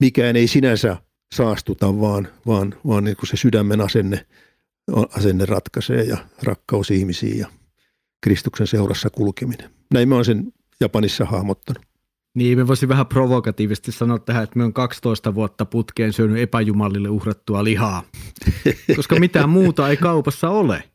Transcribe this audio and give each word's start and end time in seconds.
mikään 0.00 0.36
ei 0.36 0.46
sinänsä 0.46 0.96
saastuta, 1.34 2.00
vaan, 2.00 2.28
vaan, 2.46 2.74
vaan 2.86 3.04
niin 3.04 3.16
kuin 3.16 3.28
se 3.28 3.36
sydämen 3.36 3.80
asenne, 3.80 4.26
asenne 5.16 5.46
ratkaisee 5.46 6.02
ja 6.02 6.16
rakkaus 6.42 6.90
ihmisiin 6.90 7.38
ja 7.38 7.46
Kristuksen 8.22 8.66
seurassa 8.66 9.10
kulkeminen. 9.10 9.70
Näin 9.94 10.08
mä 10.08 10.14
oon 10.14 10.24
sen 10.24 10.52
Japanissa 10.80 11.24
hahmottanut. 11.24 11.82
Niin, 12.34 12.58
me 12.58 12.66
voisin 12.66 12.88
vähän 12.88 13.06
provokatiivisesti 13.06 13.92
sanoa 13.92 14.18
tähän, 14.18 14.44
että 14.44 14.58
me 14.58 14.64
on 14.64 14.72
12 14.72 15.34
vuotta 15.34 15.64
putkeen 15.64 16.12
syönyt 16.12 16.38
epäjumalille 16.38 17.08
uhrattua 17.08 17.64
lihaa, 17.64 18.02
koska 18.96 19.16
mitään 19.20 19.48
muuta 19.48 19.88
ei 19.88 19.96
kaupassa 19.96 20.50
ole. 20.50 20.89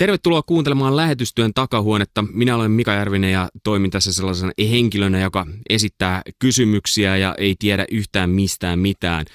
Tervetuloa 0.00 0.42
kuuntelemaan 0.42 0.96
lähetystyön 0.96 1.54
takahuonetta. 1.54 2.24
Minä 2.32 2.56
olen 2.56 2.70
Mika 2.70 2.92
Järvinen 2.92 3.32
ja 3.32 3.48
toimin 3.64 3.90
tässä 3.90 4.12
sellaisena 4.12 4.52
henkilönä, 4.70 5.20
joka 5.20 5.46
esittää 5.70 6.22
kysymyksiä 6.38 7.16
ja 7.16 7.34
ei 7.38 7.54
tiedä 7.58 7.84
yhtään 7.90 8.30
mistään 8.30 8.78
mitään. 8.78 9.26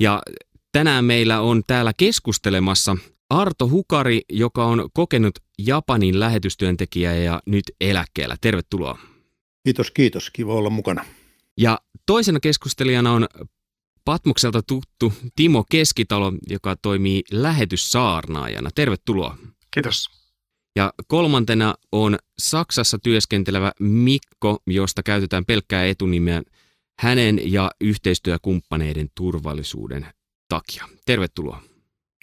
Ja 0.00 0.22
tänään 0.72 1.04
meillä 1.04 1.40
on 1.40 1.62
täällä 1.66 1.92
keskustelemassa 1.96 2.96
Arto 3.30 3.68
Hukari, 3.68 4.22
joka 4.32 4.64
on 4.64 4.88
kokenut 4.92 5.34
Japanin 5.58 6.20
lähetystyöntekijä 6.20 7.14
ja 7.14 7.40
nyt 7.46 7.64
eläkkeellä. 7.80 8.36
Tervetuloa. 8.40 8.98
Kiitos, 9.64 9.90
kiitos. 9.90 10.30
Kiva 10.30 10.54
olla 10.54 10.70
mukana. 10.70 11.04
Ja 11.58 11.78
toisena 12.06 12.40
keskustelijana 12.40 13.12
on 13.12 13.26
Patmukselta 14.04 14.62
tuttu 14.62 15.12
Timo 15.36 15.64
Keskitalo, 15.70 16.32
joka 16.50 16.76
toimii 16.76 17.22
lähetyssaarnaajana. 17.30 18.70
Tervetuloa. 18.74 19.38
Kiitos. 19.74 20.10
Ja 20.76 20.92
kolmantena 21.06 21.74
on 21.92 22.18
Saksassa 22.38 22.98
työskentelevä 22.98 23.72
Mikko, 23.80 24.58
josta 24.66 25.02
käytetään 25.02 25.44
pelkkää 25.44 25.84
etunimeä 25.84 26.42
hänen 26.98 27.52
ja 27.52 27.70
yhteistyökumppaneiden 27.80 29.08
turvallisuuden 29.14 30.06
takia. 30.48 30.88
Tervetuloa. 31.06 31.62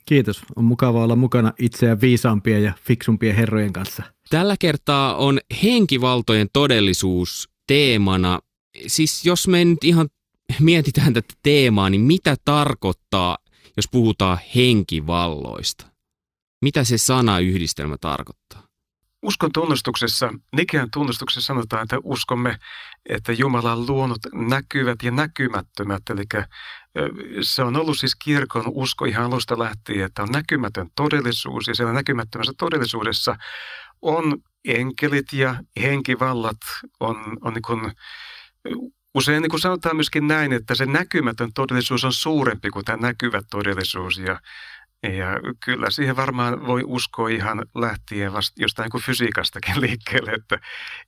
Kiitos. 0.05 0.41
On 0.55 0.63
mukava 0.63 1.03
olla 1.03 1.15
mukana 1.15 1.53
itseään 1.59 2.01
viisaampien 2.01 2.63
ja 2.63 2.73
fiksumpien 2.83 3.35
herrojen 3.35 3.73
kanssa. 3.73 4.03
Tällä 4.29 4.55
kertaa 4.59 5.15
on 5.15 5.39
henkivaltojen 5.63 6.47
todellisuus 6.53 7.49
teemana. 7.67 8.39
Siis 8.87 9.25
jos 9.25 9.47
me 9.47 9.65
nyt 9.65 9.83
ihan 9.83 10.09
mietitään 10.59 11.13
tätä 11.13 11.33
teemaa, 11.43 11.89
niin 11.89 12.01
mitä 12.01 12.35
tarkoittaa, 12.45 13.37
jos 13.77 13.85
puhutaan 13.91 14.37
henkivalloista? 14.55 15.90
Mitä 16.61 16.83
se 16.83 16.97
sanayhdistelmä 16.97 17.97
tarkoittaa? 18.01 18.71
Uskon 19.23 19.51
tunnustuksessa, 19.51 20.33
Nikean 20.55 20.91
tunnustuksessa 20.93 21.47
sanotaan, 21.47 21.83
että 21.83 21.97
uskomme, 22.03 22.57
että 23.09 23.31
Jumala 23.31 23.73
on 23.73 23.87
luonut 23.87 24.19
näkyvät 24.33 25.03
ja 25.03 25.11
näkymättömät. 25.11 26.01
Eli 26.09 26.23
se 27.41 27.63
on 27.63 27.75
ollut 27.75 27.97
siis 27.99 28.15
kirkon 28.15 28.63
usko 28.67 29.05
ihan 29.05 29.25
alusta 29.25 29.59
lähtien, 29.59 30.05
että 30.05 30.23
on 30.23 30.29
näkymätön 30.31 30.89
todellisuus 30.95 31.67
ja 31.67 31.75
siellä 31.75 31.93
näkymättömässä 31.93 32.53
todellisuudessa 32.57 33.35
on 34.01 34.37
enkelit 34.65 35.33
ja 35.33 35.55
henkivallat, 35.81 36.57
on, 36.99 37.37
on 37.41 37.53
niin 37.53 37.61
kuin, 37.61 37.91
usein 39.15 39.41
niin 39.41 39.49
kuin 39.49 39.61
sanotaan 39.61 39.95
myöskin 39.95 40.27
näin, 40.27 40.53
että 40.53 40.75
se 40.75 40.85
näkymätön 40.85 41.53
todellisuus 41.53 42.03
on 42.03 42.13
suurempi 42.13 42.69
kuin 42.69 42.85
tämä 42.85 42.97
näkyvä 42.97 43.41
todellisuus 43.49 44.17
ja 44.17 44.39
ja 45.03 45.55
kyllä 45.65 45.89
siihen 45.89 46.15
varmaan 46.15 46.67
voi 46.67 46.83
uskoa 46.85 47.29
ihan 47.29 47.65
lähtien 47.75 48.33
vasta 48.33 48.61
jostain 48.61 48.85
niin 48.85 48.91
kuin 48.91 49.03
fysiikastakin 49.03 49.81
liikkeelle, 49.81 50.31
että, 50.31 50.59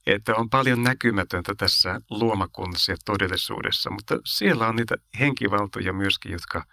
että 0.07 0.35
on 0.35 0.49
paljon 0.49 0.83
näkymätöntä 0.83 1.53
tässä 1.57 2.01
luomakunnassa 2.09 2.91
ja 2.91 2.97
todellisuudessa, 3.05 3.89
mutta 3.89 4.19
siellä 4.25 4.67
on 4.67 4.75
niitä 4.75 4.95
henkivaltoja 5.19 5.93
myöskin, 5.93 6.31
jotka, 6.31 6.65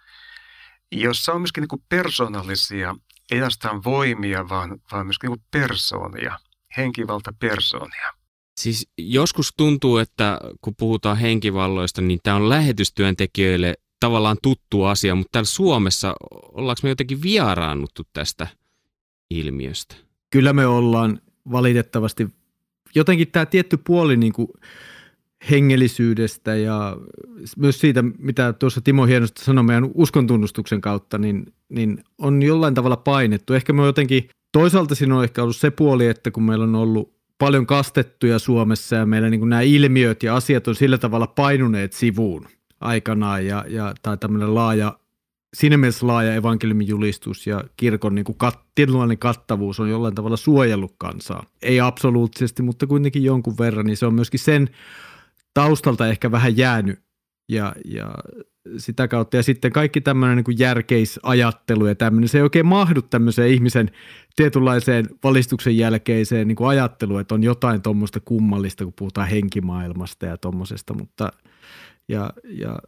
jossa 0.91 1.33
on 1.33 1.41
myöskin 1.41 1.67
niin 1.71 1.83
persoonallisia, 1.89 2.95
ei 3.31 3.37
ainoastaan 3.37 3.83
voimia, 3.83 4.49
vaan, 4.49 4.77
vaan 4.91 5.05
myöskin 5.05 5.29
niin 5.29 5.45
persoonia, 5.51 6.39
henkivalta 6.77 7.33
persoonia. 7.39 8.13
Siis 8.59 8.89
joskus 8.97 9.53
tuntuu, 9.57 9.97
että 9.97 10.39
kun 10.61 10.75
puhutaan 10.75 11.17
henkivalloista, 11.17 12.01
niin 12.01 12.19
tämä 12.23 12.35
on 12.35 12.49
lähetystyöntekijöille 12.49 13.75
tavallaan 14.01 14.37
tuttu 14.41 14.83
asia, 14.83 15.15
mutta 15.15 15.29
täällä 15.31 15.47
Suomessa 15.47 16.15
ollaanko 16.31 16.79
me 16.83 16.89
jotenkin 16.89 17.21
vieraannuttu 17.21 18.03
tästä 18.13 18.47
ilmiöstä? 19.29 19.95
Kyllä 20.29 20.53
me 20.53 20.65
ollaan 20.65 21.19
valitettavasti. 21.51 22.27
Jotenkin 22.95 23.31
tämä 23.31 23.45
tietty 23.45 23.77
puoli 23.77 24.17
niin 24.17 24.33
kuin 24.33 24.47
hengellisyydestä 25.51 26.55
ja 26.55 26.97
myös 27.57 27.79
siitä, 27.79 28.03
mitä 28.17 28.53
tuossa 28.53 28.81
Timo 28.81 29.05
hienosti 29.05 29.43
sanoi 29.43 29.63
meidän 29.63 29.89
uskontunnustuksen 29.93 30.81
kautta, 30.81 31.17
niin, 31.17 31.53
niin 31.69 32.03
on 32.17 32.43
jollain 32.43 32.73
tavalla 32.73 32.97
painettu. 32.97 33.53
Ehkä 33.53 33.73
me 33.73 33.85
jotenkin, 33.85 34.29
toisaalta 34.51 34.95
siinä 34.95 35.17
on 35.17 35.23
ehkä 35.23 35.43
ollut 35.43 35.55
se 35.55 35.71
puoli, 35.71 36.07
että 36.07 36.31
kun 36.31 36.43
meillä 36.43 36.63
on 36.63 36.75
ollut 36.75 37.13
paljon 37.37 37.65
kastettuja 37.65 38.39
Suomessa 38.39 38.95
ja 38.95 39.05
meillä 39.05 39.29
niin 39.29 39.49
nämä 39.49 39.61
ilmiöt 39.61 40.23
ja 40.23 40.35
asiat 40.35 40.67
on 40.67 40.75
sillä 40.75 40.97
tavalla 40.97 41.27
painuneet 41.27 41.93
sivuun– 41.93 42.47
aikanaan 42.81 43.45
ja, 43.45 43.65
ja 43.67 43.93
tai 44.01 44.17
tämmöinen 44.17 44.55
laaja, 44.55 44.99
siinä 45.53 45.77
mielessä 45.77 46.07
laaja 46.07 46.33
evankeliumin 46.33 46.87
julistus 46.87 47.47
ja 47.47 47.63
kirkon 47.77 48.15
niin 48.15 48.25
kuin 48.25 48.37
kat, 48.37 48.59
tietynlainen 48.75 49.17
kattavuus 49.17 49.79
on 49.79 49.89
jollain 49.89 50.15
tavalla 50.15 50.37
suojellut 50.37 50.95
kansaa. 50.97 51.45
Ei 51.61 51.79
absoluuttisesti, 51.79 52.63
mutta 52.63 52.87
kuitenkin 52.87 53.23
jonkun 53.23 53.57
verran, 53.59 53.85
niin 53.85 53.97
se 53.97 54.05
on 54.05 54.13
myöskin 54.13 54.39
sen 54.39 54.69
taustalta 55.53 56.07
ehkä 56.07 56.31
vähän 56.31 56.57
jäänyt 56.57 56.99
ja, 57.49 57.75
ja 57.85 58.15
sitä 58.77 59.07
kautta. 59.07 59.37
Ja 59.37 59.43
sitten 59.43 59.71
kaikki 59.71 60.01
tämmöinen 60.01 60.43
niin 60.47 60.59
järkeisajattelu 60.59 61.85
ja 61.85 61.95
tämmöinen, 61.95 62.29
se 62.29 62.37
ei 62.37 62.41
oikein 62.41 62.65
mahdu 62.65 63.01
tämmöiseen 63.01 63.49
ihmisen 63.49 63.91
tietynlaiseen 64.35 65.05
valistuksen 65.23 65.77
jälkeiseen 65.77 66.47
niin 66.47 66.67
ajatteluun, 66.67 67.21
että 67.21 67.35
on 67.35 67.43
jotain 67.43 67.81
tuommoista 67.81 68.19
kummallista, 68.19 68.83
kun 68.83 68.93
puhutaan 68.93 69.27
henkimaailmasta 69.27 70.25
ja 70.25 70.37
tuommoisesta, 70.37 70.93
mutta– 70.93 71.31
ja, 72.11 72.33
ja 72.43 72.79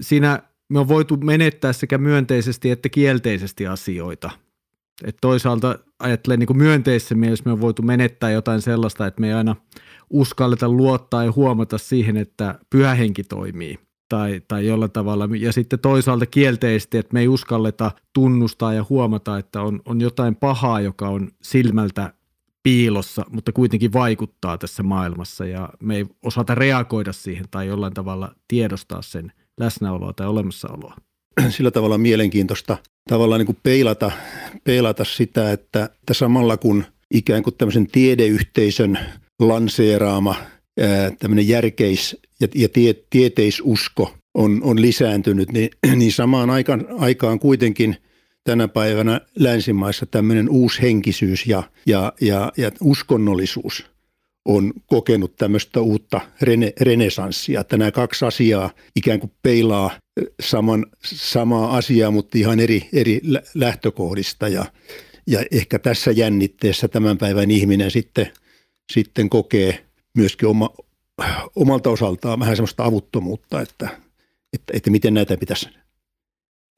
siinä 0.00 0.42
me 0.68 0.78
on 0.78 0.88
voitu 0.88 1.16
menettää 1.16 1.72
sekä 1.72 1.98
myönteisesti 1.98 2.70
että 2.70 2.88
kielteisesti 2.88 3.66
asioita. 3.66 4.30
Et 5.04 5.16
toisaalta 5.20 5.78
ajattelen 5.98 6.38
niin 6.38 6.56
myönteisessä 6.56 7.14
mielessä 7.14 7.42
me 7.46 7.52
on 7.52 7.60
voitu 7.60 7.82
menettää 7.82 8.30
jotain 8.30 8.62
sellaista, 8.62 9.06
että 9.06 9.20
me 9.20 9.28
ei 9.28 9.32
aina 9.32 9.56
uskalleta 10.10 10.68
luottaa 10.68 11.24
ja 11.24 11.32
huomata 11.32 11.78
siihen, 11.78 12.16
että 12.16 12.58
pyhä 12.70 12.94
henki 12.94 13.24
toimii 13.24 13.78
tai, 14.08 14.42
tai 14.48 14.66
jollain 14.66 14.90
tavalla. 14.90 15.28
Ja 15.38 15.52
sitten 15.52 15.78
toisaalta 15.78 16.26
kielteisesti, 16.26 16.98
että 16.98 17.14
me 17.14 17.20
ei 17.20 17.28
uskalleta 17.28 17.90
tunnustaa 18.12 18.74
ja 18.74 18.86
huomata, 18.90 19.38
että 19.38 19.62
on, 19.62 19.80
on 19.84 20.00
jotain 20.00 20.36
pahaa, 20.36 20.80
joka 20.80 21.08
on 21.08 21.30
silmältä 21.42 22.12
piilossa, 22.64 23.24
mutta 23.30 23.52
kuitenkin 23.52 23.92
vaikuttaa 23.92 24.58
tässä 24.58 24.82
maailmassa 24.82 25.46
ja 25.46 25.68
me 25.80 25.96
ei 25.96 26.06
osata 26.22 26.54
reagoida 26.54 27.12
siihen 27.12 27.44
tai 27.50 27.66
jollain 27.66 27.94
tavalla 27.94 28.34
tiedostaa 28.48 29.02
sen 29.02 29.32
läsnäoloa 29.60 30.12
tai 30.12 30.26
olemassaoloa. 30.26 30.96
Sillä 31.48 31.70
tavalla 31.70 31.98
mielenkiintoista 31.98 32.76
tavallaan 33.08 33.38
niin 33.38 33.46
kuin 33.46 33.58
peilata, 33.62 34.10
peilata 34.64 35.04
sitä, 35.04 35.52
että, 35.52 35.90
samalla 36.12 36.56
kun 36.56 36.84
ikään 37.14 37.42
kuin 37.42 37.54
tämmöisen 37.54 37.86
tiedeyhteisön 37.86 38.98
lanseeraama 39.40 40.34
tämmöinen 41.18 41.48
järkeis- 41.48 42.16
ja, 42.40 42.48
ja 42.54 42.68
tie, 42.68 42.94
tieteisusko 43.10 44.14
on, 44.34 44.60
on 44.62 44.82
lisääntynyt, 44.82 45.52
niin, 45.52 45.70
niin 45.96 46.12
samaan 46.12 46.50
aikaan, 46.50 46.86
aikaan 46.98 47.38
kuitenkin– 47.38 47.96
tänä 48.44 48.68
päivänä 48.68 49.20
länsimaissa 49.38 50.06
tämmöinen 50.06 50.48
uushenkisyys 50.48 51.46
ja, 51.46 51.62
ja, 51.86 52.12
ja, 52.20 52.52
ja 52.56 52.70
uskonnollisuus 52.80 53.86
on 54.44 54.72
kokenut 54.86 55.36
tämmöistä 55.36 55.80
uutta 55.80 56.20
rene, 56.40 56.72
renesanssia, 56.80 57.60
että 57.60 57.76
nämä 57.76 57.90
kaksi 57.90 58.24
asiaa 58.24 58.70
ikään 58.96 59.20
kuin 59.20 59.32
peilaa 59.42 59.90
saman, 60.40 60.86
samaa 61.04 61.76
asiaa, 61.76 62.10
mutta 62.10 62.38
ihan 62.38 62.60
eri, 62.60 62.88
eri 62.92 63.20
lähtökohdista 63.54 64.48
ja, 64.48 64.64
ja 65.26 65.44
ehkä 65.50 65.78
tässä 65.78 66.10
jännitteessä 66.10 66.88
tämän 66.88 67.18
päivän 67.18 67.50
ihminen 67.50 67.90
sitten, 67.90 68.30
sitten 68.92 69.30
kokee 69.30 69.84
myöskin 70.16 70.48
oma, 70.48 70.70
omalta 71.56 71.90
osaltaan 71.90 72.40
vähän 72.40 72.56
semmoista 72.56 72.84
avuttomuutta, 72.84 73.60
että, 73.60 73.88
että, 74.52 74.72
että 74.76 74.90
miten 74.90 75.14
näitä 75.14 75.36
pitäisi 75.36 75.68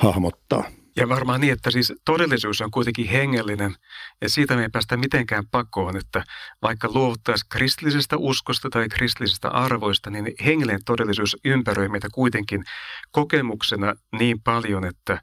hahmottaa. 0.02 0.70
Ja 0.96 1.08
varmaan 1.08 1.40
niin, 1.40 1.52
että 1.52 1.70
siis 1.70 1.92
todellisuus 2.04 2.60
on 2.60 2.70
kuitenkin 2.70 3.08
hengellinen 3.08 3.74
ja 4.22 4.28
siitä 4.28 4.56
me 4.56 4.62
ei 4.62 4.68
päästä 4.68 4.96
mitenkään 4.96 5.44
pakoon, 5.50 5.96
että 5.96 6.24
vaikka 6.62 6.88
luovuttaisiin 6.94 7.48
kristillisestä 7.48 8.16
uskosta 8.16 8.70
tai 8.70 8.88
kristillisestä 8.88 9.48
arvoista, 9.48 10.10
niin 10.10 10.32
hengellinen 10.44 10.84
todellisuus 10.84 11.36
ympäröi 11.44 11.88
meitä 11.88 12.08
kuitenkin 12.14 12.64
kokemuksena 13.10 13.94
niin 14.18 14.42
paljon, 14.42 14.84
että, 14.84 15.20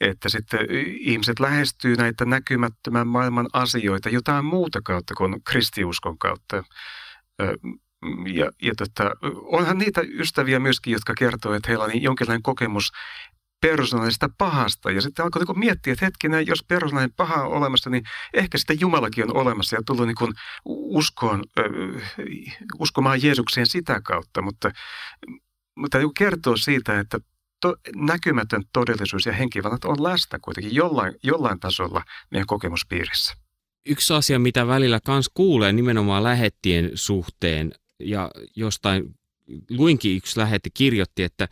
että 0.00 0.28
sitten 0.28 0.60
ihmiset 1.00 1.40
lähestyy 1.40 1.96
näitä 1.96 2.24
näkymättömän 2.24 3.08
maailman 3.08 3.46
asioita 3.52 4.08
jotain 4.08 4.44
muuta 4.44 4.80
kautta 4.84 5.14
kuin 5.14 5.44
kristiuskon 5.44 6.18
kautta. 6.18 6.64
Ja, 8.32 8.50
ja 8.62 8.74
tota, 8.76 9.10
onhan 9.42 9.78
niitä 9.78 10.00
ystäviä 10.08 10.58
myöskin, 10.58 10.92
jotka 10.92 11.14
kertoo, 11.18 11.54
että 11.54 11.68
heillä 11.68 11.84
on 11.84 12.02
jonkinlainen 12.02 12.42
kokemus 12.42 12.92
persoonallisesta 13.60 14.28
pahasta. 14.38 14.90
Ja 14.90 15.00
sitten 15.00 15.24
alkoi 15.24 15.44
niin 15.44 15.58
miettiä, 15.58 15.92
että 15.92 16.04
hetkinen, 16.04 16.46
jos 16.46 16.64
persoonallinen 16.68 17.16
paha 17.16 17.42
on 17.42 17.52
olemassa, 17.52 17.90
niin 17.90 18.02
ehkä 18.34 18.58
sitten 18.58 18.80
Jumalakin 18.80 19.24
on 19.24 19.36
olemassa 19.36 19.76
ja 19.76 19.82
tullut 19.86 20.06
niin 20.06 20.34
uskoon, 20.64 21.44
uskomaan 22.78 23.22
Jeesukseen 23.22 23.66
sitä 23.66 24.00
kautta. 24.00 24.42
Mutta, 24.42 24.70
mutta 25.76 25.98
kertoo 26.18 26.56
siitä, 26.56 27.00
että 27.00 27.18
to, 27.60 27.76
näkymätön 27.96 28.62
todellisuus 28.72 29.26
ja 29.26 29.32
henkivallat 29.32 29.84
on 29.84 30.02
läsnä 30.02 30.38
kuitenkin 30.42 30.74
jollain, 30.74 31.14
jollain 31.22 31.60
tasolla 31.60 32.02
meidän 32.30 32.46
kokemuspiirissä. 32.46 33.34
Yksi 33.88 34.12
asia, 34.12 34.38
mitä 34.38 34.66
välillä 34.66 35.00
kans 35.04 35.30
kuulee 35.34 35.72
nimenomaan 35.72 36.24
lähettien 36.24 36.90
suhteen 36.94 37.72
ja 38.00 38.30
jostain 38.56 39.14
luinkin 39.70 40.16
yksi 40.16 40.40
lähetti 40.40 40.70
kirjoitti, 40.74 41.22
että 41.22 41.48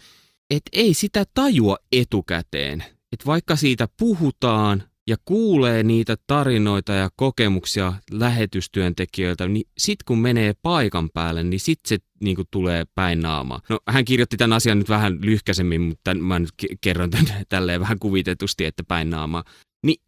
et 0.57 0.63
ei 0.73 0.95
sitä 0.95 1.25
tajua 1.35 1.77
etukäteen. 1.93 2.85
Et 3.13 3.27
vaikka 3.27 3.57
siitä 3.57 3.89
puhutaan 3.99 4.83
ja 5.07 5.17
kuulee 5.25 5.83
niitä 5.83 6.17
tarinoita 6.27 6.93
ja 6.93 7.11
kokemuksia 7.17 7.93
lähetystyöntekijöiltä, 8.11 9.49
niin 9.49 9.67
sit 9.79 10.03
kun 10.03 10.19
menee 10.19 10.53
paikan 10.63 11.11
päälle, 11.11 11.43
niin 11.43 11.61
sit 11.61 11.81
se 11.87 11.99
niin 12.21 12.37
kuin 12.37 12.49
tulee 12.51 12.85
päin 12.95 13.21
naamaa. 13.21 13.61
No 13.69 13.79
hän 13.89 14.05
kirjoitti 14.05 14.37
tämän 14.37 14.57
asian 14.57 14.79
nyt 14.79 14.89
vähän 14.89 15.19
lyhkäisemmin, 15.23 15.81
mutta 15.81 16.15
mä 16.15 16.39
nyt 16.39 16.51
kerron 16.81 17.11
tämän 17.11 17.27
tälleen 17.49 17.81
vähän 17.81 17.99
kuvitetusti, 17.99 18.65
että 18.65 18.85
päin 18.89 19.11
naamaa. 19.11 19.45
Niin 19.87 20.03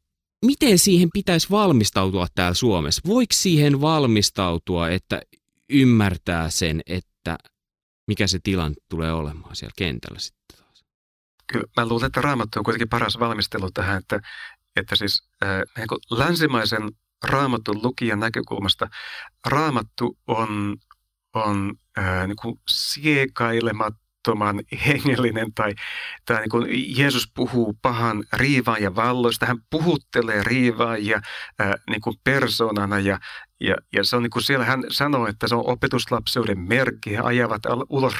miten 0.45 0.79
siihen 0.79 1.09
pitäisi 1.13 1.51
valmistautua 1.51 2.27
täällä 2.35 2.55
Suomessa? 2.55 3.03
Voiko 3.07 3.33
siihen 3.35 3.81
valmistautua, 3.81 4.91
että 4.91 5.23
ymmärtää 5.71 6.51
sen, 6.51 6.81
että 6.87 7.39
mikä 8.07 8.27
se 8.27 8.39
tilanne 8.43 8.77
tulee 8.89 9.13
olemaan 9.13 9.57
siellä 9.57 9.75
kentällä 9.77 10.19
sitten 10.19 10.59
taas? 10.59 10.85
Kyllä, 11.47 11.67
mä 11.77 11.87
luulen, 11.89 12.07
että 12.07 12.21
Raamattu 12.21 12.59
on 12.59 12.65
kuitenkin 12.65 12.89
paras 12.89 13.19
valmistelu 13.19 13.71
tähän, 13.71 13.99
että, 13.99 14.21
että 14.77 14.97
siis 14.97 15.23
äh, 15.45 15.63
niin 15.77 15.89
kuin 15.89 15.99
länsimaisen 16.11 16.83
raamatun 17.25 17.83
lukijan 17.83 18.21
näkökulmasta 18.21 18.89
raamattu 19.47 20.19
on, 20.27 20.77
on 21.35 21.75
äh, 21.99 22.27
niin 22.27 22.37
kuin 22.37 22.61
tavattoman 24.27 24.61
hengellinen 24.87 25.55
tai, 25.55 25.75
tai 26.25 26.41
niin 26.41 26.51
kuin 26.51 26.67
Jeesus 26.99 27.31
puhuu 27.35 27.79
pahan 27.83 28.25
ja 28.81 28.95
valloista. 28.95 29.47
Hän 29.47 29.59
puhuttelee 29.71 30.43
riivaajia 30.43 31.21
ää, 31.59 31.75
niin 31.91 32.01
kuin 32.01 32.17
persoonana 32.25 32.99
ja, 32.99 33.19
ja, 33.61 33.75
ja 33.93 34.05
se 34.05 34.17
on 34.17 34.23
niin 34.23 34.31
kuin 34.31 34.43
siellä 34.43 34.65
hän 34.65 34.85
sanoo, 34.91 35.27
että 35.27 35.49
se 35.49 35.55
on 35.55 35.71
opetuslapseuden 35.71 36.59
merkki. 36.59 37.11
He 37.11 37.19
ajavat 37.23 37.63
ulos 37.89 38.15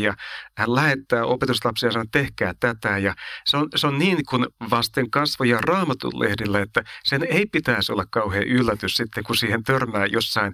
ja 0.00 0.14
Hän 0.58 0.74
lähettää 0.74 1.24
opetuslapsia 1.24 1.86
ja 1.86 1.92
sanoo, 1.92 2.06
tehkää 2.12 2.54
tätä. 2.60 2.98
Ja 2.98 3.14
se 3.46 3.56
on, 3.56 3.68
se 3.76 3.86
on 3.86 3.98
niin 3.98 4.18
kuin 4.30 4.46
vasten 4.70 5.10
kasvoja 5.10 5.58
raamatun 5.60 6.20
lehdillä, 6.20 6.60
että 6.60 6.82
sen 7.04 7.26
ei 7.30 7.46
pitäisi 7.46 7.92
olla 7.92 8.04
kauhean 8.10 8.44
yllätys 8.44 8.94
sitten, 8.94 9.24
kun 9.24 9.36
siihen 9.36 9.64
törmää 9.64 10.06
jossain 10.06 10.52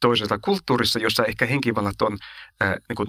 toisessa 0.00 0.38
kulttuurissa, 0.38 0.98
jossa 0.98 1.24
ehkä 1.24 1.46
henkivallat 1.46 2.02
on, 2.02 2.18
ää, 2.60 2.76
niin 2.88 2.96
kuin 2.96 3.08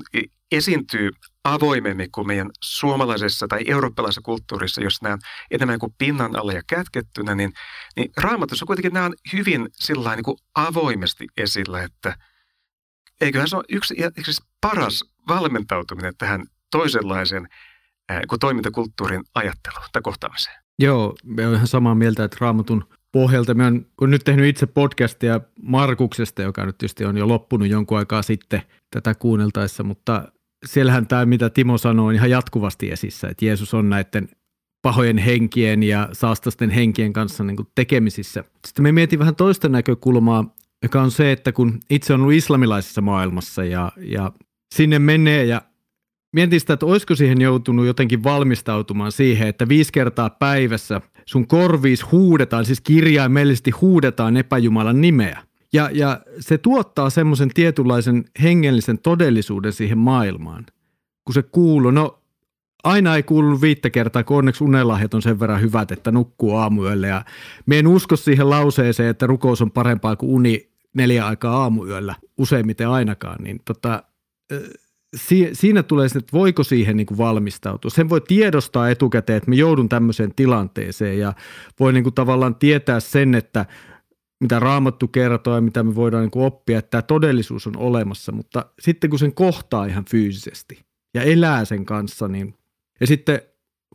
esiintyy 0.52 1.10
avoimemmin 1.44 2.12
kuin 2.12 2.28
meidän 2.28 2.50
suomalaisessa 2.62 3.48
tai 3.48 3.60
eurooppalaisessa 3.68 4.22
kulttuurissa, 4.22 4.82
jos 4.82 5.02
nämä 5.02 5.14
on 5.14 5.20
enemmän 5.52 5.80
kuin 5.80 5.94
pinnan 5.98 6.36
alle 6.36 6.54
ja 6.54 6.62
kätkettynä, 6.68 7.36
niin, 7.36 7.54
niin 7.96 8.12
raamatussa 8.18 8.66
kuitenkin 8.66 8.94
nämä 8.94 9.06
on 9.06 9.14
hyvin 9.34 9.70
sillä 9.72 10.16
niin 10.16 10.24
kuin 10.24 10.38
avoimesti 10.56 11.28
esillä, 11.38 11.84
että 11.84 12.16
eiköhän 13.22 13.50
se 13.50 13.56
ole 13.56 13.64
yksi 13.70 13.96
yksi 14.18 14.42
paras 14.62 15.04
valmentautuminen 15.28 16.14
tähän 16.18 16.46
toisenlaisen 16.72 17.48
ää, 18.10 18.22
kuin 18.30 18.40
toimintakulttuurin 18.40 19.24
ajatteluun 19.36 19.90
tai 19.92 20.02
kohtaamiseen. 20.02 20.62
Joo, 20.80 21.16
me 21.24 21.48
olen 21.48 21.56
ihan 21.56 21.68
samaa 21.68 21.96
mieltä, 21.96 22.24
että 22.24 22.38
raamatun 22.42 22.86
pohjalta. 23.12 23.54
Mä 23.54 23.68
olen 24.02 24.12
nyt 24.12 24.22
tehnyt 24.25 24.46
itse 24.46 24.66
podcastia 24.66 25.42
Markuksesta, 25.63 26.42
joka 26.42 26.66
nyt 26.66 26.78
tietysti 26.78 27.06
on 27.06 27.18
jo 27.18 27.28
loppunut 27.28 27.68
jonkun 27.68 27.98
aikaa 27.98 28.22
sitten 28.22 28.62
tätä 28.92 29.16
kuunneltaessa, 29.16 29.84
mutta 29.84 30.31
siellähän 30.66 31.08
tämä, 31.08 31.25
mitä 31.25 31.50
Timo 31.50 31.78
sanoi, 31.78 32.08
on 32.08 32.16
ihan 32.16 32.30
jatkuvasti 32.30 32.92
esissä, 32.92 33.28
että 33.28 33.46
Jeesus 33.46 33.74
on 33.74 33.90
näiden 33.90 34.30
pahojen 34.81 35.18
henkien 35.18 35.84
ja 35.84 36.10
saastasten 36.12 36.69
henkien 36.69 37.13
kanssa 37.13 37.44
niin 37.44 37.58
tekemisissä. 37.75 38.44
Sitten 38.68 38.84
me 38.84 38.92
mietin 38.92 39.19
vähän 39.19 39.36
toista 39.36 39.69
näkökulmaa, 39.69 40.56
joka 40.84 41.02
on 41.02 41.12
se, 41.12 41.31
että 41.31 41.52
kun 41.52 41.80
itse 41.90 42.13
on 42.13 42.22
ollut 42.22 42.34
islamilaisessa 42.34 43.02
maailmassa 43.02 43.63
ja, 43.63 43.92
ja 43.98 44.31
sinne 44.75 45.00
menee 45.00 45.46
ja 45.46 45.62
mietin 46.34 46.60
sitä, 46.60 46.74
että 46.74 46.86
olisiko 46.86 47.16
siihen 47.16 47.42
joutunut 47.42 47.86
jotenkin 47.86 48.24
valmistautumaan 48.24 49.12
siihen, 49.12 49.48
että 49.48 49.68
viisi 49.68 49.92
kertaa 49.94 50.30
päivässä 50.30 51.02
sun 51.26 51.48
korviis 51.48 52.12
huudetaan, 52.12 52.66
siis 52.66 52.82
kirjaimellisesti 52.82 53.72
huudetaan 53.72 54.38
epäjumalan 54.38 55.02
nimeä. 55.02 55.44
Ja, 55.74 55.90
ja 55.94 56.22
se 56.40 56.58
tuottaa 56.58 57.10
semmoisen 57.10 57.50
tietynlaisen 57.54 58.26
hengellisen 58.42 59.00
todellisuuden 59.00 59.74
siihen 59.74 59.98
maailmaan, 59.98 60.66
kun 61.26 61.34
se 61.34 61.44
kuuluu. 61.44 61.92
No 61.92 62.20
aina 62.84 63.16
ei 63.16 63.24
kuulunut 63.24 63.62
viittä 63.62 63.90
kertaa, 63.90 64.24
kun 64.24 64.38
onneksi 64.38 64.64
unelahjat 64.64 65.14
on 65.14 65.22
sen 65.22 65.40
verran 65.40 65.62
hyvät, 65.62 65.92
että 65.92 66.12
nukkuu 66.12 66.56
aamuyöllä. 66.56 67.08
Ja 67.08 67.26
me 67.66 67.80
en 67.80 67.88
usko 67.88 68.16
siihen 68.16 68.50
lauseeseen, 68.50 69.10
että 69.10 69.28
rukous 69.28 69.62
on 69.62 69.72
parempaa 69.72 70.16
kuin 70.16 70.32
uni 70.32 70.70
neljä 70.94 71.28
aikaa 71.28 71.62
aamuyöllä, 71.62 72.16
useimmiten 72.38 72.90
ainakaan. 72.90 73.44
Niin 73.44 73.62
tota, 73.66 74.04
si- 75.16 75.50
siinä 75.54 75.84
tulee 75.84 76.10
se, 76.10 76.19
että 76.19 76.38
voiko 76.38 76.63
siihen 76.63 76.98
niin 76.98 77.08
kuin 77.08 77.18
valmistautua. 77.18 77.92
Sen 77.92 78.10
voi 78.10 78.22
tiedostaa 78.22 78.90
etukäteen, 78.90 79.38
että 79.38 79.50
me 79.50 79.56
joudun 79.56 79.90
tämmöiseen 79.90 80.36
tilanteeseen 80.36 81.19
ja 81.19 81.34
voi 81.80 81.94
niin 81.94 82.04
kuin 82.04 82.13
tavallaan 82.13 82.56
tietää 82.56 83.00
sen, 83.00 83.36
että 83.36 83.66
mitä 84.40 84.60
raamattu 84.60 85.08
kertoo 85.08 85.56
ja 85.56 85.62
mitä 85.62 85.84
me 85.84 85.96
voidaan 85.96 86.24
niin 86.24 86.31
kuin 86.31 86.46
oppia, 86.46 86.80
että 86.80 86.90
tämä 86.90 87.02
todellisuus 87.02 87.68
on 87.68 87.78
olemassa, 87.78 88.31
mutta 88.31 88.66
sitten 88.80 89.10
kun 89.10 89.19
sen 89.19 89.34
kohtaa 89.34 89.86
ihan 89.86 90.06
fyysisesti 90.06 90.80
ja 91.13 91.22
elää 91.22 91.66
sen 91.66 91.86
kanssa, 91.86 92.27
niin 92.27 92.56
ja 93.00 93.08
sitten 93.08 93.41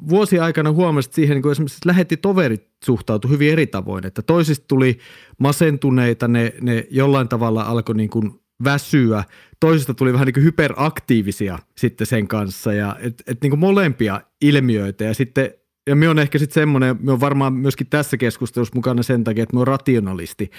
vuosi 0.09 0.39
aikana 0.39 0.73
huomasin, 0.73 1.09
että 1.09 1.15
siihen 1.15 1.35
niin 1.35 1.43
kuin 1.43 1.53
esimerkiksi 1.53 1.81
lähetti 1.85 2.17
toverit 2.17 2.69
suhtautui 2.85 3.31
hyvin 3.31 3.53
eri 3.53 3.67
tavoin, 3.67 4.07
että 4.07 4.23
toisista 4.23 4.65
tuli 4.69 4.99
masentuneita, 5.39 6.29
ne, 6.29 6.53
ne 6.61 6.87
jollain 6.91 7.29
tavalla 7.29 7.63
alkoi 7.63 7.95
niin 7.95 8.11
kuin 8.11 8.41
väsyä, 8.65 9.25
toisista 9.61 9.95
tuli 9.95 10.13
vähän 10.13 10.27
niin 10.27 10.35
kuin 10.35 10.45
hyperaktiivisia 10.45 11.59
sitten 11.77 12.07
sen 12.07 12.29
kanssa 12.29 12.73
ja 12.73 12.97
et, 13.01 13.23
et 13.27 13.43
niin 13.43 13.51
kuin 13.51 13.61
molempia 13.61 14.21
ilmiöitä. 14.41 15.05
Ja 15.05 15.15
sitten 15.15 15.51
ja 15.87 15.97
me 15.97 16.09
on 16.09 16.19
ehkä 16.19 16.39
sitten 16.39 16.55
semmoinen, 16.55 16.97
me 17.01 17.13
on 17.13 17.21
varmaan 17.21 17.53
myöskin 17.53 17.87
tässä 17.87 18.17
keskustelussa 18.17 18.75
mukana 18.75 19.03
sen 19.03 19.25
takia, 19.25 19.43
että 19.43 19.55
me 19.55 19.61
on 19.61 19.67
rationalisti 19.67 20.51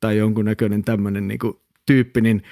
tai 0.00 0.16
jonkunnäköinen 0.16 0.82
tämmöinen 0.82 1.28
niin 1.28 1.38
tyyppi, 1.86 2.20
niin, 2.20 2.42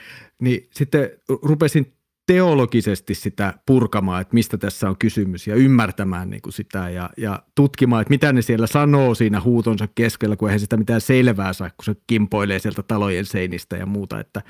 niin 0.41 0.69
sitten 0.73 1.11
rupesin 1.43 1.93
teologisesti 2.27 3.15
sitä 3.15 3.55
purkamaan, 3.67 4.21
että 4.21 4.35
mistä 4.35 4.59
tässä 4.59 4.89
on 4.89 4.97
kysymys 4.99 5.47
ja 5.47 5.55
ymmärtämään 5.55 6.31
niin 6.31 6.43
kuin 6.43 6.53
sitä 6.53 6.89
ja, 6.91 7.11
ja 7.17 7.43
tutkimaan, 7.55 8.03
että 8.03 8.11
mitä 8.11 8.33
ne 8.33 8.43
siellä 8.43 8.67
sanoo 8.67 9.15
siinä 9.15 9.41
huutonsa 9.41 9.89
keskellä, 9.95 10.37
kun 10.37 10.49
eihän 10.49 10.61
sitä 10.61 10.77
mitään 10.77 11.01
selvää 11.01 11.53
saa, 11.53 11.71
kun 11.71 11.85
se 11.85 11.95
kimpoilee 12.07 12.59
sieltä 12.59 12.83
talojen 12.83 13.25
seinistä 13.25 13.77
ja 13.77 13.87
muuta, 13.87 14.21
että 14.21 14.43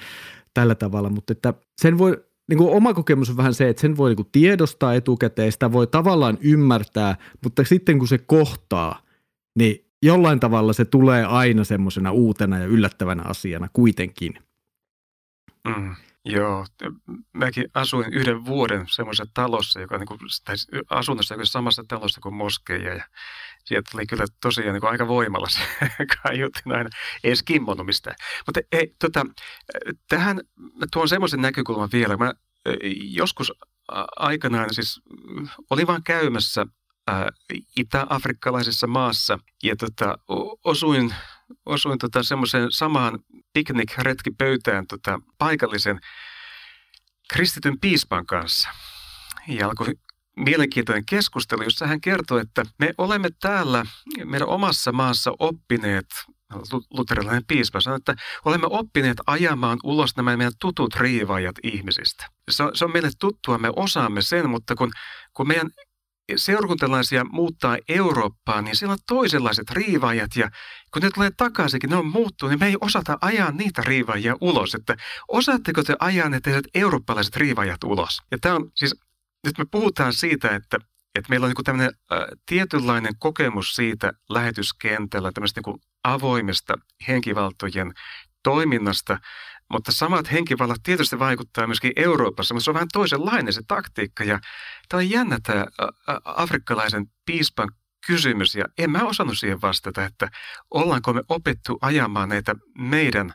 tällä 0.55 0.75
tavalla, 0.75 1.11
mutta 1.11 1.33
että 1.33 1.55
sen 1.81 1.99
voi, 1.99 2.25
niin 2.49 2.59
kuin 2.59 2.71
oma 2.71 2.95
kokemus 2.95 3.31
on 3.31 3.37
vähän 3.37 3.55
se, 3.55 3.69
että 3.69 3.81
sen 3.81 3.97
voi 3.97 4.11
niin 4.11 4.17
kuin 4.17 4.29
tiedostaa 4.33 4.95
etukäteen, 4.95 5.53
sitä 5.53 5.73
voi 5.73 5.87
tavallaan 5.87 6.39
ymmärtää, 6.41 7.17
mutta 7.45 7.65
sitten 7.65 7.99
kun 7.99 8.09
se 8.09 8.19
kohtaa, 8.19 9.03
niin 9.59 9.87
jollain 10.03 10.41
tavalla 10.41 10.73
se 10.73 10.85
tulee 10.85 11.25
aina 11.25 11.65
semmoisena 11.65 12.13
uutena 12.13 12.59
ja 12.59 12.67
yllättävänä 12.67 13.23
asiana 13.23 13.69
kuitenkin. 13.73 14.35
Mm. 15.69 15.95
Joo, 16.27 16.67
mäkin 17.33 17.65
asuin 17.75 18.13
yhden 18.13 18.45
vuoden 18.45 18.87
semmoisessa 18.89 19.31
talossa, 19.35 19.81
joka 19.81 19.99
niin 19.99 20.07
kuin, 20.07 20.19
tai 20.45 20.55
asunnossa 20.91 21.35
joka 21.35 21.45
samassa 21.45 21.85
talossa 21.89 22.21
kuin 22.21 22.35
moskeija 22.35 22.95
ja 22.95 23.05
sieltä 23.65 23.91
oli 23.95 24.07
kyllä 24.07 24.25
tosiaan 24.43 24.73
niin 24.73 24.81
kuin 24.81 24.91
aika 24.91 25.09
voimalla 25.09 25.49
se 25.49 25.61
kaiutin 26.23 26.73
aina, 26.73 26.91
ei 27.25 27.29
edes 27.29 27.43
kimmonut 27.43 27.87
mistään. 27.87 28.17
Mutta 28.47 28.61
ei, 28.73 28.95
tota, 29.01 29.27
tähän 30.09 30.41
mä 30.57 30.87
tuon 30.93 31.09
semmoisen 31.09 31.41
näkökulman 31.41 31.89
vielä. 31.93 32.17
Mä 32.17 32.33
joskus 33.11 33.53
aikanaan 34.17 34.75
siis 34.75 35.01
oli 35.71 35.87
vaan 35.87 36.03
käymässä 36.03 36.67
ää, 37.07 37.31
itä-afrikkalaisessa 37.77 38.87
maassa 38.87 39.39
ja 39.63 39.77
tota, 39.77 40.19
osuin, 40.65 41.15
osuin 41.67 41.99
tota, 41.99 42.23
semmoiseen 42.23 42.73
samaan 42.73 43.19
piknik-retkipöytään 43.53 44.87
tota, 44.87 45.21
paikallisen 45.39 46.01
kristityn 47.33 47.81
piispan 47.81 48.27
kanssa. 48.27 48.69
Ja 49.49 49.67
alkoi 49.67 49.95
mielenkiintoinen 50.37 51.07
keskustelu, 51.07 51.63
jossa 51.63 51.87
hän 51.87 52.01
kertoi, 52.01 52.41
että 52.41 52.63
me 52.79 52.95
olemme 52.99 53.29
täällä 53.41 53.85
meidän 54.25 54.49
omassa 54.49 54.93
maassa 54.93 55.33
oppineet 55.39 56.07
luterilainen 56.91 57.45
piispa 57.47 57.81
sanoi, 57.81 57.97
että 57.97 58.15
olemme 58.45 58.67
oppineet 58.71 59.17
ajamaan 59.27 59.79
ulos 59.85 60.17
nämä 60.17 60.37
meidän 60.37 60.53
tutut 60.61 60.95
riivaajat 60.97 61.55
ihmisistä. 61.63 62.27
Se 62.51 62.63
on, 62.63 62.71
se 62.75 62.85
on 62.85 62.93
meille 62.93 63.11
tuttua, 63.19 63.59
me 63.59 63.71
osaamme 63.77 64.23
sen, 64.23 64.51
mutta 64.51 64.75
kun, 64.75 64.91
kun 65.35 65.49
meidän 65.49 65.71
seurakuntalaisia 66.37 67.25
muuttaa 67.25 67.79
Eurooppaan, 67.89 68.65
niin 68.65 68.77
siellä 68.77 68.93
on 68.93 68.99
toisenlaiset 69.09 69.71
riivaajat 69.71 70.37
ja 70.37 70.51
kun 70.93 71.03
ne 71.03 71.11
tulee 71.11 71.31
takaisinkin, 71.37 71.91
ne 71.91 71.97
on 71.97 72.07
muuttunut, 72.07 72.51
niin 72.51 72.61
me 72.61 72.67
ei 72.67 72.77
osata 72.81 73.19
ajaa 73.21 73.51
niitä 73.51 73.83
riivaajia 73.87 74.37
ulos. 74.41 74.75
Että 74.75 74.97
osaatteko 75.29 75.83
te 75.83 75.97
ajaa 75.99 76.29
ne 76.29 76.41
teidät 76.41 76.65
eurooppalaiset 76.75 77.37
riivaajat 77.37 77.85
ulos? 77.85 78.23
Ja 78.31 78.39
tämä 78.41 78.55
on 78.55 78.71
siis, 78.75 78.95
nyt 79.47 79.59
me 79.59 79.65
puhutaan 79.71 80.13
siitä, 80.13 80.55
että, 80.55 80.79
että 81.15 81.31
meillä 81.31 81.45
on 81.45 81.53
niin 81.57 81.65
tämmöinen 81.65 81.95
äh, 82.13 82.19
tietynlainen 82.47 83.13
kokemus 83.19 83.75
siitä 83.75 84.13
lähetyskentällä, 84.31 85.33
tämmöistä 85.33 85.61
niin 85.67 85.81
avoimesta 86.05 86.75
henkivaltojen 87.09 87.93
toiminnasta, 88.43 89.19
mutta 89.73 89.93
samat 89.93 90.33
henkivallat 90.33 90.81
tietysti 90.83 91.19
vaikuttaa 91.19 91.67
myöskin 91.67 91.93
Euroopassa, 91.97 92.55
mutta 92.55 92.65
se 92.65 92.71
on 92.71 92.75
vähän 92.75 92.89
toisenlainen 92.93 93.53
se 93.53 93.61
taktiikka. 93.69 94.25
Ja 94.25 94.41
tämä 94.89 94.99
on 94.99 95.11
jännä 95.11 95.39
tämä 95.43 95.67
afrikkalaisen 96.25 97.07
piispan 97.27 97.69
kysymys, 98.07 98.55
ja 98.55 98.65
en 98.79 98.91
mä 98.91 99.05
osannut 99.05 99.39
siihen 99.39 99.63
vastata, 99.63 100.05
että 100.05 100.31
ollaanko 100.71 101.13
me 101.13 101.23
opettu 101.29 101.79
ajamaan 101.81 102.29
näitä 102.29 102.55
meidän 102.79 103.33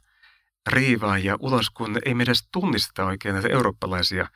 riivaajia 0.70 1.38
ulos, 1.40 1.70
kun 1.70 2.00
ei 2.06 2.14
me 2.14 2.24
edes 2.24 2.48
tunnisteta 2.52 3.06
oikein 3.06 3.34
näitä 3.34 3.50
eurooppalaisia 3.50 4.28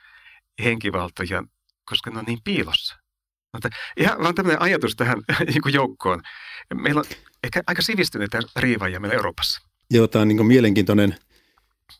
henkivaltoja, 0.63 1.43
koska 1.85 2.09
ne 2.09 2.19
on 2.19 2.25
niin 2.25 2.39
piilossa. 2.43 2.95
Ihan 3.97 4.19
vaan 4.23 4.35
tämmöinen 4.35 4.61
ajatus 4.61 4.95
tähän 4.95 5.17
niin 5.47 5.73
joukkoon. 5.73 6.21
Meillä 6.73 6.99
on 6.99 7.05
ehkä 7.43 7.61
aika 7.67 7.81
sivistyneitä 7.81 8.39
riivaajia 8.55 8.99
meillä 8.99 9.15
Euroopassa. 9.15 9.61
Joo, 9.91 10.07
tämä 10.07 10.21
on 10.21 10.27
niin 10.27 10.45
mielenkiintoinen, 10.45 11.17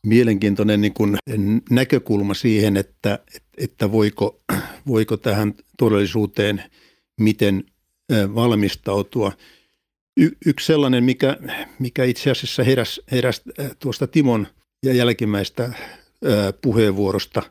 mielenkiintoinen 0.06 0.82
niin 0.82 0.94
kuin 0.94 1.18
näkökulma 1.70 2.34
siihen, 2.34 2.78
että, 2.78 3.20
että 3.58 3.92
voiko, 3.92 4.42
voiko 4.88 5.18
tähän 5.18 5.54
todellisuuteen 5.78 6.64
miten 7.22 7.64
valmistautua. 8.36 9.32
Y, 10.20 10.30
yksi 10.46 10.66
sellainen, 10.66 11.04
mikä, 11.04 11.38
mikä 11.80 12.04
itse 12.04 12.32
asiassa 12.32 12.64
heräsi, 12.64 13.02
heräsi 13.12 13.42
tuosta 13.80 14.08
Timon 14.08 14.48
ja 14.86 14.94
jälkimmäistä 14.94 15.74
puheenvuorosta, 16.62 17.44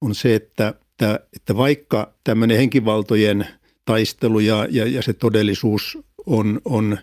on 0.00 0.14
se, 0.14 0.34
että, 0.34 0.68
että, 0.68 1.20
että 1.36 1.56
vaikka 1.56 2.14
tämmöinen 2.24 2.56
henkivaltojen 2.56 3.46
taistelu 3.84 4.40
ja, 4.40 4.66
ja, 4.70 4.86
ja 4.86 5.02
se 5.02 5.12
todellisuus 5.12 5.98
on, 6.26 6.60
on 6.64 6.98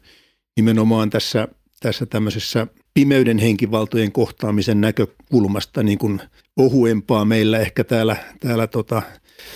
nimenomaan 0.58 1.10
tässä, 1.10 1.48
tässä 1.80 2.06
tämmöisessä 2.06 2.68
pimeyden 2.96 3.38
henkivaltojen 3.38 4.12
kohtaamisen 4.12 4.82
näkökulmasta 4.82 5.84
niin 5.84 5.98
kuin 5.98 6.22
ohuempaa 6.58 7.26
meillä 7.26 7.60
ehkä 7.60 7.84
täällä, 7.84 8.16
täällä 8.40 8.68
tota 8.68 9.02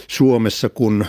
Suomessa 0.08 0.70
kuin, 0.70 1.06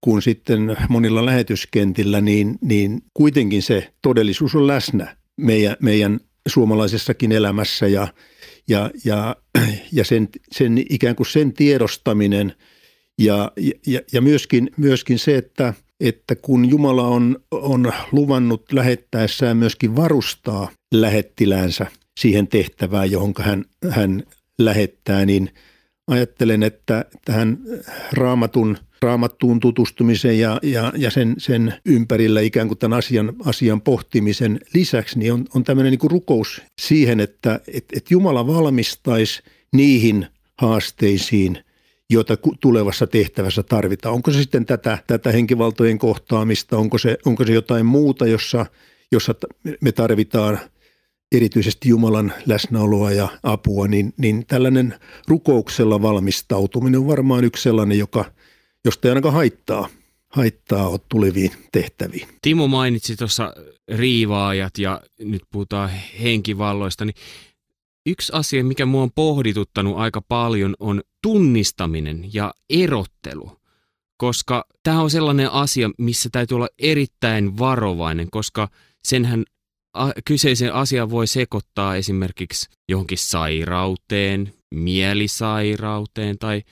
kuin 0.00 0.22
sitten 0.22 0.76
monilla 0.88 1.26
lähetyskentillä, 1.26 2.20
niin, 2.20 2.58
niin 2.60 3.02
kuitenkin 3.14 3.62
se 3.62 3.92
todellisuus 4.02 4.54
on 4.54 4.66
läsnä 4.66 5.16
meidän, 5.36 5.76
meidän 5.80 6.20
suomalaisessakin 6.48 7.32
elämässä 7.32 7.86
ja, 7.86 8.08
ja, 8.68 8.90
ja, 9.04 9.36
ja 9.92 10.04
sen, 10.04 10.28
sen 10.52 10.84
ikään 10.90 11.16
kuin 11.16 11.26
sen 11.26 11.52
tiedostaminen 11.52 12.54
ja, 13.18 13.52
ja, 13.86 14.00
ja 14.12 14.20
myöskin, 14.20 14.70
myöskin 14.76 15.18
se, 15.18 15.36
että– 15.36 15.74
että 16.02 16.36
kun 16.36 16.70
Jumala 16.70 17.08
on, 17.08 17.36
on 17.50 17.92
luvannut 18.12 18.72
lähettäessään 18.72 19.56
myöskin 19.56 19.96
varustaa 19.96 20.68
lähettiläänsä 20.92 21.86
siihen 22.20 22.48
tehtävään, 22.48 23.10
johon 23.10 23.34
hän, 23.38 23.64
hän 23.90 24.22
lähettää, 24.58 25.26
niin 25.26 25.50
ajattelen, 26.06 26.62
että 26.62 27.04
tähän 27.24 27.58
raamatun, 28.12 28.78
raamattuun 29.02 29.60
tutustumisen 29.60 30.38
ja, 30.38 30.58
ja, 30.62 30.92
ja 30.96 31.10
sen, 31.10 31.34
sen 31.38 31.74
ympärillä 31.86 32.40
ikään 32.40 32.68
kuin 32.68 32.78
tämän 32.78 32.98
asian, 32.98 33.32
asian 33.44 33.80
pohtimisen 33.80 34.60
lisäksi, 34.74 35.18
niin 35.18 35.32
on, 35.32 35.44
on 35.54 35.64
tämmöinen 35.64 35.90
niin 35.90 35.98
kuin 35.98 36.10
rukous 36.10 36.62
siihen, 36.80 37.20
että 37.20 37.60
et, 37.68 37.84
et 37.96 38.10
Jumala 38.10 38.46
valmistaisi 38.46 39.42
niihin 39.72 40.26
haasteisiin– 40.58 41.58
jota 42.12 42.36
tulevassa 42.60 43.06
tehtävässä 43.06 43.62
tarvitaan. 43.62 44.14
Onko 44.14 44.30
se 44.30 44.42
sitten 44.42 44.66
tätä, 44.66 44.98
tätä 45.06 45.32
henkivaltojen 45.32 45.98
kohtaamista, 45.98 46.76
onko 46.76 46.98
se, 46.98 47.18
onko 47.24 47.46
se 47.46 47.52
jotain 47.52 47.86
muuta, 47.86 48.26
jossa, 48.26 48.66
jossa 49.12 49.34
me 49.80 49.92
tarvitaan 49.92 50.58
erityisesti 51.32 51.88
Jumalan 51.88 52.32
läsnäoloa 52.46 53.12
ja 53.12 53.28
apua, 53.42 53.88
niin, 53.88 54.14
niin 54.16 54.46
tällainen 54.46 54.94
rukouksella 55.28 56.02
valmistautuminen 56.02 57.00
on 57.00 57.06
varmaan 57.06 57.44
yksi 57.44 57.62
sellainen, 57.62 57.98
joka, 57.98 58.24
josta 58.84 59.08
ei 59.08 59.10
ainakaan 59.10 59.34
haittaa 59.34 59.88
haittaa 60.28 60.98
tuleviin 61.08 61.50
tehtäviin. 61.72 62.28
Timo 62.42 62.68
mainitsi 62.68 63.16
tuossa 63.16 63.54
riivaajat 63.88 64.78
ja 64.78 65.00
nyt 65.18 65.42
puhutaan 65.50 65.90
henkivalloista, 66.22 67.04
niin 67.04 67.14
Yksi 68.06 68.32
asia, 68.34 68.64
mikä 68.64 68.86
mua 68.86 69.02
on 69.02 69.12
pohdituttanut 69.14 69.96
aika 69.96 70.22
paljon, 70.22 70.74
on 70.80 71.02
tunnistaminen 71.22 72.34
ja 72.34 72.54
erottelu. 72.70 73.60
Koska 74.16 74.64
tämä 74.82 75.00
on 75.00 75.10
sellainen 75.10 75.50
asia, 75.50 75.90
missä 75.98 76.28
täytyy 76.32 76.54
olla 76.54 76.68
erittäin 76.78 77.58
varovainen, 77.58 78.30
koska 78.30 78.68
senhän 79.04 79.44
kyseisen 80.24 80.74
asian 80.74 81.10
voi 81.10 81.26
sekoittaa 81.26 81.96
esimerkiksi 81.96 82.68
johonkin 82.88 83.18
sairauteen, 83.18 84.54
mielisairauteen 84.74 86.38
tai 86.38 86.62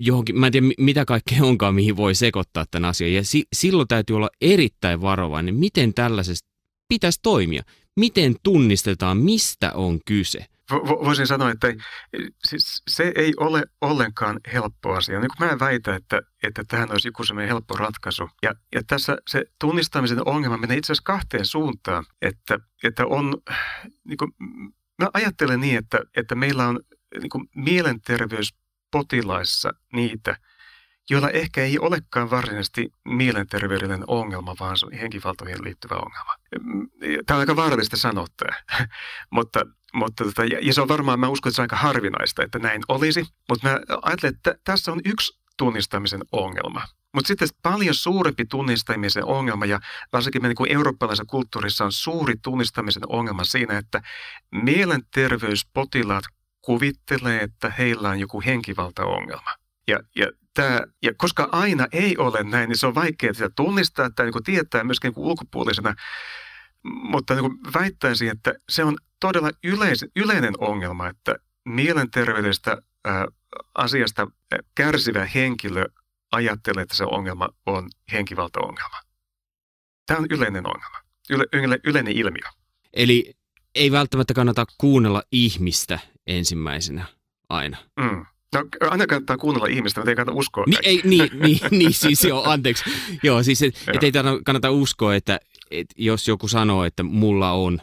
johonkin, 0.00 0.38
mä 0.38 0.46
en 0.46 0.52
tiedä 0.52 0.66
mitä 0.78 1.04
kaikkea 1.04 1.42
onkaan, 1.42 1.74
mihin 1.74 1.96
voi 1.96 2.14
sekoittaa 2.14 2.64
tämän 2.70 2.88
asian. 2.88 3.12
Ja 3.12 3.24
si- 3.24 3.46
silloin 3.52 3.88
täytyy 3.88 4.16
olla 4.16 4.30
erittäin 4.40 5.00
varovainen, 5.00 5.54
miten 5.54 5.94
tällaisesta 5.94 6.48
pitäisi 6.88 7.20
toimia. 7.22 7.62
Miten 7.96 8.36
tunnistetaan, 8.42 9.18
mistä 9.18 9.72
on 9.72 10.00
kyse 10.04 10.46
voisin 10.74 11.26
sanoa, 11.26 11.50
että 11.50 11.74
siis 12.44 12.82
se 12.88 13.12
ei 13.14 13.32
ole 13.36 13.62
ollenkaan 13.80 14.40
helppo 14.52 14.94
asia. 14.94 15.20
Niin 15.20 15.30
kuin 15.36 15.46
mä 15.46 15.52
en 15.52 15.60
väitä, 15.60 15.94
että, 15.94 16.20
että 16.42 16.64
tähän 16.68 16.92
olisi 16.92 17.08
joku 17.08 17.24
sellainen 17.24 17.48
helppo 17.48 17.76
ratkaisu. 17.76 18.30
Ja, 18.42 18.54
ja 18.74 18.82
tässä 18.86 19.16
se 19.28 19.44
tunnistamisen 19.60 20.28
ongelma 20.28 20.56
menee 20.56 20.76
itse 20.76 20.92
asiassa 20.92 21.06
kahteen 21.06 21.46
suuntaan. 21.46 22.04
Että, 22.22 22.58
että 22.84 23.06
on, 23.06 23.34
niin 24.04 24.16
kuin, 24.16 24.32
mä 25.02 25.08
ajattelen 25.14 25.60
niin, 25.60 25.78
että, 25.78 26.00
että 26.16 26.34
meillä 26.34 26.68
on 26.68 26.80
niin 27.20 27.30
kuin 27.30 27.48
mielenterveyspotilaissa 27.54 29.72
niitä, 29.92 30.36
joilla 31.10 31.30
ehkä 31.30 31.62
ei 31.62 31.78
olekaan 31.78 32.30
varsinaisesti 32.30 32.92
mielenterveydellinen 33.04 34.04
ongelma, 34.06 34.56
vaan 34.60 34.78
se 34.78 34.86
on 34.86 34.92
henkivaltoihin 34.92 35.64
liittyvä 35.64 35.94
ongelma. 35.94 36.34
Tämä 37.26 37.36
on 37.36 37.40
aika 37.40 37.56
vaarallista 37.56 37.96
sanoa 37.96 38.26
tämä, 38.36 38.56
mutta 39.30 39.60
mutta 39.96 40.24
tota, 40.24 40.44
ja, 40.44 40.58
ja 40.62 40.74
se 40.74 40.80
on 40.80 40.88
varmaan, 40.88 41.20
mä 41.20 41.28
uskon, 41.28 41.50
että 41.50 41.56
se 41.56 41.62
on 41.62 41.64
aika 41.64 41.76
harvinaista, 41.76 42.42
että 42.42 42.58
näin 42.58 42.82
olisi. 42.88 43.26
Mutta 43.48 43.68
mä 43.68 43.80
ajattelen, 44.02 44.34
että 44.34 44.54
tässä 44.64 44.92
on 44.92 45.00
yksi 45.04 45.40
tunnistamisen 45.56 46.20
ongelma. 46.32 46.82
Mutta 47.14 47.28
sitten 47.28 47.48
paljon 47.62 47.94
suurempi 47.94 48.44
tunnistamisen 48.44 49.24
ongelma, 49.24 49.66
ja 49.66 49.80
varsinkin 50.12 50.42
me 50.42 50.48
niin 50.48 50.72
eurooppalaisessa 50.76 51.24
kulttuurissa 51.24 51.84
on 51.84 51.92
suuri 51.92 52.34
tunnistamisen 52.42 53.02
ongelma 53.08 53.44
siinä, 53.44 53.78
että 53.78 54.02
mielenterveyspotilaat 54.50 56.24
kuvittelee, 56.62 57.40
että 57.40 57.72
heillä 57.78 58.08
on 58.08 58.20
joku 58.20 58.42
henkivaltaongelma. 58.46 59.50
Ja, 59.88 60.00
ja, 60.16 60.26
tää, 60.54 60.80
ja 61.02 61.12
koska 61.16 61.48
aina 61.52 61.86
ei 61.92 62.16
ole 62.16 62.42
näin, 62.42 62.68
niin 62.68 62.78
se 62.78 62.86
on 62.86 62.94
vaikea 62.94 63.34
sitä 63.34 63.50
tunnistaa 63.56 64.10
tai 64.10 64.26
niin 64.26 64.44
tietää 64.44 64.84
myöskin 64.84 65.12
niin 65.16 65.26
ulkopuolisena 65.26 65.94
mutta 66.86 67.34
niin 67.34 67.58
väittäisin, 67.74 68.28
että 68.28 68.54
se 68.68 68.84
on 68.84 68.96
todella 69.20 69.50
yleis, 69.64 70.04
yleinen 70.16 70.54
ongelma, 70.58 71.08
että 71.08 71.36
mielenterveydestä 71.64 72.82
ää, 73.04 73.26
asiasta 73.74 74.26
kärsivä 74.74 75.24
henkilö 75.24 75.84
ajattelee, 76.32 76.82
että 76.82 76.96
se 76.96 77.04
ongelma 77.04 77.48
on 77.66 77.88
henkivaltaongelma. 78.12 79.00
Tämä 80.06 80.18
on 80.18 80.26
yleinen 80.30 80.66
ongelma, 80.66 80.98
yle, 81.30 81.44
yle, 81.52 81.78
yleinen 81.84 82.16
ilmiö. 82.16 82.50
Eli 82.92 83.34
ei 83.74 83.92
välttämättä 83.92 84.34
kannata 84.34 84.64
kuunnella 84.78 85.22
ihmistä 85.32 85.98
ensimmäisenä 86.26 87.04
aina. 87.48 87.76
Mm. 88.00 88.26
No 88.54 88.64
aina 88.90 89.06
kannattaa 89.06 89.36
kuunnella 89.36 89.66
ihmistä, 89.66 90.00
mutta 90.00 90.10
ei 90.10 90.16
kannata 90.16 90.38
uskoa. 90.38 90.64
Niin, 90.66 90.78
ei, 90.82 91.00
niin, 91.04 91.30
niin, 91.46 91.58
niin, 91.70 91.92
siis 91.92 92.24
joo, 92.24 92.42
anteeksi. 92.44 92.84
Joo, 93.22 93.42
siis 93.42 93.62
et, 93.62 93.74
et 93.94 94.02
ei 94.02 94.12
kannata 94.44 94.70
uskoa, 94.70 95.14
että 95.14 95.40
et 95.70 95.86
jos 95.96 96.28
joku 96.28 96.48
sanoo, 96.48 96.84
että 96.84 97.02
mulla 97.02 97.52
on, 97.52 97.80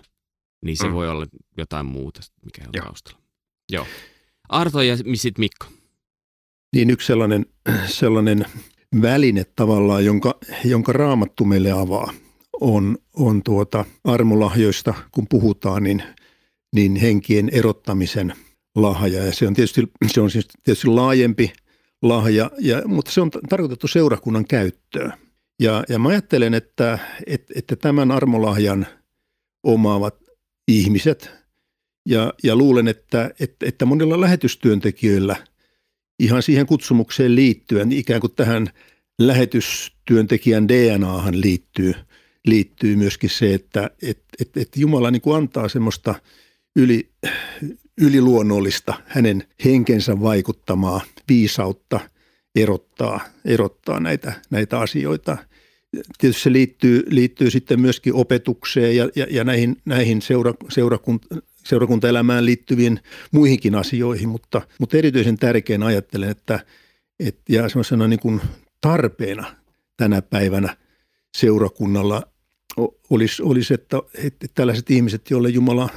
niin 0.63 0.77
se 0.77 0.87
mm. 0.87 0.93
voi 0.93 1.09
olla 1.09 1.25
jotain 1.57 1.85
muuta, 1.85 2.21
mikä 2.45 2.61
on 2.61 2.69
joo. 2.73 2.85
taustalla. 2.85 3.19
Joo. 3.71 3.85
Arto 4.49 4.81
ja 4.81 4.97
sitten 4.97 5.33
Mikko. 5.37 5.65
Niin 6.75 6.89
yksi 6.89 7.07
sellainen, 7.07 7.45
sellainen 7.85 8.45
väline 9.01 9.43
tavallaan, 9.55 10.05
jonka, 10.05 10.39
jonka 10.65 10.93
raamattu 10.93 11.45
meille 11.45 11.71
avaa, 11.71 12.13
on, 12.61 12.97
on 13.15 13.43
tuota 13.43 13.85
armolahjoista, 14.03 14.93
kun 15.11 15.27
puhutaan, 15.29 15.83
niin, 15.83 16.03
niin 16.75 16.95
henkien 16.95 17.49
erottamisen 17.49 18.33
lahja. 18.75 19.25
Ja 19.25 19.33
se 19.33 19.47
on 19.47 19.53
tietysti, 19.53 19.81
se 20.07 20.21
on 20.21 20.31
siis 20.31 20.47
tietysti 20.63 20.87
laajempi 20.87 21.53
lahja, 22.01 22.51
ja, 22.59 22.81
mutta 22.85 23.11
se 23.11 23.21
on 23.21 23.31
tarkoitettu 23.49 23.87
seurakunnan 23.87 24.45
käyttöön. 24.45 25.13
Ja, 25.61 25.83
ja 25.89 25.99
mä 25.99 26.09
ajattelen, 26.09 26.53
että, 26.53 26.99
että, 27.27 27.53
että 27.55 27.75
tämän 27.75 28.11
armolahjan 28.11 28.87
omaavat 29.63 30.22
ihmiset, 30.67 31.31
ja, 32.05 32.33
ja 32.43 32.55
luulen, 32.55 32.87
että, 32.87 33.31
että, 33.39 33.65
että 33.65 33.85
monilla 33.85 34.21
lähetystyöntekijöillä 34.21 35.35
ihan 36.19 36.43
siihen 36.43 36.65
kutsumukseen 36.65 37.35
liittyen, 37.35 37.91
ikään 37.91 38.21
kuin 38.21 38.35
tähän 38.35 38.69
lähetystyöntekijän 39.19 40.67
DNAhan 40.67 41.41
liittyy, 41.41 41.93
liittyy 42.45 42.95
myöskin 42.95 43.29
se, 43.29 43.53
että 43.53 43.89
että 44.01 44.23
että, 44.41 44.61
että 44.61 44.79
Jumala 44.79 45.11
niin 45.11 45.21
kuin 45.21 45.37
antaa 45.37 45.69
semmoista 45.69 46.15
yli, 46.75 47.09
yliluonnollista 47.97 48.93
hänen 49.05 49.47
henkensä 49.65 50.21
vaikuttamaa 50.21 51.01
viisautta 51.29 51.99
erottaa, 52.55 53.19
erottaa 53.45 53.99
näitä, 53.99 54.33
näitä 54.49 54.79
asioita. 54.79 55.37
Tietysti 56.17 56.43
se 56.43 56.51
liittyy, 56.51 57.03
liittyy 57.09 57.49
sitten 57.49 57.81
myöskin 57.81 58.13
opetukseen 58.13 58.95
ja, 58.95 59.09
ja, 59.15 59.27
ja 59.29 59.43
näihin, 59.43 59.75
näihin 59.85 60.21
seura, 60.21 60.53
seurakunt, 60.69 61.25
seurakuntaelämään 61.63 62.45
liittyviin 62.45 62.99
muihinkin 63.31 63.75
asioihin, 63.75 64.29
mutta, 64.29 64.61
mutta 64.79 64.97
erityisen 64.97 65.37
tärkeän 65.37 65.83
ajattelen, 65.83 66.29
että, 66.29 66.59
että 67.19 67.53
ja 67.53 67.69
semmoisena 67.69 68.07
niin 68.07 68.19
kuin 68.19 68.41
tarpeena 68.81 69.55
tänä 69.97 70.21
päivänä 70.21 70.77
seurakunnalla 71.37 72.23
olisi, 73.09 73.43
olisi 73.43 73.73
että, 73.73 73.97
että 74.15 74.47
tällaiset 74.55 74.91
ihmiset, 74.91 75.29
joille 75.29 75.49
Jumala 75.49 75.89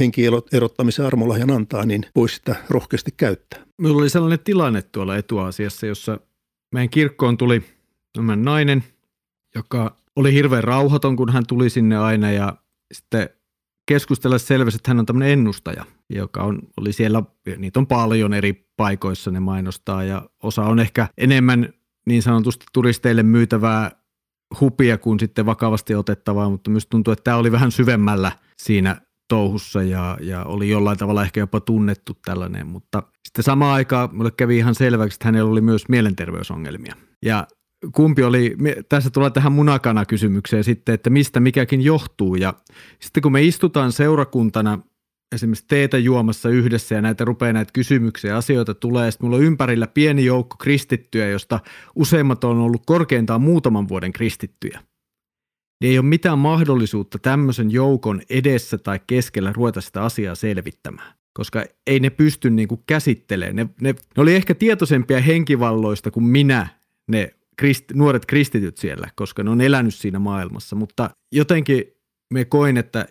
henkierottamisen 0.00 1.06
armolahjan 1.06 1.50
antaa, 1.50 1.86
niin 1.86 2.06
voisi 2.16 2.34
sitä 2.34 2.56
rohkeasti 2.68 3.10
käyttää. 3.16 3.66
Minulla 3.78 4.00
oli 4.00 4.10
sellainen 4.10 4.38
tilanne 4.44 4.82
tuolla 4.82 5.16
etuasiassa, 5.16 5.86
jossa 5.86 6.20
meidän 6.74 6.90
kirkkoon 6.90 7.36
tuli 7.36 7.62
nainen, 8.36 8.84
joka 9.54 9.96
oli 10.16 10.32
hirveän 10.32 10.64
rauhaton, 10.64 11.16
kun 11.16 11.32
hän 11.32 11.46
tuli 11.46 11.70
sinne 11.70 11.96
aina 11.96 12.30
ja 12.30 12.56
sitten 12.92 13.28
keskustella 13.88 14.38
selvästi, 14.38 14.76
että 14.76 14.90
hän 14.90 14.98
on 14.98 15.06
tämmöinen 15.06 15.32
ennustaja, 15.32 15.84
joka 16.10 16.42
on, 16.42 16.58
oli 16.76 16.92
siellä, 16.92 17.22
niitä 17.56 17.80
on 17.80 17.86
paljon 17.86 18.34
eri 18.34 18.68
paikoissa 18.76 19.30
ne 19.30 19.40
mainostaa 19.40 20.04
ja 20.04 20.28
osa 20.42 20.62
on 20.62 20.80
ehkä 20.80 21.08
enemmän 21.18 21.68
niin 22.06 22.22
sanotusti 22.22 22.66
turisteille 22.72 23.22
myytävää 23.22 23.90
hupia 24.60 24.98
kuin 24.98 25.20
sitten 25.20 25.46
vakavasti 25.46 25.94
otettavaa, 25.94 26.50
mutta 26.50 26.70
myös 26.70 26.86
tuntuu, 26.86 27.12
että 27.12 27.24
tämä 27.24 27.36
oli 27.36 27.52
vähän 27.52 27.72
syvemmällä 27.72 28.32
siinä 28.62 29.00
touhussa 29.28 29.82
ja, 29.82 30.18
ja 30.20 30.44
oli 30.44 30.68
jollain 30.68 30.98
tavalla 30.98 31.22
ehkä 31.22 31.40
jopa 31.40 31.60
tunnettu 31.60 32.18
tällainen, 32.24 32.66
mutta 32.66 33.02
sitten 33.28 33.42
samaan 33.42 33.74
aikaan 33.74 34.08
mulle 34.12 34.30
kävi 34.30 34.56
ihan 34.56 34.74
selväksi, 34.74 35.16
että 35.16 35.28
hänellä 35.28 35.50
oli 35.50 35.60
myös 35.60 35.88
mielenterveysongelmia. 35.88 36.94
Ja 37.24 37.46
kumpi 37.94 38.22
oli, 38.22 38.56
tässä 38.88 39.10
tulee 39.10 39.30
tähän 39.30 39.52
munakana 39.52 40.04
kysymykseen 40.04 40.64
sitten, 40.64 40.94
että 40.94 41.10
mistä 41.10 41.40
mikäkin 41.40 41.80
johtuu 41.80 42.34
ja 42.34 42.54
sitten 42.98 43.22
kun 43.22 43.32
me 43.32 43.42
istutaan 43.42 43.92
seurakuntana 43.92 44.78
esimerkiksi 45.34 45.64
teetä 45.68 45.98
juomassa 45.98 46.48
yhdessä 46.48 46.94
ja 46.94 47.02
näitä 47.02 47.24
rupeaa 47.24 47.52
näitä 47.52 47.70
kysymyksiä 47.72 48.30
ja 48.30 48.36
asioita 48.36 48.74
tulee. 48.74 49.10
Sitten 49.10 49.26
mulla 49.26 49.36
on 49.36 49.44
ympärillä 49.44 49.86
pieni 49.86 50.24
joukko 50.24 50.56
kristittyjä, 50.56 51.28
josta 51.28 51.60
useimmat 51.94 52.44
on 52.44 52.58
ollut 52.58 52.82
korkeintaan 52.86 53.40
muutaman 53.40 53.88
vuoden 53.88 54.12
kristittyjä 54.12 54.80
niin 55.80 55.90
ei 55.90 55.98
ole 55.98 56.06
mitään 56.06 56.38
mahdollisuutta 56.38 57.18
tämmöisen 57.18 57.70
joukon 57.70 58.22
edessä 58.30 58.78
tai 58.78 59.00
keskellä 59.06 59.52
ruveta 59.52 59.80
sitä 59.80 60.02
asiaa 60.02 60.34
selvittämään, 60.34 61.14
koska 61.32 61.64
ei 61.86 62.00
ne 62.00 62.10
pysty 62.10 62.50
niin 62.50 62.68
kuin 62.68 62.80
käsittelemään. 62.86 63.56
Ne, 63.56 63.66
ne, 63.80 63.94
ne 64.16 64.22
oli 64.22 64.34
ehkä 64.34 64.54
tietoisempia 64.54 65.20
henkivalloista 65.20 66.10
kuin 66.10 66.24
minä, 66.24 66.68
ne 67.08 67.34
krist, 67.60 67.84
nuoret 67.94 68.26
kristityt 68.26 68.78
siellä, 68.78 69.08
koska 69.14 69.42
ne 69.42 69.50
on 69.50 69.60
elänyt 69.60 69.94
siinä 69.94 70.18
maailmassa, 70.18 70.76
mutta 70.76 71.10
jotenkin 71.32 71.84
me 72.34 72.44
koin, 72.44 72.76
että 72.76 73.06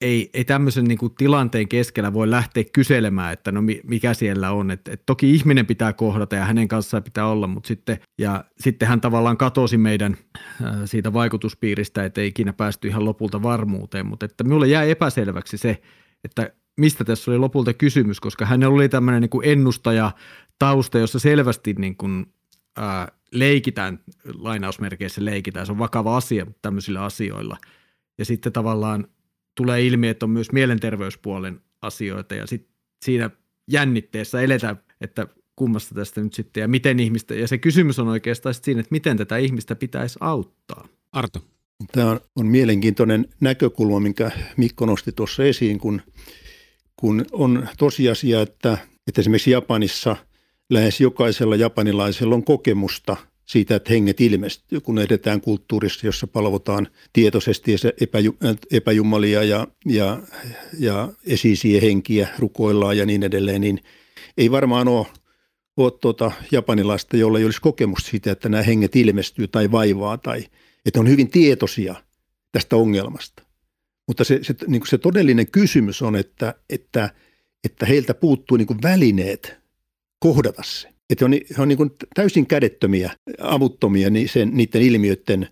ei, 0.00 0.30
ei 0.34 0.44
tämmöisen 0.44 0.84
niin 0.84 0.98
kuin 0.98 1.14
tilanteen 1.14 1.68
keskellä 1.68 2.12
voi 2.12 2.30
lähteä 2.30 2.64
kyselemään, 2.72 3.32
että 3.32 3.52
no 3.52 3.62
mikä 3.84 4.14
siellä 4.14 4.52
on. 4.52 4.70
Et, 4.70 4.88
et 4.88 5.02
toki 5.06 5.34
ihminen 5.34 5.66
pitää 5.66 5.92
kohdata 5.92 6.36
ja 6.36 6.44
hänen 6.44 6.68
kanssaan 6.68 7.02
pitää 7.02 7.26
olla, 7.26 7.46
mutta 7.46 7.68
sitten, 7.68 8.00
ja 8.18 8.44
sitten 8.60 8.88
hän 8.88 9.00
tavallaan 9.00 9.36
katosi 9.36 9.78
meidän 9.78 10.16
äh, 10.36 10.74
siitä 10.84 11.12
vaikutuspiiristä, 11.12 12.04
että 12.04 12.20
ei 12.20 12.28
ikinä 12.28 12.52
päästy 12.52 12.88
ihan 12.88 13.04
lopulta 13.04 13.42
varmuuteen, 13.42 14.06
mutta 14.06 14.26
että 14.26 14.44
minulle 14.44 14.66
jäi 14.68 14.90
epäselväksi 14.90 15.58
se, 15.58 15.82
että 16.24 16.52
mistä 16.76 17.04
tässä 17.04 17.30
oli 17.30 17.38
lopulta 17.38 17.74
kysymys, 17.74 18.20
koska 18.20 18.46
hän 18.46 18.64
oli 18.64 18.88
tämmöinen 18.88 19.20
niin 19.20 19.52
ennustaja 19.52 20.10
tausta, 20.58 20.98
jossa 20.98 21.18
selvästi 21.18 21.74
niin 21.78 21.96
kuin, 21.96 22.26
ää, 22.76 23.02
äh, 23.02 23.17
leikitään, 23.32 23.98
lainausmerkeissä 24.34 25.24
leikitään, 25.24 25.66
se 25.66 25.72
on 25.72 25.78
vakava 25.78 26.16
asia 26.16 26.46
tämmöisillä 26.62 27.04
asioilla. 27.04 27.56
Ja 28.18 28.24
sitten 28.24 28.52
tavallaan 28.52 29.08
tulee 29.54 29.86
ilmi, 29.86 30.08
että 30.08 30.26
on 30.26 30.30
myös 30.30 30.52
mielenterveyspuolen 30.52 31.60
asioita 31.82 32.34
ja 32.34 32.46
sit 32.46 32.68
siinä 33.04 33.30
jännitteessä 33.70 34.40
eletään, 34.40 34.80
että 35.00 35.26
kummasta 35.56 35.94
tästä 35.94 36.20
nyt 36.20 36.34
sitten 36.34 36.60
ja 36.60 36.68
miten 36.68 37.00
ihmistä, 37.00 37.34
ja 37.34 37.48
se 37.48 37.58
kysymys 37.58 37.98
on 37.98 38.08
oikeastaan 38.08 38.54
siinä, 38.54 38.80
että 38.80 38.92
miten 38.92 39.16
tätä 39.16 39.36
ihmistä 39.36 39.76
pitäisi 39.76 40.18
auttaa. 40.20 40.88
Arto. 41.12 41.44
Tämä 41.92 42.10
on, 42.10 42.20
on 42.36 42.46
mielenkiintoinen 42.46 43.28
näkökulma, 43.40 44.00
minkä 44.00 44.30
Mikko 44.56 44.86
nosti 44.86 45.12
tuossa 45.12 45.44
esiin, 45.44 45.78
kun, 45.78 46.02
kun 46.96 47.24
on 47.32 47.68
tosiasia, 47.78 48.42
että, 48.42 48.78
että 49.06 49.20
esimerkiksi 49.20 49.50
Japanissa 49.50 50.16
lähes 50.70 51.00
jokaisella 51.00 51.56
japanilaisella 51.56 52.34
on 52.34 52.44
kokemusta– 52.44 53.16
siitä, 53.48 53.76
että 53.76 53.92
henget 53.92 54.20
ilmestyy, 54.20 54.80
kun 54.80 54.98
edetään 54.98 55.40
kulttuurissa, 55.40 56.06
jossa 56.06 56.26
palvotaan 56.26 56.88
tietoisesti 57.12 57.76
epäju, 58.00 58.36
epäjumalia 58.72 59.44
ja, 59.44 59.66
ja, 59.86 60.22
ja 60.78 61.12
esisiä 61.26 61.80
henkiä, 61.80 62.28
rukoillaan 62.38 62.98
ja 62.98 63.06
niin 63.06 63.22
edelleen, 63.22 63.60
niin 63.60 63.80
ei 64.36 64.50
varmaan 64.50 64.88
ole, 64.88 65.06
ole 65.76 65.92
tuota 66.00 66.32
japanilaista, 66.52 67.16
jolla 67.16 67.38
ei 67.38 67.44
olisi 67.44 67.60
kokemusta 67.60 68.10
siitä, 68.10 68.32
että 68.32 68.48
nämä 68.48 68.62
henget 68.62 68.96
ilmestyy 68.96 69.48
tai 69.48 69.70
vaivaa 69.70 70.18
tai 70.18 70.44
että 70.86 71.00
on 71.00 71.08
hyvin 71.08 71.30
tietoisia 71.30 71.94
tästä 72.52 72.76
ongelmasta. 72.76 73.42
Mutta 74.06 74.24
se, 74.24 74.38
se, 74.42 74.54
niin 74.66 74.82
se 74.86 74.98
todellinen 74.98 75.50
kysymys 75.50 76.02
on, 76.02 76.16
että, 76.16 76.54
että, 76.70 77.10
että 77.64 77.86
heiltä 77.86 78.14
puuttuu 78.14 78.56
niin 78.56 78.82
välineet 78.82 79.58
kohdata 80.18 80.62
se. 80.62 80.88
Että 81.10 81.24
on, 81.24 81.32
he 81.32 81.62
on 81.62 81.68
niin 81.68 81.76
kuin 81.76 81.90
täysin 82.14 82.46
kädettömiä, 82.46 83.12
avuttomia 83.40 84.08
sen, 84.26 84.50
niiden 84.52 84.82
ilmiöiden 84.82 85.48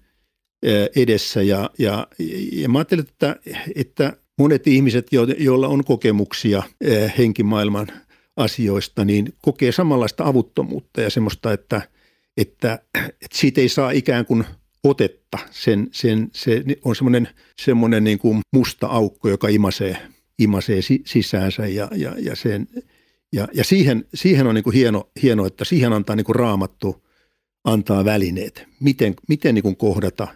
edessä. 0.97 1.43
Ja, 1.43 1.71
ja, 1.79 2.07
ja 2.53 2.69
mä 2.69 2.79
ajattelen, 2.79 3.07
että, 3.09 3.37
että 3.77 4.17
monet 4.39 4.67
ihmiset, 4.67 5.07
joilla 5.39 5.69
on 5.69 5.85
kokemuksia 5.85 6.63
henkimaailman 7.19 7.87
asioista, 8.37 9.05
niin 9.05 9.33
kokee 9.43 9.73
samanlaista 9.73 10.25
avuttomuutta 10.25 11.01
ja 11.01 11.11
semmoista, 11.11 11.53
että, 11.53 11.83
että, 12.37 12.79
että 12.95 13.35
siitä 13.35 13.61
ei 13.61 13.69
saa 13.69 13.91
ikään 13.91 14.27
kuin 14.27 14.45
otetta. 14.85 15.39
Sen, 15.51 15.89
sen, 15.93 16.29
se 16.33 16.65
on 16.85 16.97
semmoinen, 16.97 17.29
semmoinen 17.63 18.05
niin 18.05 18.19
kuin 18.19 18.41
musta 18.53 18.87
aukko, 18.87 19.29
joka 19.29 19.49
imasee, 19.49 19.97
imasee 20.39 20.81
sisäänsä 21.07 21.67
ja, 21.67 21.89
ja, 21.95 22.15
ja 22.19 22.37
sen, 22.37 22.69
ja, 23.33 23.49
ja 23.55 23.65
siihen, 23.65 24.05
siihen 24.15 24.47
on 24.47 24.55
niin 24.55 24.65
kuin 24.65 24.75
hieno, 24.75 25.11
hieno, 25.23 25.47
että 25.47 25.65
siihen 25.65 25.93
antaa 25.93 26.17
niin 26.17 26.25
kuin 26.25 26.37
raamattu, 26.37 27.07
antaa 27.65 28.05
välineet, 28.05 28.69
miten, 28.81 29.15
miten 29.29 29.55
niin 29.55 29.63
kuin 29.63 29.77
kohdata 29.77 30.29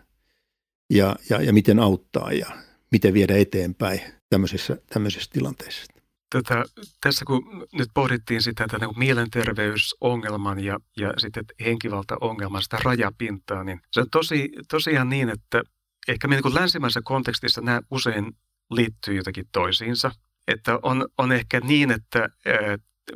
ja, 0.90 1.16
ja, 1.31 1.42
ja 1.42 1.53
miten 1.53 1.79
auttaa 1.79 2.33
ja 2.33 2.46
miten 2.92 3.14
viedä 3.14 3.37
eteenpäin 3.37 4.00
tämmöisissä, 4.31 4.76
tämmöisissä 4.92 5.31
tilanteissa. 5.33 5.92
Tätä, 6.31 6.64
tässä 7.00 7.24
kun 7.24 7.66
nyt 7.72 7.88
pohdittiin 7.94 8.42
sitä 8.42 8.66
tätä 8.68 8.87
niin 8.87 8.98
mielenterveysongelman 8.98 10.64
ja, 10.64 10.79
ja 10.96 11.12
sitten 11.18 11.44
henkivaltaongelman, 11.64 12.62
sitä 12.62 12.79
rajapintaa, 12.85 13.64
niin 13.64 13.81
se 13.92 14.00
on 14.00 14.11
tosi, 14.12 14.53
tosiaan 14.70 15.09
niin, 15.09 15.29
että 15.29 15.62
ehkä 16.09 16.29
me 16.29 16.35
niin 16.35 16.55
länsimaisessa 16.55 17.00
kontekstissa 17.05 17.61
nämä 17.61 17.81
usein 17.90 18.33
liittyy 18.70 19.14
jotenkin 19.14 19.48
toisiinsa– 19.53 20.11
että 20.53 20.79
on, 20.83 21.09
on 21.19 21.33
ehkä 21.33 21.61
niin, 21.61 21.91
että 21.91 22.29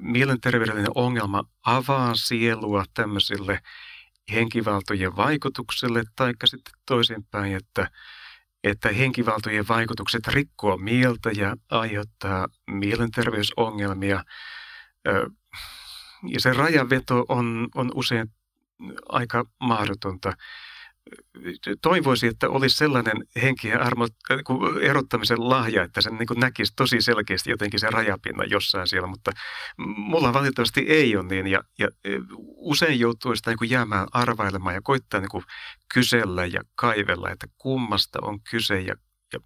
mielenterveydellinen 0.00 0.92
ongelma 0.94 1.44
avaa 1.64 2.14
sielua 2.14 2.84
tämmöisille 2.94 3.60
henkivaltojen 4.32 5.16
vaikutuksille, 5.16 6.04
taikka 6.16 6.46
sitten 6.46 6.72
toisinpäin, 6.86 7.56
että, 7.56 7.90
että 8.64 8.88
henkivaltojen 8.88 9.68
vaikutukset 9.68 10.28
rikkoo 10.28 10.76
mieltä 10.76 11.30
ja 11.36 11.56
aiheuttaa 11.70 12.48
mielenterveysongelmia. 12.70 14.24
Ja 16.28 16.40
se 16.40 16.52
rajanveto 16.52 17.24
on, 17.28 17.68
on 17.74 17.90
usein 17.94 18.32
aika 19.08 19.44
mahdotonta 19.60 20.32
toivoisin, 21.82 22.30
että 22.30 22.48
olisi 22.48 22.76
sellainen 22.76 23.16
henki 23.42 23.68
ja 23.68 23.80
armo, 23.80 24.08
äh, 24.30 24.38
erottamisen 24.80 25.50
lahja, 25.50 25.82
että 25.82 26.00
sen 26.00 26.14
niin 26.14 26.40
näkisi 26.40 26.72
tosi 26.76 27.00
selkeästi 27.00 27.50
jotenkin 27.50 27.80
se 27.80 27.90
rajapinna 27.90 28.44
jossain 28.44 28.88
siellä, 28.88 29.08
mutta 29.08 29.30
mulla 29.96 30.32
valitettavasti 30.32 30.80
ei 30.80 31.16
ole 31.16 31.26
niin. 31.26 31.46
Ja, 31.46 31.60
ja 31.78 31.88
e, 32.04 32.10
usein 32.56 33.00
joutuu 33.00 33.36
sitä 33.36 33.50
niin 33.50 33.70
jäämään 33.70 34.06
arvailemaan 34.12 34.74
ja 34.74 34.80
koittaa 34.82 35.20
niin 35.20 35.44
kysellä 35.94 36.46
ja 36.46 36.60
kaivella, 36.74 37.30
että 37.30 37.46
kummasta 37.58 38.18
on 38.22 38.40
kyse 38.50 38.80
ja, 38.80 38.94
ja 39.32 39.38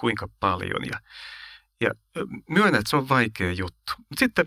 kuinka 0.00 0.28
paljon. 0.40 0.84
Ja, 0.90 1.00
ja 1.80 1.90
myönnän, 2.48 2.80
että 2.80 2.90
se 2.90 2.96
on 2.96 3.08
vaikea 3.08 3.52
juttu. 3.52 3.92
Sitten 4.18 4.46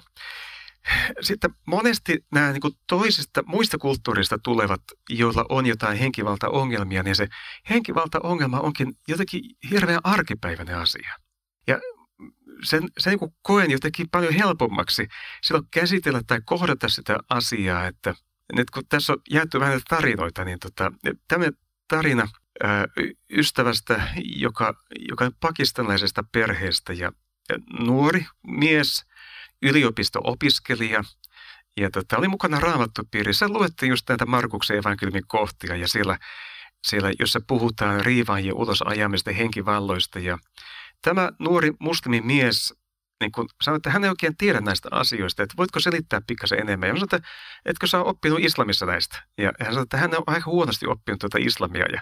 sitten 1.22 1.52
monesti 1.68 2.26
nämä 2.32 2.52
niin 2.52 2.76
toisista, 2.88 3.44
muista 3.46 3.78
kulttuurista 3.78 4.38
tulevat, 4.44 4.82
joilla 5.10 5.46
on 5.50 5.66
jotain 5.66 5.98
henkivaltaongelmia, 5.98 7.04
niin 7.04 7.16
se 7.16 7.28
henkivaltaongelma 7.70 8.60
onkin 8.60 8.98
jotenkin 9.08 9.42
hirveän 9.72 10.00
arkipäiväinen 10.04 10.78
asia. 10.78 11.16
Ja 11.68 11.80
sen, 12.64 12.84
sen 12.98 13.18
niin 13.22 13.34
koen 13.42 13.72
jotenkin 13.72 14.10
paljon 14.10 14.34
helpommaksi 14.34 15.08
silloin 15.44 15.68
käsitellä 15.72 16.22
tai 16.28 16.42
kohdata 16.46 16.90
sitä 16.90 17.18
asiaa, 17.30 17.88
että 17.88 18.16
nyt 18.56 18.70
kun 18.70 18.84
tässä 18.90 19.14
on 19.14 19.20
jaettu 19.30 19.60
vähän 19.60 19.82
tarinoita, 19.90 20.46
niin 20.46 20.60
tota, 20.60 20.92
tämä 21.28 21.46
tarina 21.88 22.28
ää, 22.64 22.86
ystävästä, 23.32 24.10
joka, 24.36 24.74
joka 25.10 25.26
on 25.26 25.32
pakistanilaisesta 25.40 26.24
perheestä 26.32 26.94
ja, 26.94 27.12
ja 27.50 27.60
nuori 27.80 28.26
mies– 28.48 29.06
yliopisto-opiskelija. 29.62 31.04
Ja 31.78 31.90
tota, 31.92 32.18
oli 32.18 32.28
mukana 32.28 32.60
raamattupiirissä. 32.60 33.48
Luettiin 33.50 33.90
just 33.90 34.10
näitä 34.10 34.26
Markuksen 34.26 34.78
evankeliumin 34.78 35.28
kohtia 35.28 35.76
ja 35.76 35.88
siellä, 35.88 36.18
siellä 36.88 37.12
jossa 37.20 37.40
puhutaan 37.48 38.06
riivaajien 38.06 38.56
ulos 38.56 38.82
ajamista 38.82 39.32
henkivalloista. 39.32 40.20
Ja 40.20 40.38
tämä 41.02 41.32
nuori 41.40 41.72
muslimimies 41.80 42.74
niin 43.22 43.32
kun 43.32 43.50
sanoi, 43.64 43.78
että 43.78 43.90
hän 43.90 44.04
ei 44.04 44.10
oikein 44.10 44.38
tiedä 44.38 44.62
näistä 44.62 44.90
asioista, 44.92 45.44
että 45.44 45.58
voitko 45.58 45.80
selittää 45.80 46.22
pikkasen 46.28 46.60
enemmän. 46.60 46.88
Ja 46.88 46.94
mä 46.94 47.00
sanoin, 47.00 47.16
että 47.16 47.30
etkö 47.66 47.88
sä 47.88 48.00
oppinut 48.00 48.40
islamissa 48.40 48.86
näistä? 48.86 49.24
Ja 49.38 49.52
hän 49.60 49.74
sanoi, 49.74 49.84
että 49.84 49.98
hän 49.98 50.16
on 50.18 50.24
aika 50.28 50.52
huonosti 50.52 50.88
oppinut 50.88 51.20
tuota 51.20 51.38
islamia. 51.42 51.86
Ja 51.92 52.02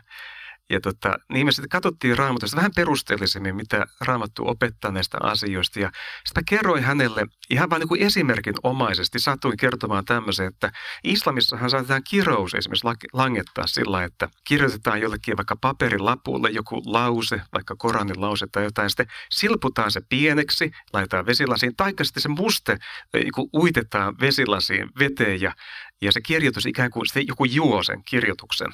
ja 0.70 0.82
tota, 0.82 1.16
niin 1.34 1.46
me 1.46 1.52
sitten 1.52 1.70
katsottiin 1.70 2.18
raamatusta 2.18 2.58
vähän 2.58 2.72
perusteellisemmin, 2.76 3.56
mitä 3.56 3.86
raamattu 4.02 4.48
opettaa 4.48 4.92
näistä 4.92 5.18
asioista. 5.22 5.80
Ja 5.80 5.92
sitten 6.26 6.46
kerroin 6.46 6.84
hänelle 6.84 7.26
ihan 7.50 7.70
vain 7.70 7.82
niin 7.90 8.06
esimerkin 8.06 8.54
omaisesti, 8.64 9.20
satuin 9.20 9.58
kertomaan 9.58 10.06
tämmöisen, 10.06 10.48
että 10.48 10.72
islamissahan 11.04 11.70
saatetaan 11.70 12.02
kirous 12.10 12.54
esimerkiksi 12.54 12.88
langettaa 13.14 13.68
sillä, 13.68 14.04
että 14.04 14.30
kirjoitetaan 14.48 15.02
jollekin 15.02 15.38
vaikka 15.38 15.56
paperilapulle 15.62 16.50
joku 16.50 16.82
lause, 16.86 17.42
vaikka 17.54 17.76
Koranin 17.78 18.22
lause 18.22 18.48
tai 18.52 18.64
jotain, 18.64 18.90
sitten 18.90 19.08
silputaan 19.32 19.92
se 19.92 20.02
pieneksi, 20.10 20.72
laitetaan 20.94 21.26
vesilasiin, 21.26 21.76
taikka 21.76 22.04
sitten 22.04 22.24
se 22.24 22.30
muste 22.30 22.78
niin 23.14 23.50
uitetaan 23.54 24.16
vesilasiin 24.20 24.90
veteen. 25.00 25.42
Ja, 25.42 25.54
ja 26.02 26.12
se 26.12 26.22
kirjoitus 26.22 26.66
ikään 26.66 26.92
kuin 26.92 27.06
sitten 27.06 27.28
joku 27.28 27.46
juo 27.46 27.84
sen 27.84 28.04
kirjoituksen 28.04 28.68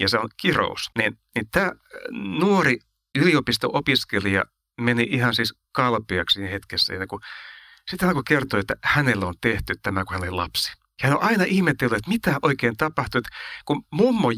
ja 0.00 0.08
se 0.08 0.18
on 0.18 0.28
kirous, 0.36 0.90
niin, 0.98 1.18
niin 1.34 1.48
tämä 1.50 1.72
nuori 2.38 2.78
yliopisto-opiskelija 3.18 4.44
meni 4.80 5.06
ihan 5.10 5.34
siis 5.34 5.54
kalpiaksi 5.72 6.42
hetkessä. 6.42 6.94
Ja 6.94 7.06
kun, 7.06 7.20
sitten 7.90 8.08
alkoi 8.08 8.22
kertoa, 8.26 8.60
että 8.60 8.74
hänellä 8.82 9.26
on 9.26 9.34
tehty 9.40 9.74
tämä, 9.82 10.04
kun 10.04 10.14
hän 10.14 10.22
oli 10.22 10.30
lapsi. 10.30 10.72
Ja 11.02 11.08
hän 11.08 11.16
on 11.16 11.22
aina 11.22 11.44
ihmetellyt, 11.44 11.98
että 11.98 12.10
mitä 12.10 12.38
oikein 12.42 12.76
tapahtui. 12.76 13.18
Että 13.18 13.30
kun 13.64 13.84
mummo, 13.92 14.32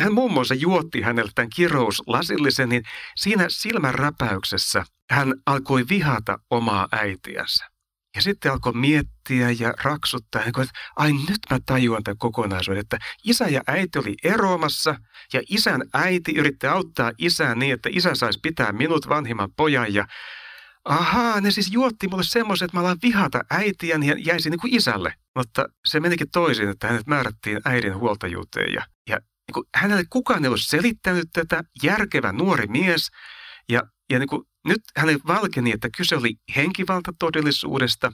hän 0.00 0.14
mummonsa 0.14 0.54
juotti 0.54 1.00
hänelle 1.00 1.30
tämän 1.34 1.50
kirouslasillisen, 1.56 2.68
niin 2.68 2.82
siinä 3.16 3.46
silmän 3.48 3.94
räpäyksessä 3.94 4.84
hän 5.10 5.34
alkoi 5.46 5.84
vihata 5.88 6.38
omaa 6.50 6.88
äitiänsä. 6.92 7.71
Ja 8.14 8.22
sitten 8.22 8.52
alkoi 8.52 8.72
miettiä 8.72 9.50
ja 9.50 9.74
raksuttaa, 9.82 10.44
että 10.44 10.66
ai 10.96 11.12
nyt 11.12 11.38
mä 11.50 11.58
tajuan 11.66 12.04
tämän 12.04 12.18
kokonaisuuden, 12.18 12.80
että 12.80 12.98
isä 13.24 13.48
ja 13.48 13.60
äiti 13.66 13.98
oli 13.98 14.14
eroamassa 14.24 14.94
ja 15.32 15.42
isän 15.50 15.82
äiti 15.94 16.32
yritti 16.32 16.66
auttaa 16.66 17.12
isää 17.18 17.54
niin, 17.54 17.74
että 17.74 17.88
isä 17.92 18.14
saisi 18.14 18.38
pitää 18.42 18.72
minut 18.72 19.08
vanhimman 19.08 19.52
pojan 19.56 19.94
ja 19.94 20.06
ahaa, 20.84 21.40
ne 21.40 21.50
siis 21.50 21.72
juotti 21.72 22.08
mulle 22.08 22.24
semmoisen, 22.24 22.66
että 22.66 22.76
mä 22.76 22.80
alan 22.80 22.98
vihata 23.02 23.40
äitiäni 23.50 24.06
ja 24.06 24.16
jäisin 24.18 24.50
niin 24.50 24.60
kuin 24.60 24.74
isälle. 24.74 25.14
Mutta 25.36 25.66
se 25.84 26.00
menikin 26.00 26.30
toisin, 26.30 26.68
että 26.68 26.86
hänet 26.86 27.06
määrättiin 27.06 27.60
äidin 27.64 27.96
huoltajuuteen 27.96 28.72
ja, 28.72 28.86
ja 29.08 29.16
niin 29.16 29.54
kuin 29.54 29.66
hänelle 29.74 30.04
kukaan 30.10 30.44
ei 30.44 30.48
ollut 30.48 30.60
selittänyt 30.60 31.28
tätä, 31.32 31.64
järkevä 31.82 32.32
nuori 32.32 32.66
mies 32.66 33.10
ja, 33.68 33.82
ja 34.10 34.18
niin 34.18 34.28
kuin 34.28 34.42
nyt 34.66 34.80
hänelle 34.96 35.20
valkeni, 35.26 35.72
että 35.72 35.88
kyse 35.96 36.16
oli 36.16 36.34
henkivaltatodellisuudesta. 36.56 38.12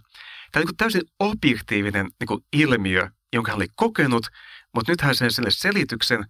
Tämä 0.53 0.63
on 0.63 0.67
niin 0.67 0.77
täysin 0.77 1.03
objektiivinen 1.19 2.07
niin 2.21 2.29
kuin 2.29 2.41
ilmiö, 2.53 3.09
jonka 3.33 3.51
hän 3.51 3.57
oli 3.57 3.69
kokenut, 3.77 4.27
mutta 4.75 4.93
nyt 4.93 5.01
hän 5.01 5.15
sen 5.15 5.33
sille 5.33 5.51
selityksen. 5.51 6.25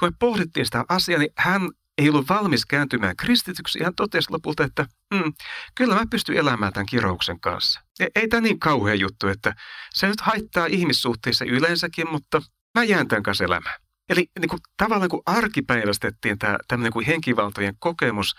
Kun 0.00 0.08
me 0.08 0.12
pohdittiin 0.18 0.66
sitä 0.66 0.84
asiaa, 0.88 1.18
niin 1.18 1.32
hän 1.38 1.70
ei 1.98 2.08
ollut 2.08 2.28
valmis 2.28 2.66
kääntymään 2.66 3.16
kristityksi. 3.16 3.84
Hän 3.84 3.94
totesi 3.94 4.30
lopulta, 4.30 4.64
että 4.64 4.86
mm, 5.14 5.32
kyllä 5.74 5.94
mä 5.94 6.04
pystyn 6.10 6.36
elämään 6.36 6.72
tämän 6.72 6.86
kirouksen 6.86 7.40
kanssa. 7.40 7.80
Ja 7.98 8.06
ei 8.14 8.28
tämä 8.28 8.40
niin 8.40 8.58
kauhea 8.58 8.94
juttu, 8.94 9.28
että 9.28 9.54
se 9.94 10.06
nyt 10.06 10.20
haittaa 10.20 10.66
ihmissuhteissa 10.66 11.44
yleensäkin, 11.44 12.10
mutta 12.10 12.42
mä 12.74 12.84
jään 12.84 13.08
tämän 13.08 13.22
kanssa 13.22 13.44
elämään. 13.44 13.80
Eli 14.08 14.26
niin 14.38 14.48
kuin, 14.48 14.60
tavallaan 14.76 15.10
kun 15.10 15.22
arkipäivästettiin 15.26 16.38
tämä 16.38 16.58
tämmöinen 16.68 16.92
kuin 16.92 17.06
henkivaltojen 17.06 17.74
kokemus, 17.78 18.34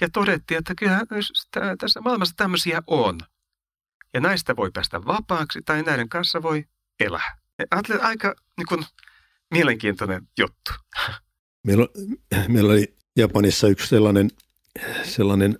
ja 0.00 0.08
todettiin, 0.12 0.58
että 0.58 0.74
kyllä 0.74 1.00
tässä 1.78 2.00
maailmassa 2.00 2.34
tämmöisiä 2.36 2.82
on. 2.86 3.18
Ja 4.14 4.20
näistä 4.20 4.56
voi 4.56 4.70
päästä 4.70 5.04
vapaaksi 5.04 5.60
tai 5.64 5.82
näiden 5.82 6.08
kanssa 6.08 6.42
voi 6.42 6.64
elää. 7.00 7.38
Ajattelin, 7.70 8.02
aika 8.02 8.34
niin 8.56 8.66
kuin, 8.68 8.84
mielenkiintoinen 9.50 10.28
juttu. 10.38 10.72
Meillä, 11.66 11.86
meillä 12.48 12.72
oli 12.72 12.96
Japanissa 13.16 13.68
yksi 13.68 13.88
sellainen, 13.88 14.30
sellainen 15.02 15.58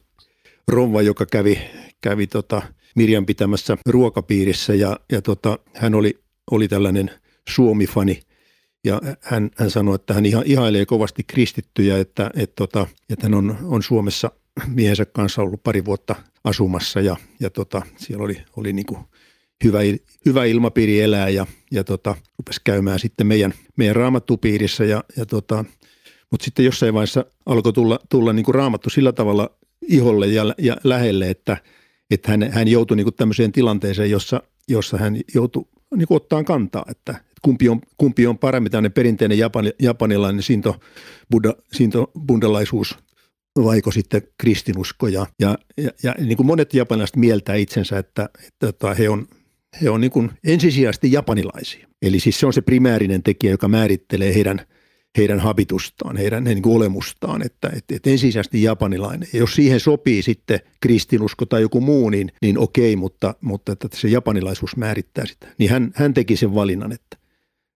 rouva, 0.68 1.03
joka 1.03 1.27
kävi, 1.27 1.71
kävi 2.01 2.27
tota 2.27 2.62
Mirjan 2.97 3.27
pitämässä 3.27 3.77
ruokapiirissä 3.87 4.75
ja, 4.75 5.01
ja 5.12 5.23
tota, 5.23 5.59
hän 5.75 5.95
oli, 5.95 6.25
oli 6.51 6.68
tällainen 6.68 7.11
Suomi-fani– 7.49 8.23
ja 8.85 9.01
hän, 9.21 9.51
hän 9.57 9.71
sanoi, 9.71 9.95
että 9.95 10.14
hän 10.14 10.27
iha, 10.27 10.42
ihailee 10.45 10.87
kovasti 10.87 11.23
kristittyjä, 11.27 11.99
että, 11.99 12.31
että, 12.37 12.55
tota, 12.57 12.87
että 13.11 13.27
hän 13.27 13.35
on, 13.35 13.59
on 13.62 13.83
Suomessa 13.83 14.33
miehensä 14.66 15.05
kanssa 15.05 15.42
ollut 15.42 15.62
pari 15.62 15.85
vuotta 15.85 16.14
asumassa 16.45 17.01
ja, 17.01 17.16
ja 17.40 17.51
tota, 17.51 17.83
siellä 17.97 18.25
oli, 18.25 18.42
oli 18.57 18.73
niin 18.73 18.87
kuin 18.87 19.01
hyvä, 19.64 19.79
hyvä 20.27 20.45
ilmapiiri 20.45 21.01
elää 21.01 21.29
ja, 21.29 21.47
ja 21.71 21.85
tota, 21.85 22.14
rupesi 22.38 22.61
käymään 22.64 22.99
sitten 22.99 23.27
meidän, 23.27 23.55
meidän 23.77 23.97
raamattupiirissä. 23.97 24.85
Ja, 24.85 25.05
ja 25.16 25.27
tota, 25.27 25.64
mutta 26.31 26.45
sitten 26.45 26.64
jossain 26.64 26.95
vaiheessa 26.95 27.25
alkoi 27.47 27.73
tulla, 27.73 27.99
tulla 28.11 28.33
niin 28.33 28.45
kuin 28.45 28.55
raamattu 28.55 28.90
sillä 28.90 29.12
tavalla 29.12 29.51
iholle 29.88 30.27
ja, 30.27 30.55
ja 30.59 30.77
lähelle, 30.85 31.31
että, 31.31 31.57
että 32.11 32.31
hän, 32.31 32.53
hän 32.53 32.68
joutui 32.68 32.97
niin 32.97 33.05
kuin 33.05 33.14
tämmöiseen 33.14 33.53
tilanteeseen, 33.53 34.11
jossa, 34.11 34.42
jossa 34.68 34.97
hän 34.97 35.21
joutui 35.35 35.64
niin 35.97 36.09
kuin 36.09 36.16
ottaa 36.16 36.45
kantaa, 36.45 36.85
että, 36.90 37.14
kumpi 37.43 37.69
on, 37.69 37.81
kumpi 37.97 38.27
on 38.27 38.39
paremmin, 38.39 38.73
tämmöinen 38.73 38.93
perinteinen 38.93 39.39
japani, 39.39 39.71
japanilainen 39.81 40.43
sinto, 40.43 40.81
buddha, 41.31 41.55
sinto 41.73 42.11
buddhalaisuus 42.27 42.99
vaiko 43.65 43.91
sitten 43.91 44.23
kristinusko. 44.39 45.09
Ja, 45.09 45.27
ja, 45.41 45.59
ja, 45.77 45.91
ja 46.03 46.15
niin 46.19 46.37
kuin 46.37 46.47
monet 46.47 46.75
japanilaiset 46.75 47.17
mieltää 47.17 47.55
itsensä, 47.55 47.99
että, 47.99 48.29
että, 48.47 48.69
että 48.69 48.95
he 48.95 49.09
on, 49.09 49.27
he 49.83 49.91
on 49.91 50.01
niin 50.01 50.11
kuin 50.11 50.31
ensisijaisesti 50.45 51.13
japanilaisia. 51.13 51.89
Eli 52.03 52.21
siis 52.21 52.41
se 52.41 52.47
on 52.47 52.53
se 52.53 52.61
primäärinen 52.61 53.23
tekijä, 53.23 53.51
joka 53.51 53.69
määrittelee 53.69 54.35
heidän, 54.35 54.67
heidän 55.19 55.41
habitustaan, 55.41 56.17
heidän 56.17 56.45
niin 56.45 56.63
kuin 56.63 56.77
olemustaan, 56.77 57.43
että, 57.47 57.71
että, 57.77 57.97
että 57.97 58.11
ensisijaisesti 58.11 58.63
japanilainen. 58.63 59.29
Ja 59.33 59.39
jos 59.39 59.55
siihen 59.55 59.81
sopii 59.81 60.23
sitten 60.23 60.61
kristinusko 60.81 61.47
tai 61.47 61.63
joku 61.63 61.81
muu, 61.81 62.11
niin, 62.11 62.33
niin 62.43 62.59
okei, 62.59 62.97
mutta, 62.97 63.35
mutta 63.41 63.73
että 63.73 63.89
se 63.95 64.09
japanilaisuus 64.09 64.77
määrittää 64.77 65.27
sitä. 65.27 65.47
Niin 65.59 65.71
hän, 65.71 65.93
hän 65.95 66.15
teki 66.15 66.37
sen 66.37 66.55
valinnan, 66.55 66.93
että 66.93 67.22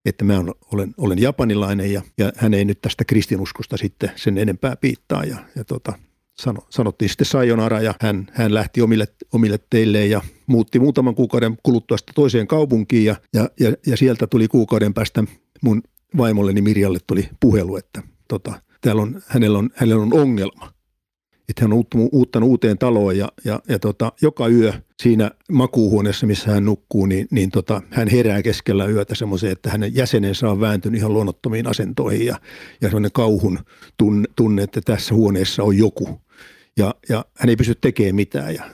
että 0.07 0.25
mä 0.25 0.45
olen, 0.73 0.95
olen 0.97 1.23
japanilainen 1.23 1.93
ja, 1.93 2.03
ja 2.19 2.33
hän 2.37 2.55
ei 2.55 2.65
nyt 2.65 2.81
tästä 2.81 3.05
kristinuskosta 3.05 3.77
sitten 3.77 4.11
sen 4.17 4.39
enempää 4.39 4.77
piittaa 4.77 5.25
ja, 5.25 5.37
ja 5.57 5.65
tota, 5.65 5.93
sano, 6.35 6.61
sanottiin 6.71 7.09
sitten 7.09 7.27
sayonara 7.27 7.81
ja 7.81 7.95
hän, 8.01 8.27
hän 8.33 8.55
lähti 8.55 8.83
omille, 8.83 9.09
omille 9.33 9.59
teilleen 9.71 10.11
ja 10.11 10.21
muutti 10.47 10.79
muutaman 10.79 11.15
kuukauden 11.15 11.57
kuluttua 11.63 11.97
sitten 11.97 12.15
toiseen 12.15 12.47
kaupunkiin 12.47 13.05
ja, 13.05 13.17
ja, 13.35 13.51
ja, 13.61 13.73
ja 13.87 13.97
sieltä 13.97 14.27
tuli 14.27 14.49
kuukauden 14.49 14.95
päästä 14.95 15.25
mun 15.63 15.83
vaimolleni 16.17 16.63
Mirjalle 16.63 16.99
tuli 17.07 17.29
puhelu, 17.41 17.77
että 17.77 18.03
tota, 18.29 18.61
täällä 18.81 19.03
on, 19.03 19.23
hänellä, 19.27 19.59
on, 19.59 19.71
hänellä 19.75 20.03
on 20.03 20.15
ongelma 20.15 20.76
että 21.49 21.63
hän 21.63 21.73
on 21.73 21.85
uuttanut 22.13 22.49
uuteen 22.49 22.79
taloon 22.79 23.19
ja, 23.19 23.29
ja, 23.45 23.61
ja 23.69 23.79
tota, 23.79 24.13
joka 24.23 24.49
yö 24.49 24.73
siinä 25.03 25.31
makuuhuoneessa, 25.53 26.27
missä 26.27 26.51
hän 26.51 26.65
nukkuu, 26.65 27.07
niin, 27.07 27.29
niin 27.31 27.51
tota, 27.51 27.83
hän 27.91 28.09
herää 28.09 28.43
keskellä 28.43 28.87
yötä 28.87 29.15
semmoiseen, 29.15 29.53
että 29.53 29.71
hänen 29.71 29.95
jäsenensä 29.95 30.51
on 30.51 30.61
vääntynyt 30.61 30.99
ihan 30.99 31.13
luonnottomiin 31.13 31.67
asentoihin 31.67 32.27
ja, 32.27 32.41
ja 32.81 32.89
semmoinen 32.89 33.13
kauhun 33.13 33.59
tunne, 34.37 34.63
että 34.63 34.81
tässä 34.81 35.15
huoneessa 35.15 35.63
on 35.63 35.79
joku. 35.79 36.21
Ja, 36.77 36.95
ja 37.09 37.25
hän 37.35 37.49
ei 37.49 37.57
pysty 37.57 37.75
tekemään 37.75 38.15
mitään 38.15 38.55
ja, 38.55 38.65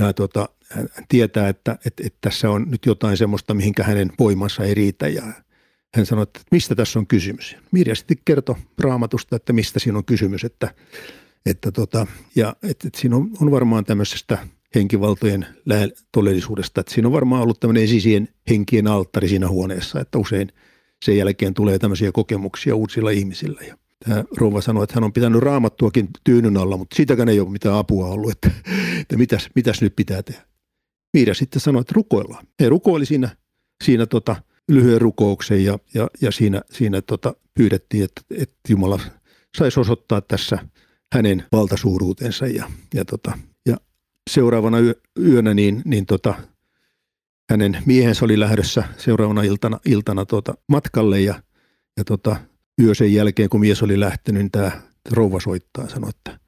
ja 0.00 0.12
tota, 0.12 0.48
hän 0.70 0.88
tietää, 1.08 1.48
että, 1.48 1.78
että, 1.86 2.02
että 2.06 2.18
tässä 2.20 2.50
on 2.50 2.66
nyt 2.70 2.86
jotain 2.86 3.16
semmoista, 3.16 3.54
mihinkä 3.54 3.84
hänen 3.84 4.12
voimansa 4.18 4.64
ei 4.64 4.74
riitä 4.74 5.08
ja 5.08 5.22
hän 5.94 6.06
sanoi, 6.06 6.22
että 6.22 6.40
mistä 6.50 6.74
tässä 6.74 6.98
on 6.98 7.06
kysymys. 7.06 7.56
Mirja 7.72 7.94
sitten 7.94 8.16
kertoi 8.24 8.54
raamatusta, 8.78 9.36
että 9.36 9.52
mistä 9.52 9.78
siinä 9.78 9.98
on 9.98 10.04
kysymys, 10.04 10.44
että 10.44 10.74
että 11.46 11.72
tota, 11.72 12.06
ja 12.36 12.56
että, 12.62 12.88
että 12.88 13.00
siinä 13.00 13.16
on, 13.16 13.30
on 13.40 13.50
varmaan 13.50 13.84
tämmöisestä 13.84 14.38
henkivaltojen 14.74 15.46
lähe, 15.66 15.88
todellisuudesta, 16.12 16.80
että 16.80 16.94
siinä 16.94 17.08
on 17.08 17.12
varmaan 17.12 17.42
ollut 17.42 17.60
tämmöinen 17.60 17.82
esisien 17.82 18.28
henkien 18.50 18.86
alttari 18.86 19.28
siinä 19.28 19.48
huoneessa, 19.48 20.00
että 20.00 20.18
usein 20.18 20.52
sen 21.04 21.16
jälkeen 21.16 21.54
tulee 21.54 21.78
tämmöisiä 21.78 22.12
kokemuksia 22.12 22.76
uusilla 22.76 23.10
ihmisillä. 23.10 23.60
Ja 23.60 23.78
tämä 24.04 24.24
rouva 24.36 24.60
sanoi, 24.60 24.84
että 24.84 24.94
hän 24.94 25.04
on 25.04 25.12
pitänyt 25.12 25.42
raamattuakin 25.42 26.08
tyynyn 26.24 26.56
alla, 26.56 26.76
mutta 26.76 26.96
siitäkään 26.96 27.28
ei 27.28 27.40
ole 27.40 27.50
mitään 27.50 27.76
apua 27.76 28.08
ollut, 28.08 28.32
että, 28.32 28.50
että 29.00 29.16
mitäs, 29.16 29.50
mitäs 29.54 29.80
nyt 29.80 29.96
pitää 29.96 30.22
tehdä. 30.22 30.40
Miira 31.14 31.34
sitten 31.34 31.60
sanoi, 31.60 31.80
että 31.80 31.92
rukoillaan. 31.96 32.46
He 32.60 32.68
rukoili 32.68 33.06
siinä, 33.06 33.36
siinä 33.84 34.06
tota, 34.06 34.36
lyhyen 34.68 35.00
rukouksen 35.00 35.64
ja, 35.64 35.78
ja, 35.94 36.08
ja 36.20 36.32
siinä, 36.32 36.62
siinä 36.70 37.02
tota, 37.02 37.34
pyydettiin, 37.54 38.04
että, 38.04 38.20
että 38.30 38.56
Jumala 38.68 39.00
saisi 39.56 39.80
osoittaa 39.80 40.20
tässä– 40.20 40.58
hänen 41.14 41.44
valtasuuruutensa 41.52 42.46
ja, 42.46 42.70
ja, 42.94 43.04
tota, 43.04 43.38
ja 43.66 43.76
seuraavana 44.30 44.76
yönä 45.20 45.54
niin, 45.54 45.82
niin 45.84 46.06
tota, 46.06 46.34
hänen 47.50 47.82
miehensä 47.86 48.24
oli 48.24 48.40
lähdössä 48.40 48.84
seuraavana 48.96 49.42
iltana, 49.42 49.80
iltana 49.84 50.24
tota, 50.24 50.54
matkalle 50.68 51.20
ja, 51.20 51.42
ja 51.96 52.04
tota, 52.04 52.36
yö 52.82 52.94
sen 52.94 53.14
jälkeen, 53.14 53.48
kun 53.48 53.60
mies 53.60 53.82
oli 53.82 54.00
lähtenyt, 54.00 54.42
niin 54.42 54.50
tämä 54.50 54.70
rouva 55.10 55.40
soittaa 55.40 55.84
ja 55.84 55.90
sanoi, 55.90 56.10
että, 56.10 56.38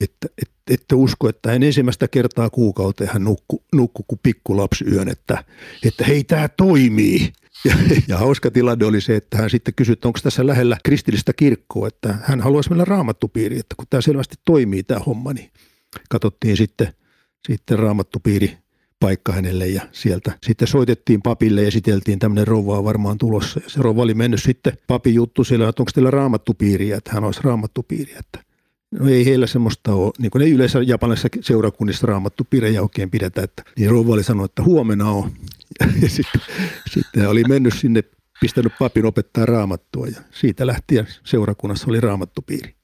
että 0.00 0.28
et, 0.42 0.50
ette 0.70 0.94
usko, 0.94 1.28
että 1.28 1.50
hän 1.50 1.62
ensimmäistä 1.62 2.08
kertaa 2.08 2.50
kuukauteen 2.50 3.10
hän 3.12 3.24
nukkui 3.24 3.60
nukku 3.74 4.04
kuin 4.08 4.20
pikkulapsi 4.22 4.84
yön, 4.84 5.08
että, 5.08 5.44
että 5.84 6.04
hei 6.04 6.24
tämä 6.24 6.48
toimii. 6.48 7.32
Ja, 7.64 7.74
ja 8.08 8.18
hauska 8.18 8.50
tilanne 8.50 8.86
oli 8.86 9.00
se, 9.00 9.16
että 9.16 9.38
hän 9.38 9.50
sitten 9.50 9.74
kysyi, 9.74 9.92
että 9.92 10.08
onko 10.08 10.18
tässä 10.22 10.46
lähellä 10.46 10.76
kristillistä 10.84 11.32
kirkkoa, 11.32 11.88
että 11.88 12.18
hän 12.22 12.40
haluaisi 12.40 12.70
mennä 12.70 12.84
raamattupiiriin, 12.84 13.60
että 13.60 13.74
kun 13.76 13.86
tämä 13.90 14.00
selvästi 14.00 14.36
toimii 14.44 14.82
tämä 14.82 15.00
homma, 15.00 15.32
niin 15.32 15.50
katsottiin 16.10 16.56
sitten, 16.56 16.94
sitten 17.46 17.78
raamattupiiri 17.78 18.58
paikka 19.00 19.32
hänelle 19.32 19.66
ja 19.66 19.82
sieltä 19.92 20.38
sitten 20.46 20.68
soitettiin 20.68 21.22
papille 21.22 21.62
ja 21.62 21.68
esiteltiin 21.68 22.18
tämmöinen 22.18 22.46
rouva 22.46 22.78
on 22.78 22.84
varmaan 22.84 23.18
tulossa. 23.18 23.60
Ja 23.64 23.70
se 23.70 23.82
rouva 23.82 24.02
oli 24.02 24.14
mennyt 24.14 24.42
sitten 24.42 24.72
papin 24.86 25.14
juttu 25.14 25.44
siellä, 25.44 25.68
että 25.68 25.82
onko 25.82 25.90
teillä 25.94 26.10
raamattupiiriä, 26.10 26.96
että 26.96 27.10
hän 27.12 27.24
olisi 27.24 27.40
raamattupiiriä. 27.42 28.18
Että 28.18 28.48
No 28.90 29.08
ei 29.08 29.24
heillä 29.24 29.46
semmoista 29.46 29.94
ole, 29.94 30.12
niin 30.18 30.30
kuin 30.30 30.40
ne 30.40 30.48
yleensä 30.48 30.82
japanilaisissa 30.82 31.28
seurakunnissa 31.40 32.06
raamattupiirejä 32.06 32.82
oikein 32.82 33.10
pidetä, 33.10 33.42
että 33.42 33.62
niin 33.78 33.90
rouva 33.90 34.12
oli 34.14 34.24
sanonut, 34.24 34.50
että 34.50 34.62
huomenna 34.62 35.10
on. 35.10 35.30
Ja 36.02 36.08
sitten, 36.08 36.40
sitten 36.90 37.28
oli 37.28 37.44
mennyt 37.44 37.74
sinne, 37.74 38.04
pistänyt 38.40 38.72
papin 38.78 39.06
opettaa 39.06 39.46
raamattua 39.46 40.06
ja 40.06 40.20
siitä 40.30 40.66
lähtien 40.66 41.08
seurakunnassa 41.24 41.86
oli 41.90 42.00
raamattupiiri. 42.00 42.74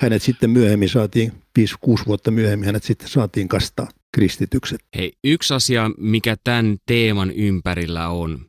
Hänet 0.00 0.22
sitten 0.22 0.50
myöhemmin 0.50 0.88
saatiin, 0.88 1.32
5-6 1.58 1.62
vuotta 2.06 2.30
myöhemmin 2.30 2.66
hänet 2.66 2.82
sitten 2.82 3.08
saatiin 3.08 3.48
kastaa 3.48 3.88
kristitykset. 4.14 4.80
Hei, 4.96 5.12
yksi 5.24 5.54
asia, 5.54 5.90
mikä 5.98 6.36
tämän 6.44 6.76
teeman 6.86 7.30
ympärillä 7.30 8.08
on, 8.08 8.46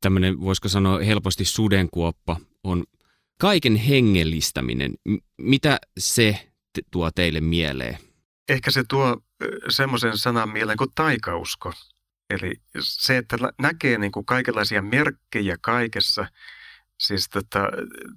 tämmöinen 0.00 0.40
voisiko 0.40 0.68
sanoa 0.68 0.98
helposti 0.98 1.44
sudenkuoppa, 1.44 2.36
on 2.64 2.84
kaiken 3.40 3.76
hengellistäminen. 3.76 4.94
Mitä 5.38 5.78
se 5.98 6.48
tuo 6.90 7.10
teille 7.10 7.40
mieleen? 7.40 7.98
Ehkä 8.48 8.70
se 8.70 8.84
tuo 8.88 9.16
semmoisen 9.68 10.18
sanan 10.18 10.48
mieleen 10.48 10.78
kuin 10.78 10.90
taikausko. 10.94 11.72
Eli 12.32 12.52
se, 12.80 13.16
että 13.16 13.36
näkee 13.58 13.98
niin 13.98 14.12
kuin 14.12 14.26
kaikenlaisia 14.26 14.82
merkkejä 14.82 15.56
kaikessa. 15.60 16.26
Siis 17.00 17.28
tota, 17.28 17.68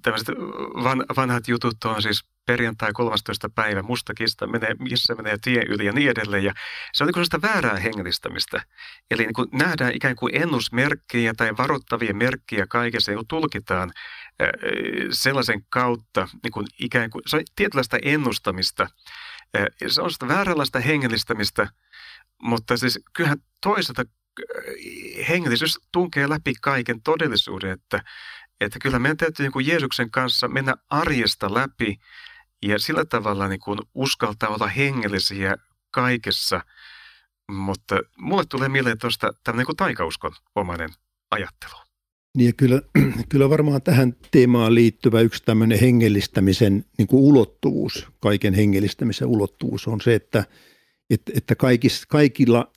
tämmöiset 0.01 0.35
van, 0.83 1.05
vanhat 1.15 1.47
jutut 1.47 1.83
on 1.85 2.01
siis 2.01 2.25
perjantai 2.45 2.93
13. 2.93 3.49
päivä, 3.49 3.81
mustakista 3.81 4.47
menee, 4.47 4.75
missä 4.79 5.15
menee 5.15 5.37
tie 5.43 5.63
yli 5.69 5.85
ja 5.85 5.91
niin 5.91 6.09
edelleen. 6.09 6.43
Ja 6.43 6.53
se 6.93 7.03
on 7.03 7.07
niin 7.07 7.13
kuin 7.13 7.41
väärää 7.41 7.75
hengellistämistä. 7.75 8.61
Eli 9.11 9.23
niin 9.23 9.33
kuin 9.33 9.47
nähdään 9.51 9.95
ikään 9.95 10.15
kuin 10.15 10.35
ennusmerkkejä 10.35 11.33
tai 11.37 11.57
varoittavia 11.57 12.13
merkkejä 12.13 12.67
kaikessa, 12.67 13.11
ja 13.11 13.23
tulkitaan 13.27 13.91
sellaisen 15.11 15.65
kautta 15.69 16.27
niin 16.43 16.51
kuin 16.51 16.67
ikään 16.79 17.09
kuin, 17.09 17.21
se 17.25 17.37
on 17.37 17.43
tietynlaista 17.55 17.97
ennustamista. 18.01 18.87
Se 19.87 20.01
on 20.01 20.11
sitä 20.11 20.27
vääränlaista 20.27 20.79
hengellistämistä, 20.79 21.67
mutta 22.41 22.77
siis 22.77 22.99
kyllähän 23.13 23.37
toisaalta 23.61 24.05
hengellisyys 25.29 25.79
tunkee 25.91 26.29
läpi 26.29 26.53
kaiken 26.61 27.01
todellisuuden, 27.01 27.71
että, 27.71 28.03
että 28.61 28.79
kyllä 28.79 28.99
meidän 28.99 29.17
täytyy 29.17 29.43
niin 29.43 29.51
kuin 29.51 29.67
Jeesuksen 29.67 30.11
kanssa 30.11 30.47
mennä 30.47 30.75
arjesta 30.89 31.53
läpi 31.53 31.99
ja 32.65 32.79
sillä 32.79 33.05
tavalla 33.05 33.47
niin 33.47 33.59
kuin 33.59 33.79
uskaltaa 33.93 34.49
olla 34.49 34.67
hengellisiä 34.67 35.55
kaikessa. 35.91 36.61
Mutta 37.51 37.99
mulle 38.17 38.43
tulee 38.49 38.69
mieleen 38.69 38.97
tuosta 38.97 39.33
tämmöinen 39.43 39.57
niin 39.57 39.65
kuin 39.65 39.77
taikauskon 39.77 40.31
omainen 40.55 40.89
ajattelu. 41.31 41.85
Niin 42.37 42.47
ja 42.47 42.53
kyllä, 42.53 42.81
kyllä 43.29 43.49
varmaan 43.49 43.81
tähän 43.81 44.15
teemaan 44.31 44.75
liittyvä 44.75 45.21
yksi 45.21 45.43
tämmöinen 45.43 45.79
hengellistämisen 45.79 46.85
niin 46.97 47.07
kuin 47.07 47.23
ulottuvuus, 47.23 48.07
kaiken 48.19 48.53
hengellistämisen 48.53 49.27
ulottuvuus 49.27 49.87
on 49.87 50.01
se, 50.01 50.15
että, 50.15 50.43
että, 51.09 51.31
että 51.35 51.55
kaikissa, 51.55 52.05
kaikilla, 52.09 52.71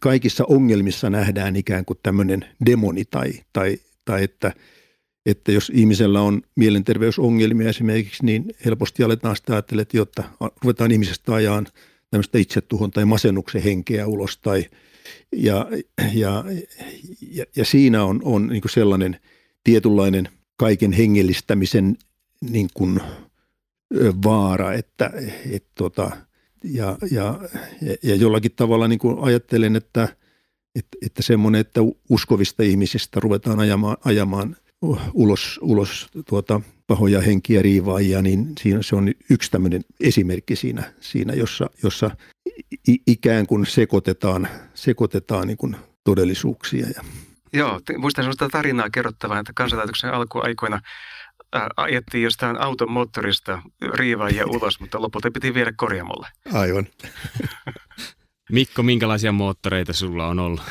kaikissa 0.00 0.44
ongelmissa 0.48 1.10
nähdään 1.10 1.56
ikään 1.56 1.84
kuin 1.84 1.98
tämmöinen 2.02 2.44
demoni 2.66 3.04
tai, 3.04 3.32
tai, 3.52 3.78
tai 4.04 4.24
että, 4.24 4.52
että 5.26 5.52
jos 5.52 5.72
ihmisellä 5.74 6.20
on 6.20 6.42
mielenterveysongelmia 6.56 7.68
esimerkiksi, 7.68 8.24
niin 8.24 8.44
helposti 8.64 9.02
aletaan 9.02 9.36
sitä 9.36 9.52
ajattelemaan, 9.52 9.82
että 9.82 9.96
jotta 9.96 10.22
ruvetaan 10.62 10.92
ihmisestä 10.92 11.34
ajaan 11.34 11.66
tämmöistä 12.10 12.38
itsetuhon 12.38 12.90
tai 12.90 13.04
masennuksen 13.04 13.62
henkeä 13.62 14.06
ulos 14.06 14.38
tai– 14.38 14.64
ja, 15.32 15.66
ja, 16.14 16.44
ja, 17.32 17.44
ja 17.56 17.64
siinä 17.64 18.04
on, 18.04 18.20
on 18.24 18.46
niin 18.46 18.62
sellainen 18.70 19.20
tietynlainen 19.64 20.28
kaiken 20.56 20.92
hengellistämisen 20.92 21.96
niin 22.50 22.68
kuin 22.74 23.00
vaara, 24.24 24.72
että 24.72 25.10
et 25.50 25.66
tota, 25.74 26.10
ja, 26.64 26.96
ja, 27.10 27.38
ja 28.02 28.14
jollakin 28.14 28.52
tavalla 28.56 28.88
niin 28.88 28.98
kuin 28.98 29.18
ajattelen, 29.20 29.76
että, 29.76 30.08
että, 30.74 30.98
että 31.06 31.22
semmoinen, 31.22 31.60
että 31.60 31.80
uskovista 32.08 32.62
ihmisistä 32.62 33.20
ruvetaan 33.20 33.60
ajamaan, 33.60 33.96
ajamaan 34.04 34.56
ulos, 35.14 35.60
ulos 35.62 36.08
tuota, 36.26 36.60
pahoja 36.86 37.20
henkiä 37.20 37.62
riivaajia, 37.62 38.22
niin 38.22 38.52
siinä 38.60 38.82
se 38.82 38.96
on 38.96 39.12
yksi 39.30 39.50
tämmöinen 39.50 39.82
esimerkki 40.00 40.56
siinä, 40.56 40.92
siinä 41.00 41.34
jossa, 41.34 41.70
jossa 41.82 42.10
ikään 43.06 43.46
kuin 43.46 43.66
sekoitetaan, 43.66 44.48
sekoitetaan 44.74 45.46
niin 45.46 45.56
kuin 45.56 45.76
todellisuuksia. 46.04 46.86
Ja. 46.86 47.04
Joo, 47.52 47.80
muistan 47.98 48.24
sellaista 48.24 48.48
tarinaa 48.48 48.90
kerrottavaa, 48.90 49.38
että 49.38 49.52
kansanlähetyksen 49.56 50.14
alkuaikoina 50.14 50.80
ajettiin 51.76 52.24
jostain 52.24 52.60
auton 52.60 52.90
moottorista 52.90 53.62
riivaajia 53.94 54.46
ulos, 54.46 54.80
mutta 54.80 55.02
lopulta 55.02 55.30
piti 55.30 55.54
viedä 55.54 55.72
korjaamolle. 55.76 56.28
Aivan. 56.52 56.86
Mikko, 58.52 58.82
minkälaisia 58.82 59.32
moottoreita 59.32 59.92
sulla 59.92 60.28
on 60.28 60.38
ollut? 60.38 60.62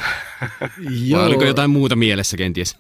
Vai 1.12 1.26
oliko 1.26 1.44
jotain 1.44 1.70
muuta 1.70 1.96
mielessä 1.96 2.38
kenties? 2.38 2.76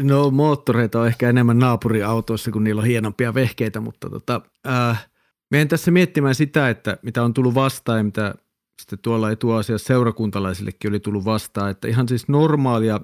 No 0.00 0.30
moottoreita 0.30 1.00
on 1.00 1.06
ehkä 1.06 1.28
enemmän 1.28 1.58
naapuriautoissa, 1.58 2.50
kun 2.50 2.64
niillä 2.64 2.80
on 2.80 2.86
hienompia 2.86 3.34
vehkeitä, 3.34 3.80
mutta 3.80 4.10
tota, 4.10 4.40
äh, 4.68 5.06
meidän 5.50 5.68
tässä 5.68 5.90
miettimään 5.90 6.34
sitä, 6.34 6.70
että 6.70 6.96
mitä 7.02 7.22
on 7.22 7.34
tullut 7.34 7.54
vastaan 7.54 7.98
ja 7.98 8.04
mitä 8.04 8.34
sitten 8.80 8.98
tuolla 8.98 9.30
etuasiassa 9.30 9.86
seurakuntalaisillekin 9.86 10.90
oli 10.90 11.00
tullut 11.00 11.24
vastaan, 11.24 11.70
että 11.70 11.88
ihan 11.88 12.08
siis 12.08 12.28
normaalia 12.28 13.00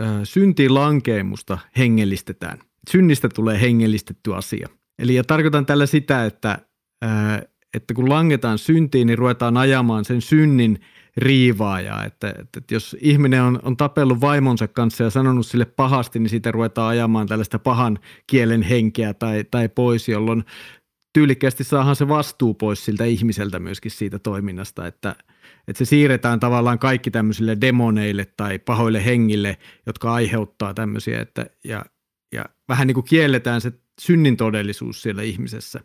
äh, 0.00 0.08
syntilankeemusta 0.24 1.58
hengellistetään. 1.76 2.58
Synnistä 2.90 3.28
tulee 3.28 3.60
hengellistetty 3.60 4.34
asia. 4.34 4.68
Eli 4.98 5.14
ja 5.14 5.24
tarkoitan 5.24 5.66
tällä 5.66 5.86
sitä, 5.86 6.24
että 6.24 6.58
että 7.74 7.94
kun 7.94 8.08
langetaan 8.08 8.58
syntiin, 8.58 9.06
niin 9.06 9.18
ruvetaan 9.18 9.56
ajamaan 9.56 10.04
sen 10.04 10.20
synnin 10.20 10.80
riivaajaa. 11.16 12.04
Että, 12.04 12.28
että, 12.28 12.58
että 12.58 12.74
jos 12.74 12.96
ihminen 13.00 13.42
on, 13.42 13.60
on 13.62 13.76
tapellut 13.76 14.20
vaimonsa 14.20 14.68
kanssa 14.68 15.04
ja 15.04 15.10
sanonut 15.10 15.46
sille 15.46 15.64
pahasti, 15.64 16.18
niin 16.18 16.30
siitä 16.30 16.52
ruvetaan 16.52 16.88
ajamaan 16.88 17.26
tällaista 17.26 17.58
pahan 17.58 17.98
kielen 18.26 18.62
henkeä 18.62 19.14
tai, 19.14 19.44
tai 19.50 19.68
pois, 19.68 20.08
jolloin 20.08 20.44
tyylikkäästi 21.12 21.64
saahan 21.64 21.96
se 21.96 22.08
vastuu 22.08 22.54
pois 22.54 22.84
siltä 22.84 23.04
ihmiseltä 23.04 23.58
myöskin 23.58 23.90
siitä 23.90 24.18
toiminnasta, 24.18 24.86
että, 24.86 25.16
että 25.68 25.78
se 25.78 25.84
siirretään 25.84 26.40
tavallaan 26.40 26.78
kaikki 26.78 27.10
tämmöisille 27.10 27.56
demoneille 27.60 28.26
tai 28.36 28.58
pahoille 28.58 29.04
hengille, 29.04 29.56
jotka 29.86 30.12
aiheuttaa 30.12 30.74
tämmöisiä, 30.74 31.20
että, 31.20 31.46
ja 31.64 31.84
vähän 32.68 32.86
niin 32.86 32.94
kuin 32.94 33.04
kielletään 33.04 33.60
se 33.60 33.72
synnin 34.00 34.36
todellisuus 34.36 35.02
siellä 35.02 35.22
ihmisessä, 35.22 35.80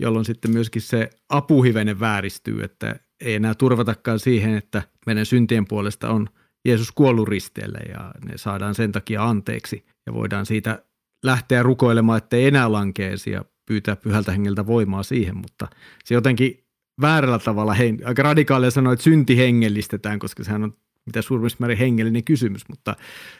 jolloin 0.00 0.24
sitten 0.24 0.50
myöskin 0.50 0.82
se 0.82 1.10
apuhivenen 1.28 2.00
vääristyy, 2.00 2.62
että 2.62 3.00
ei 3.20 3.34
enää 3.34 3.54
turvatakaan 3.54 4.18
siihen, 4.18 4.54
että 4.54 4.82
meidän 5.06 5.26
syntien 5.26 5.68
puolesta 5.68 6.10
on 6.10 6.28
Jeesus 6.68 6.92
kuollut 6.92 7.28
risteelle 7.28 7.78
ja 7.78 8.12
ne 8.24 8.38
saadaan 8.38 8.74
sen 8.74 8.92
takia 8.92 9.24
anteeksi 9.24 9.86
ja 10.06 10.14
voidaan 10.14 10.46
siitä 10.46 10.82
lähteä 11.24 11.62
rukoilemaan, 11.62 12.18
ettei 12.18 12.46
enää 12.46 12.72
lankeesi 12.72 13.30
ja 13.30 13.44
pyytää 13.68 13.96
pyhältä 13.96 14.32
hengeltä 14.32 14.66
voimaa 14.66 15.02
siihen, 15.02 15.36
mutta 15.36 15.68
se 16.04 16.14
jotenkin 16.14 16.64
väärällä 17.00 17.38
tavalla, 17.38 17.76
aika 18.04 18.22
radikaalia 18.22 18.70
sanoa, 18.70 18.92
että 18.92 19.02
synti 19.02 19.36
hengellistetään, 19.36 20.18
koska 20.18 20.44
sehän 20.44 20.64
on 20.64 20.76
mitä 21.08 21.22
suurimmissa 21.22 21.56
määrin 21.60 21.78
hengellinen 21.78 22.24
kysymys, 22.24 22.68
mutta 22.68 22.96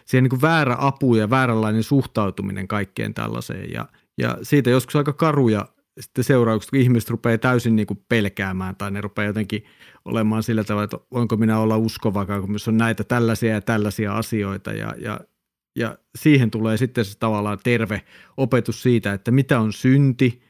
siihen 0.06 0.24
niin 0.24 0.30
kuin 0.30 0.42
väärä 0.42 0.76
apu 0.78 1.14
ja 1.14 1.30
vääränlainen 1.30 1.82
suhtautuminen 1.82 2.68
kaikkeen 2.68 3.14
tällaiseen. 3.14 3.72
Ja, 3.72 3.88
ja 4.18 4.38
siitä 4.42 4.70
joskus 4.70 4.96
aika 4.96 5.12
karuja 5.12 5.68
sitten 6.00 6.24
seuraukset, 6.24 6.70
kun 6.70 6.78
ihmiset 6.78 7.10
rupeaa 7.10 7.38
täysin 7.38 7.76
niin 7.76 7.86
kuin 7.86 8.04
pelkäämään 8.08 8.76
tai 8.76 8.90
ne 8.90 9.00
rupeaa 9.00 9.26
jotenkin 9.26 9.64
olemaan 10.04 10.42
sillä 10.42 10.64
tavalla, 10.64 10.84
että 10.84 10.98
voinko 11.12 11.36
minä 11.36 11.58
olla 11.58 11.76
uskova, 11.76 12.26
kun 12.26 12.56
on 12.68 12.76
näitä 12.76 13.04
tällaisia 13.04 13.52
ja 13.52 13.60
tällaisia 13.60 14.16
asioita. 14.16 14.72
Ja, 14.72 14.94
ja, 14.98 15.20
ja 15.76 15.98
siihen 16.18 16.50
tulee 16.50 16.76
sitten 16.76 17.04
se 17.04 17.18
tavallaan 17.18 17.58
terve 17.64 18.02
opetus 18.36 18.82
siitä, 18.82 19.12
että 19.12 19.30
mitä 19.30 19.60
on 19.60 19.72
synti, 19.72 20.42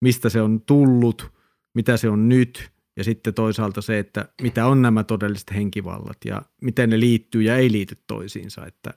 mistä 0.00 0.28
se 0.28 0.40
on 0.42 0.60
tullut, 0.60 1.32
mitä 1.74 1.96
se 1.96 2.08
on 2.08 2.28
nyt 2.28 2.70
ja 2.96 3.04
sitten 3.04 3.34
toisaalta 3.34 3.80
se, 3.80 3.98
että 3.98 4.28
mitä 4.42 4.66
on 4.66 4.82
nämä 4.82 5.04
todelliset 5.04 5.54
henkivallat 5.54 6.18
ja 6.24 6.42
miten 6.62 6.90
ne 6.90 7.00
liittyy 7.00 7.42
ja 7.42 7.56
ei 7.56 7.72
liity 7.72 7.96
toisiinsa, 8.06 8.66
että 8.66 8.94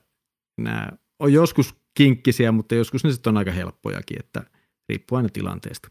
nämä 0.56 0.88
on 1.18 1.32
joskus 1.32 1.74
kinkkisiä, 1.94 2.52
mutta 2.52 2.74
joskus 2.74 3.04
ne 3.04 3.12
sitten 3.12 3.30
on 3.30 3.36
aika 3.36 3.50
helppojakin, 3.52 4.18
että 4.20 4.42
riippuu 4.88 5.16
aina 5.16 5.28
tilanteesta. 5.28 5.88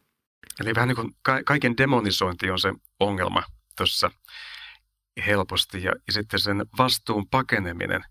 Eli 0.62 0.76
vähän 0.76 0.88
niin 0.88 0.96
kuin 0.96 1.16
ka- 1.22 1.44
kaiken 1.46 1.78
demonisointi 1.78 2.50
on 2.52 2.60
se 2.60 2.74
ongelma 3.00 3.44
tuossa 3.78 4.12
helposti 5.26 5.84
ja, 5.84 5.92
ja 6.08 6.14
sitten 6.14 6.40
sen 6.40 6.66
vastuun 6.78 7.28
pakeneminen. 7.28 8.06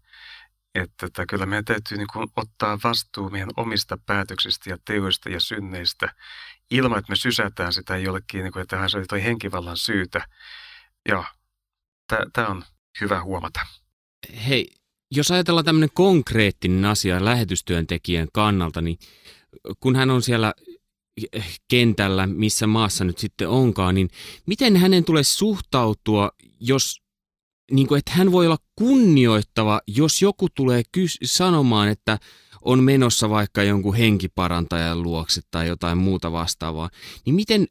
Että 0.74 1.06
että 1.06 1.26
kyllä 1.26 1.46
meidän 1.46 1.64
täytyy 1.64 1.98
niin 1.98 2.08
kuin 2.12 2.28
ottaa 2.36 2.78
vastuu 2.84 3.30
meidän 3.30 3.50
omista 3.56 3.98
päätöksistä 4.06 4.70
ja 4.70 4.78
teoista 4.84 5.28
ja 5.28 5.40
synneistä 5.40 6.14
ilman, 6.72 6.98
että 6.98 7.12
me 7.12 7.16
sysätään 7.16 7.72
sitä 7.72 7.96
jollekin, 7.96 8.42
niin 8.42 8.52
kuin, 8.52 8.62
että 8.62 8.88
se 8.88 8.98
oli 8.98 9.06
toi 9.06 9.22
henkivallan 9.24 9.76
syytä. 9.76 10.28
Ja 11.08 11.24
tämä 12.32 12.48
on 12.48 12.64
hyvä 13.00 13.22
huomata. 13.22 13.60
Hei, 14.48 14.68
jos 15.10 15.30
ajatellaan 15.30 15.64
tämmöinen 15.64 15.90
konkreettinen 15.94 16.84
asia 16.84 17.24
lähetystyöntekijän 17.24 18.28
kannalta, 18.32 18.80
niin 18.80 18.98
kun 19.80 19.96
hän 19.96 20.10
on 20.10 20.22
siellä 20.22 20.54
kentällä, 21.68 22.26
missä 22.26 22.66
maassa 22.66 23.04
nyt 23.04 23.18
sitten 23.18 23.48
onkaan, 23.48 23.94
niin 23.94 24.10
miten 24.46 24.76
hänen 24.76 25.04
tulee 25.04 25.22
suhtautua, 25.22 26.30
jos 26.60 27.02
niin 27.70 27.86
kuin, 27.86 27.98
että 27.98 28.12
hän 28.12 28.32
voi 28.32 28.46
olla 28.46 28.58
kunnioittava, 28.76 29.80
jos 29.86 30.22
joku 30.22 30.48
tulee 30.48 30.82
kys- 30.98 31.18
sanomaan, 31.24 31.88
että 31.88 32.18
on 32.62 32.82
menossa 32.82 33.30
vaikka 33.30 33.62
jonkun 33.62 33.94
henkiparantajan 33.94 35.02
luokse 35.02 35.40
tai 35.50 35.68
jotain 35.68 35.98
muuta 35.98 36.32
vastaavaa, 36.32 36.90
niin 37.26 37.34
miten 37.34 37.66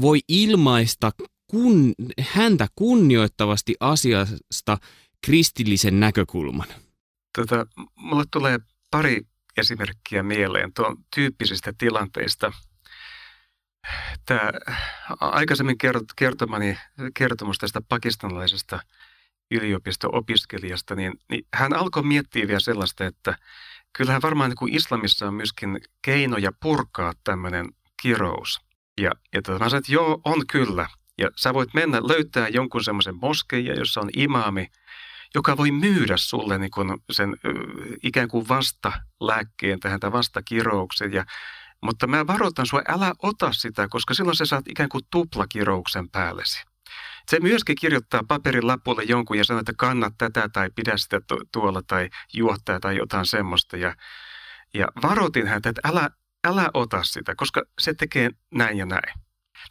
voi 0.00 0.20
ilmaista 0.28 1.10
kun, 1.46 1.94
häntä 2.20 2.66
kunnioittavasti 2.74 3.74
asiasta 3.80 4.78
kristillisen 5.26 6.00
näkökulman? 6.00 6.66
Tota, 7.38 7.66
mulle 7.96 8.24
tulee 8.30 8.58
pari 8.90 9.20
esimerkkiä 9.56 10.22
mieleen 10.22 10.72
tuon 10.72 10.96
tyyppisistä 11.14 11.72
tilanteista– 11.78 12.52
Tämä 14.26 14.52
aikaisemmin 15.20 15.76
kertomani 16.16 16.78
kertomus 17.14 17.58
tästä 17.58 17.80
pakistanlaisesta 17.88 18.80
yliopisto-opiskelijasta, 19.50 20.94
niin, 20.94 21.12
niin 21.30 21.46
hän 21.54 21.72
alkoi 21.72 22.02
miettiä 22.02 22.46
vielä 22.46 22.60
sellaista, 22.60 23.06
että 23.06 23.38
kyllähän 23.96 24.22
varmaan 24.22 24.50
niin 24.50 24.56
kuin 24.56 24.74
islamissa 24.74 25.28
on 25.28 25.34
myöskin 25.34 25.80
keinoja 26.02 26.50
purkaa 26.62 27.12
tämmöinen 27.24 27.66
kirous. 28.02 28.60
Ja, 29.00 29.12
ja 29.34 29.42
tota, 29.42 29.58
mä 29.58 29.68
sanoin, 29.68 29.80
että 29.80 29.92
joo, 29.92 30.20
on 30.24 30.46
kyllä. 30.46 30.88
Ja 31.18 31.30
sä 31.36 31.54
voit 31.54 31.74
mennä 31.74 32.00
löytää 32.02 32.48
jonkun 32.48 32.84
semmoisen 32.84 33.16
moskeja, 33.20 33.74
jossa 33.74 34.00
on 34.00 34.10
imaami, 34.16 34.66
joka 35.34 35.56
voi 35.56 35.70
myydä 35.70 36.16
sulle 36.16 36.58
niin 36.58 36.70
kuin 36.70 36.88
sen 37.12 37.36
ikään 38.02 38.28
kuin 38.28 38.48
vasta 38.48 38.92
lääkkeen 39.20 39.80
tähän 39.80 40.00
tai 40.00 40.12
vasta 40.12 40.42
kirouksen. 40.42 41.12
Ja 41.12 41.24
mutta 41.82 42.06
mä 42.06 42.26
varoitan 42.26 42.66
sua, 42.66 42.82
älä 42.88 43.12
ota 43.22 43.52
sitä, 43.52 43.88
koska 43.88 44.14
silloin 44.14 44.36
sä 44.36 44.46
saat 44.46 44.68
ikään 44.68 44.88
kuin 44.88 45.04
tuplakirouksen 45.10 46.10
päällesi. 46.10 46.64
Se 47.30 47.40
myöskin 47.40 47.76
kirjoittaa 47.80 48.24
paperin 48.28 48.66
lapulle 48.66 49.02
jonkun 49.02 49.38
ja 49.38 49.44
sanoo, 49.44 49.60
että 49.60 49.72
kannat 49.76 50.14
tätä 50.18 50.48
tai 50.48 50.70
pidä 50.70 50.96
sitä 50.96 51.20
tuolla 51.52 51.82
tai 51.86 52.10
juottaa 52.34 52.80
tai 52.80 52.96
jotain 52.96 53.26
semmoista. 53.26 53.76
Ja, 53.76 53.96
ja 54.74 54.88
varoitin 55.02 55.46
häntä, 55.46 55.68
että 55.68 55.88
älä, 55.88 56.10
älä 56.46 56.70
ota 56.74 57.02
sitä, 57.02 57.34
koska 57.34 57.62
se 57.78 57.94
tekee 57.94 58.30
näin 58.54 58.78
ja 58.78 58.86
näin. 58.86 59.14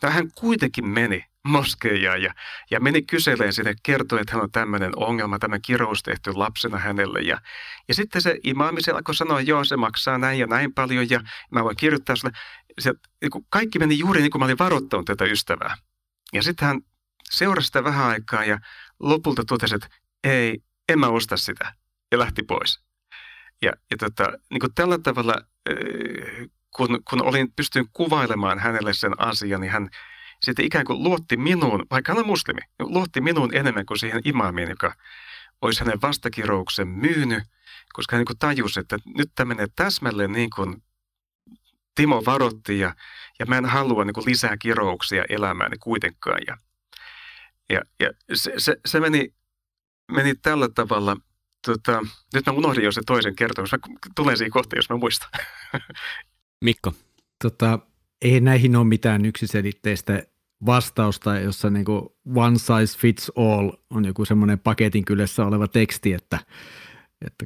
No 0.04 0.10
hän 0.10 0.32
kuitenkin 0.36 0.88
meni 0.88 1.26
moskeijaan 1.46 2.22
ja, 2.22 2.34
ja 2.72 2.80
meni 2.80 3.02
kyseleen 3.02 3.54
sinne, 3.54 3.76
kertoi, 3.84 4.22
että 4.22 4.34
hän 4.34 4.44
on 4.44 4.52
tämmöinen 4.52 4.92
ongelma, 4.96 5.40
tämä 5.40 5.60
kirous 5.60 6.04
tehty 6.04 6.34
lapsena 6.34 6.78
hänelle. 6.78 7.20
Ja, 7.20 7.42
ja 7.88 7.94
sitten 7.94 8.22
se 8.22 8.40
imaami 8.44 8.82
se 8.82 8.92
alkoi 8.92 9.16
sanoa, 9.16 9.42
joo, 9.42 9.64
se 9.64 9.78
maksaa 9.78 10.18
näin 10.18 10.40
ja 10.40 10.48
näin 10.48 10.74
paljon 10.74 11.10
ja 11.10 11.22
mä 11.52 11.64
voin 11.64 11.76
kirjoittaa 11.76 12.16
sulle. 12.16 12.34
Se, 12.80 12.94
niin 13.22 13.46
kaikki 13.50 13.80
meni 13.80 14.00
juuri 14.00 14.22
niin 14.22 14.32
kuin 14.32 14.40
mä 14.40 14.46
olin 14.46 14.58
varoittanut 14.58 15.06
tätä 15.06 15.26
ystävää. 15.26 15.76
Ja 16.34 16.44
sitten 16.44 16.68
hän 16.68 16.82
seurasi 17.32 17.66
sitä 17.66 17.84
vähän 17.84 18.06
aikaa 18.06 18.46
ja 18.46 18.60
lopulta 19.00 19.44
totesi, 19.48 19.76
että 19.76 19.88
ei, 20.24 20.60
en 20.90 21.00
mä 21.00 21.08
osta 21.08 21.38
sitä. 21.38 21.74
Ja 22.12 22.20
lähti 22.20 22.44
pois. 22.44 22.80
Ja, 23.62 23.72
ja 23.92 23.98
tota, 23.98 24.32
niin 24.50 24.60
kuin 24.60 24.74
tällä 24.76 24.98
tavalla, 24.98 25.36
kun, 26.76 27.00
kun 27.10 27.24
olin, 27.24 27.54
pystyin 27.56 27.86
kuvailemaan 27.94 28.60
hänelle 28.60 28.94
sen 28.94 29.20
asian, 29.20 29.62
niin 29.62 29.72
hän 29.72 29.90
sitten 30.42 30.66
ikään 30.66 30.86
kuin 30.86 31.04
luotti 31.04 31.38
minuun, 31.38 31.86
vaikka 31.92 32.12
hän 32.12 32.20
on 32.20 32.28
muslimi, 32.28 32.62
luotti 32.80 33.22
minuun 33.22 33.56
enemmän 33.56 33.86
kuin 33.86 34.00
siihen 34.00 34.22
imaamiin, 34.26 34.70
joka 34.70 34.96
olisi 35.62 35.80
hänen 35.80 36.02
vastakirouksen 36.02 36.88
myynyt, 36.88 37.44
koska 37.94 38.16
hän 38.16 38.20
niin 38.20 38.26
kuin 38.26 38.40
tajusi, 38.40 38.80
että 38.80 38.98
nyt 39.18 39.32
tämä 39.36 39.48
menee 39.48 39.68
täsmälleen 39.76 40.32
niin 40.32 40.50
kuin 40.56 40.84
Timo 41.96 42.24
varotti 42.26 42.80
ja, 42.80 42.96
ja 43.40 43.46
mä 43.46 43.58
en 43.58 43.66
halua 43.66 44.06
niin 44.06 44.14
kuin 44.14 44.26
lisää 44.26 44.58
kirouksia 44.58 45.24
elämääni 45.30 45.78
kuitenkaan. 45.78 46.42
Ja, 46.48 46.58
ja, 47.70 47.82
ja 48.00 48.10
se, 48.34 48.54
se, 48.58 48.76
se 48.86 49.00
meni, 49.00 49.34
meni 50.12 50.36
tällä 50.36 50.70
tavalla, 50.76 51.18
tota, 51.66 52.02
nyt 52.34 52.46
mä 52.46 52.52
unohdin 52.52 52.84
jo 52.84 52.92
se 52.92 53.02
toisen 53.06 53.36
kertomus, 53.36 53.72
mä 53.72 53.78
tulen 54.16 54.38
siihen 54.38 54.52
kohtaan, 54.52 54.78
jos 54.78 54.90
mä 54.90 54.98
muistan. 54.98 55.30
Mikko. 56.66 56.94
Tota, 57.44 57.80
ei 58.22 58.42
näihin 58.42 58.76
ole 58.76 58.86
mitään 58.86 59.26
yksiselitteistä 59.26 60.24
vastausta, 60.66 61.40
jossa 61.40 61.70
niin 61.70 61.86
kuin 61.86 62.02
one 62.36 62.58
size 62.58 63.00
fits 63.00 63.32
all 63.36 63.72
on 63.90 64.06
joku 64.06 64.26
semmoinen 64.26 64.60
paketin 64.60 65.06
kylässä 65.06 65.46
oleva 65.46 65.68
teksti, 65.68 66.14
että, 66.14 66.40
että, 67.26 67.46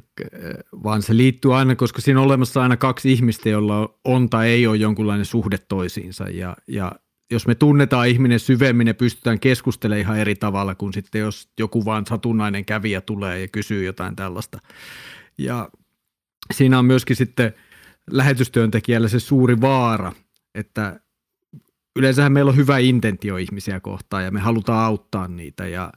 vaan 0.82 1.02
se 1.02 1.16
liittyy 1.16 1.56
aina, 1.56 1.76
koska 1.76 2.00
siinä 2.00 2.20
on 2.20 2.26
olemassa 2.26 2.62
aina 2.62 2.76
kaksi 2.76 3.12
ihmistä, 3.12 3.48
jolla 3.48 3.98
on 4.04 4.30
tai 4.30 4.48
ei 4.48 4.66
ole 4.66 4.76
jonkunlainen 4.76 5.26
suhde 5.26 5.58
toisiinsa 5.58 6.24
ja, 6.24 6.56
ja 6.66 6.92
jos 7.30 7.46
me 7.46 7.54
tunnetaan 7.54 8.08
ihminen 8.08 8.40
syvemmin 8.40 8.86
ja 8.86 8.94
pystytään 8.94 9.40
keskustelemaan 9.40 10.00
ihan 10.00 10.18
eri 10.18 10.34
tavalla 10.34 10.74
kuin 10.74 10.92
sitten 10.92 11.20
jos 11.20 11.48
joku 11.58 11.84
vaan 11.84 12.06
satunnainen 12.06 12.64
kävijä 12.64 13.00
tulee 13.00 13.40
ja 13.40 13.48
kysyy 13.48 13.84
jotain 13.84 14.16
tällaista. 14.16 14.58
Ja 15.38 15.70
siinä 16.54 16.78
on 16.78 16.84
myöskin 16.84 17.16
sitten 17.16 17.54
lähetystyöntekijällä 18.10 19.08
se 19.08 19.20
suuri 19.20 19.60
vaara, 19.60 20.12
että 20.54 21.00
yleensähän 21.96 22.32
meillä 22.32 22.48
on 22.48 22.56
hyvä 22.56 22.78
intentio 22.78 23.36
ihmisiä 23.36 23.80
kohtaan 23.80 24.24
ja 24.24 24.30
me 24.30 24.40
halutaan 24.40 24.84
auttaa 24.84 25.28
niitä 25.28 25.66
ja, 25.66 25.92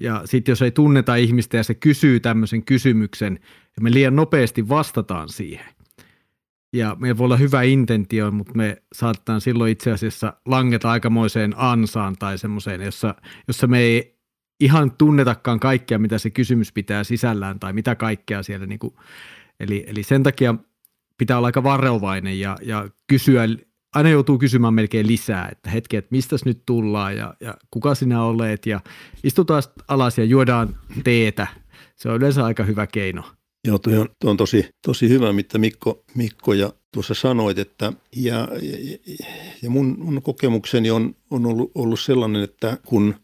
ja 0.00 0.22
sitten 0.24 0.52
jos 0.52 0.62
ei 0.62 0.70
tunneta 0.70 1.16
ihmistä 1.16 1.56
ja 1.56 1.62
se 1.62 1.74
kysyy 1.74 2.20
tämmöisen 2.20 2.64
kysymyksen 2.64 3.38
ja 3.76 3.82
me 3.82 3.92
liian 3.92 4.16
nopeasti 4.16 4.68
vastataan 4.68 5.28
siihen, 5.28 5.74
ja 6.72 6.96
meillä 7.00 7.18
voi 7.18 7.24
olla 7.24 7.36
hyvä 7.36 7.62
intentio, 7.62 8.30
mutta 8.30 8.52
me 8.54 8.82
saatetaan 8.92 9.40
silloin 9.40 9.72
itse 9.72 9.92
asiassa 9.92 10.32
langeta 10.46 10.90
aikamoiseen 10.90 11.54
ansaan 11.56 12.16
tai 12.18 12.38
semmoiseen, 12.38 12.80
jossa, 12.80 13.14
jossa 13.48 13.66
me 13.66 13.78
ei 13.78 14.18
ihan 14.60 14.90
tunnetakaan 14.90 15.60
kaikkea, 15.60 15.98
mitä 15.98 16.18
se 16.18 16.30
kysymys 16.30 16.72
pitää 16.72 17.04
sisällään 17.04 17.60
tai 17.60 17.72
mitä 17.72 17.94
kaikkea 17.94 18.42
siellä. 18.42 18.66
Niin 18.66 18.78
kuin, 18.78 18.94
eli, 19.60 19.84
eli 19.86 20.02
sen 20.02 20.22
takia 20.22 20.54
pitää 21.18 21.36
olla 21.36 21.48
aika 21.48 21.62
varovainen 21.62 22.40
ja, 22.40 22.56
ja 22.62 22.88
kysyä, 23.06 23.42
aina 23.94 24.08
joutuu 24.08 24.38
kysymään 24.38 24.74
melkein 24.74 25.06
lisää, 25.06 25.48
että 25.52 25.70
hetki, 25.70 25.96
että 25.96 26.08
mistä 26.10 26.36
nyt 26.44 26.62
tullaan 26.66 27.16
ja, 27.16 27.34
ja 27.40 27.54
kuka 27.70 27.94
sinä 27.94 28.22
olet 28.22 28.66
ja 28.66 28.80
istutaan 29.24 29.62
alas 29.88 30.18
ja 30.18 30.24
juodaan 30.24 30.76
teetä. 31.04 31.46
Se 31.96 32.08
on 32.08 32.16
yleensä 32.16 32.44
aika 32.44 32.64
hyvä 32.64 32.86
keino. 32.86 33.24
Joo, 33.66 33.78
tuo 33.78 34.00
on, 34.00 34.08
tuo 34.20 34.30
on 34.30 34.36
tosi, 34.36 34.68
tosi 34.86 35.08
hyvä, 35.08 35.32
mitä 35.32 35.58
Mikko, 35.58 36.04
Mikko 36.14 36.52
ja 36.52 36.72
tuossa 36.92 37.14
sanoit, 37.14 37.58
että 37.58 37.92
ja, 38.16 38.48
ja, 38.62 38.98
ja 39.62 39.70
mun, 39.70 39.96
mun 39.98 40.22
kokemukseni 40.22 40.90
on, 40.90 41.16
on 41.30 41.46
ollut, 41.46 41.70
ollut 41.74 42.00
sellainen, 42.00 42.42
että 42.42 42.78
kun 42.86 43.14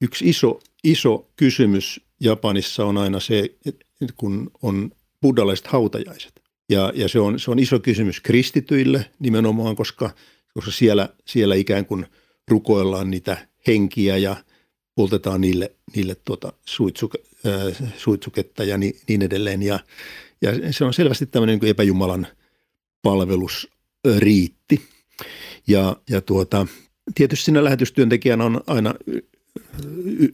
yksi 0.00 0.28
iso, 0.28 0.60
iso 0.84 1.30
kysymys 1.36 2.00
Japanissa 2.20 2.84
on 2.84 2.98
aina 2.98 3.20
se, 3.20 3.54
että 3.66 3.84
kun 4.16 4.50
on 4.62 4.90
buddhalaiset 5.22 5.66
hautajaiset. 5.66 6.42
Ja, 6.68 6.92
ja 6.94 7.08
se, 7.08 7.20
on, 7.20 7.40
se 7.40 7.50
on 7.50 7.58
iso 7.58 7.80
kysymys 7.80 8.20
kristityille 8.20 9.10
nimenomaan, 9.18 9.76
koska, 9.76 10.10
koska 10.54 10.70
siellä, 10.70 11.08
siellä 11.24 11.54
ikään 11.54 11.86
kuin 11.86 12.06
rukoillaan 12.48 13.10
niitä 13.10 13.48
henkiä 13.66 14.16
ja 14.16 14.36
poltetaan 14.94 15.40
niille, 15.40 15.72
niille 15.96 16.16
tuota 16.24 16.52
suitsuke, 16.64 17.18
äh, 17.24 17.35
suitsuketta 17.96 18.64
ja 18.64 18.78
niin, 18.78 19.22
edelleen. 19.22 19.62
Ja, 19.62 19.80
ja 20.42 20.72
se 20.72 20.84
on 20.84 20.94
selvästi 20.94 21.26
tämmöinen 21.26 21.58
niin 21.58 21.70
epäjumalan 21.70 22.26
palvelusriitti. 23.02 24.82
Ja, 25.66 25.96
ja 26.10 26.20
tuota, 26.20 26.66
tietysti 27.14 27.44
siinä 27.44 27.64
lähetystyöntekijänä 27.64 28.44
on 28.44 28.60
aina 28.66 28.94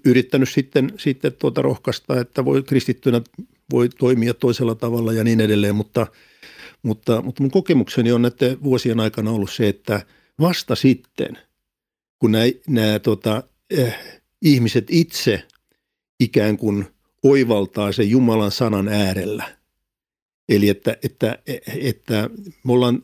yrittänyt 0.05 0.49
sitten, 0.49 0.93
sitten 0.99 1.33
tuota 1.33 1.63
rohkaista, 1.63 2.21
että 2.21 2.45
voi 2.45 2.63
kristittynä 2.63 3.21
voi 3.71 3.89
toimia 3.89 4.35
toisella 4.35 4.75
tavalla 4.75 5.13
ja 5.13 5.25
niin 5.25 5.41
edelleen, 5.41 5.75
mutta, 5.75 6.07
mutta, 6.83 7.23
mutta 7.23 7.43
mun 7.43 7.51
kokemukseni 7.51 8.13
on 8.13 8.25
että 8.25 8.57
vuosien 8.63 9.01
aikana 9.01 9.31
ollut 9.31 9.51
se, 9.51 9.69
että 9.69 10.07
vasta 10.41 10.75
sitten, 10.75 11.39
kun 12.19 12.33
nämä, 12.33 12.45
nämä 12.69 12.99
tota, 12.99 13.43
eh, 13.71 13.99
ihmiset 14.43 14.87
itse 14.91 15.43
ikään 16.21 16.57
kuin 16.57 16.87
oivaltaa 17.23 17.93
sen 17.93 18.11
Jumalan 18.11 18.51
sanan 18.51 18.89
äärellä. 18.89 19.45
Eli 20.49 20.69
että, 20.69 20.97
että, 21.05 21.39
että 21.81 22.31
me 22.65 22.73
ollaan 22.73 23.03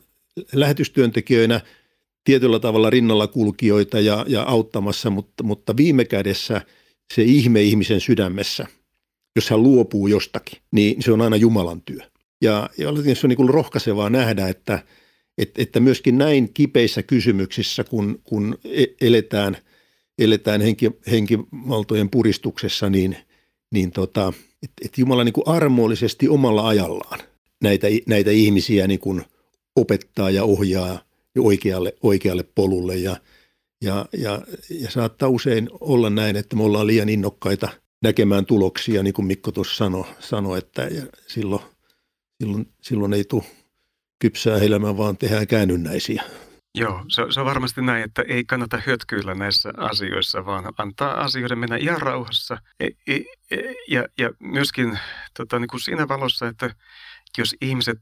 lähetystyöntekijöinä 0.53 1.61
tietyllä 2.23 2.59
tavalla 2.59 2.89
rinnalla 2.89 3.27
kulkijoita 3.27 3.99
ja, 3.99 4.25
ja 4.27 4.43
auttamassa, 4.43 5.09
mutta, 5.09 5.43
mutta 5.43 5.77
viime 5.77 6.05
kädessä 6.05 6.61
se 7.13 7.23
ihme 7.23 7.61
ihmisen 7.61 8.01
sydämessä, 8.01 8.67
jos 9.35 9.49
hän 9.49 9.63
luopuu 9.63 10.07
jostakin, 10.07 10.59
niin 10.71 11.03
se 11.03 11.11
on 11.11 11.21
aina 11.21 11.35
Jumalan 11.35 11.81
työ. 11.81 12.01
Ja, 12.41 12.69
ja 12.77 13.15
se 13.15 13.27
on 13.27 13.29
niin 13.29 13.49
rohkaisevaa 13.49 14.09
nähdä, 14.09 14.47
että, 14.47 14.83
että, 15.37 15.61
että 15.61 15.79
myöskin 15.79 16.17
näin 16.17 16.53
kipeissä 16.53 17.03
kysymyksissä, 17.03 17.83
kun, 17.83 18.21
kun 18.23 18.57
e, 18.63 18.85
eletään– 19.01 19.57
eletään 20.19 20.61
henki, 20.61 20.91
henkivaltojen 21.11 22.09
puristuksessa, 22.09 22.89
niin, 22.89 23.17
niin 23.71 23.91
tota, 23.91 24.33
että 24.63 24.85
et 24.85 24.97
Jumala 24.97 25.23
niin 25.23 25.33
kuin 25.33 25.47
armollisesti 25.47 26.29
omalla 26.29 26.67
ajallaan 26.67 27.19
näitä, 27.63 27.87
näitä 28.07 28.31
ihmisiä 28.31 28.87
niin 28.87 28.99
kuin 28.99 29.23
opettaa 29.75 30.29
ja 30.29 30.43
ohjaa 30.43 30.99
oikealle, 31.39 31.95
oikealle 32.03 32.43
polulle 32.55 32.97
ja, 32.97 33.17
ja, 33.81 34.05
ja, 34.17 34.41
ja 34.69 34.91
saattaa 34.91 35.29
usein 35.29 35.69
olla 35.79 36.09
näin, 36.09 36.35
että 36.35 36.55
me 36.55 36.63
ollaan 36.63 36.87
liian 36.87 37.09
innokkaita 37.09 37.69
näkemään 38.01 38.45
tuloksia, 38.45 39.03
niin 39.03 39.13
kuin 39.13 39.25
Mikko 39.25 39.51
tuossa 39.51 39.75
sanoi, 39.75 40.05
sano, 40.19 40.55
että 40.55 40.81
ja 40.81 41.03
silloin, 41.27 41.61
silloin, 42.43 42.67
silloin 42.81 43.13
ei 43.13 43.23
tule 43.23 43.43
kypsää 44.19 44.57
elämää, 44.57 44.97
vaan 44.97 45.17
tehdään 45.17 45.47
käännynnäisiä. 45.47 46.23
Joo, 46.75 47.05
se, 47.07 47.25
se 47.29 47.39
on 47.39 47.45
varmasti 47.45 47.81
näin, 47.81 48.03
että 48.03 48.21
ei 48.27 48.43
kannata 48.45 48.81
hötkyillä 48.87 49.35
näissä 49.35 49.73
asioissa, 49.77 50.45
vaan 50.45 50.73
antaa 50.77 51.21
asioiden 51.21 51.59
mennä 51.59 51.75
ihan 51.75 52.01
rauhassa. 52.01 52.57
E, 52.79 52.87
e, 53.07 53.15
e, 53.51 53.73
ja, 53.87 54.05
ja 54.17 54.29
myöskin 54.39 54.99
tota, 55.37 55.59
niin 55.59 55.67
kuin 55.67 55.79
siinä 55.79 56.07
valossa, 56.07 56.47
että 56.47 56.75
jos 57.37 57.55
ihmiset 57.61 58.01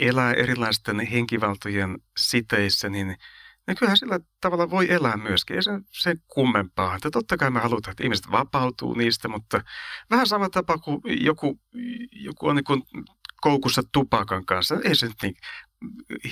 elää 0.00 0.32
erilaisten 0.32 1.00
henkivaltojen 1.00 1.98
siteissä, 2.16 2.88
niin 2.88 3.16
niin 3.66 3.76
kyllähän 3.76 3.96
sillä 3.96 4.20
tavalla 4.40 4.70
voi 4.70 4.92
elää 4.92 5.16
myöskin. 5.16 5.56
Ei 5.56 5.62
se 5.62 5.70
se 5.90 6.14
kummempaa. 6.26 6.94
Että 6.94 7.10
totta 7.10 7.36
kai 7.36 7.50
me 7.50 7.60
halutaan, 7.60 7.92
että 7.92 8.04
ihmiset 8.04 8.30
vapautuu 8.30 8.94
niistä, 8.94 9.28
mutta 9.28 9.60
vähän 10.10 10.26
sama 10.26 10.50
tapa 10.50 10.78
kuin 10.78 11.00
joku, 11.24 11.60
joku 12.12 12.46
on 12.46 12.56
niin 12.56 12.64
kuin 12.64 12.82
koukussa 13.40 13.82
tupakan 13.92 14.46
kanssa. 14.46 14.76
Ei 14.84 14.94
se 14.94 15.06
nyt 15.06 15.16
niin 15.22 15.34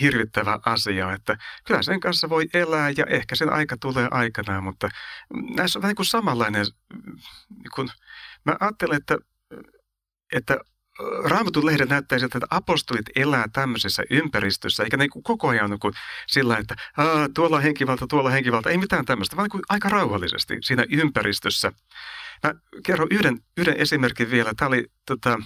hirvittävä 0.01 0.59
asia, 0.67 1.13
että 1.13 1.39
kyllä 1.67 1.83
sen 1.83 2.01
kanssa 2.01 2.29
voi 2.29 2.47
elää 2.55 2.91
ja 2.91 3.05
ehkä 3.09 3.35
sen 3.35 3.53
aika 3.53 3.77
tulee 3.81 4.09
aikanaan, 4.11 4.65
mutta 4.65 4.89
näissä 5.57 5.79
on 5.79 5.83
vähän 5.83 5.91
niin 5.91 5.97
kuin 5.97 6.07
samanlainen, 6.07 6.67
niin 7.51 7.71
kuin, 7.75 7.89
mä 8.45 8.57
ajattelen, 8.61 8.97
että, 8.97 9.19
että 10.33 10.59
Raamatun 11.25 11.67
lehden 11.67 11.89
näyttää 11.89 12.19
siltä, 12.19 12.39
että 12.39 12.57
apostolit 12.57 13.07
elää 13.17 13.45
tämmöisessä 13.53 14.03
ympäristössä, 14.11 14.83
eikä 14.83 14.97
ne 14.97 15.07
koko 15.23 15.49
ajan 15.49 15.71
niin 15.71 15.81
kuin 15.81 15.95
sillä, 16.27 16.57
että 16.57 16.77
tuolla 17.35 17.57
on 17.57 17.63
henkivalta, 17.63 18.07
tuolla 18.07 18.29
on 18.29 18.33
henkivalta, 18.33 18.71
ei 18.71 18.79
mitään 18.79 19.05
tämmöistä, 19.05 19.37
vaan 19.37 19.49
niin 19.53 19.63
aika 19.69 19.89
rauhallisesti 19.89 20.57
siinä 20.61 20.85
ympäristössä. 20.91 21.73
Mä 22.45 22.55
kerron 22.85 23.09
yhden, 23.11 23.39
yhden 23.57 23.77
esimerkin 23.77 24.31
vielä. 24.31 24.53
Tämä 24.57 24.69
oli 24.69 24.87
tota, 25.07 25.39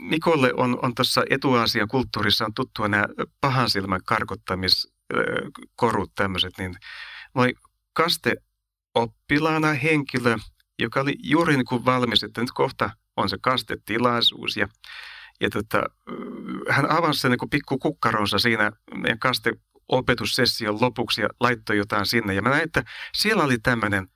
Mikolle 0.00 0.52
on, 0.56 0.78
on 0.82 0.94
tuossa 0.94 1.22
Etuaasian 1.30 1.88
kulttuurissa 1.88 2.44
on 2.44 2.54
tuttua 2.54 2.88
nämä 2.88 3.06
pahan 3.40 3.70
silmän 3.70 4.00
karkottamiskorut 4.06 6.12
tämmöiset, 6.14 6.52
niin 6.58 6.74
oli 7.34 7.54
kasteoppilaana 7.92 9.72
henkilö, 9.72 10.36
joka 10.78 11.00
oli 11.00 11.14
juuri 11.22 11.56
niin 11.56 11.64
kuin 11.64 11.84
valmis, 11.84 12.22
että 12.22 12.40
nyt 12.40 12.50
kohta 12.54 12.90
on 13.16 13.28
se 13.28 13.36
kastetilaisuus 13.40 14.56
ja, 14.56 14.68
ja 15.40 15.50
tota, 15.50 15.82
hän 16.70 16.90
avasi 16.90 17.20
sen 17.20 17.30
niin 17.30 17.50
pikku 17.50 17.78
kukkaronsa 17.78 18.38
siinä 18.38 18.72
meidän 18.94 19.18
kasteopetussession 19.18 20.80
lopuksi 20.80 21.20
ja 21.20 21.28
laittoi 21.40 21.76
jotain 21.76 22.06
sinne 22.06 22.34
ja 22.34 22.42
mä 22.42 22.48
näin, 22.48 22.62
että 22.62 22.84
siellä 23.14 23.44
oli 23.44 23.58
tämmöinen– 23.58 24.08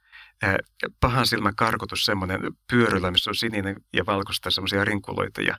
pahan 1.01 1.27
silmän 1.27 1.57
karkotus, 1.57 2.05
semmoinen 2.05 2.41
pyörylä, 2.71 3.11
missä 3.11 3.31
on 3.31 3.35
sininen 3.35 3.77
ja 3.93 4.07
valkoista 4.07 4.51
semmoisia 4.51 4.85
rinkuloita. 4.85 5.41
Ja, 5.41 5.59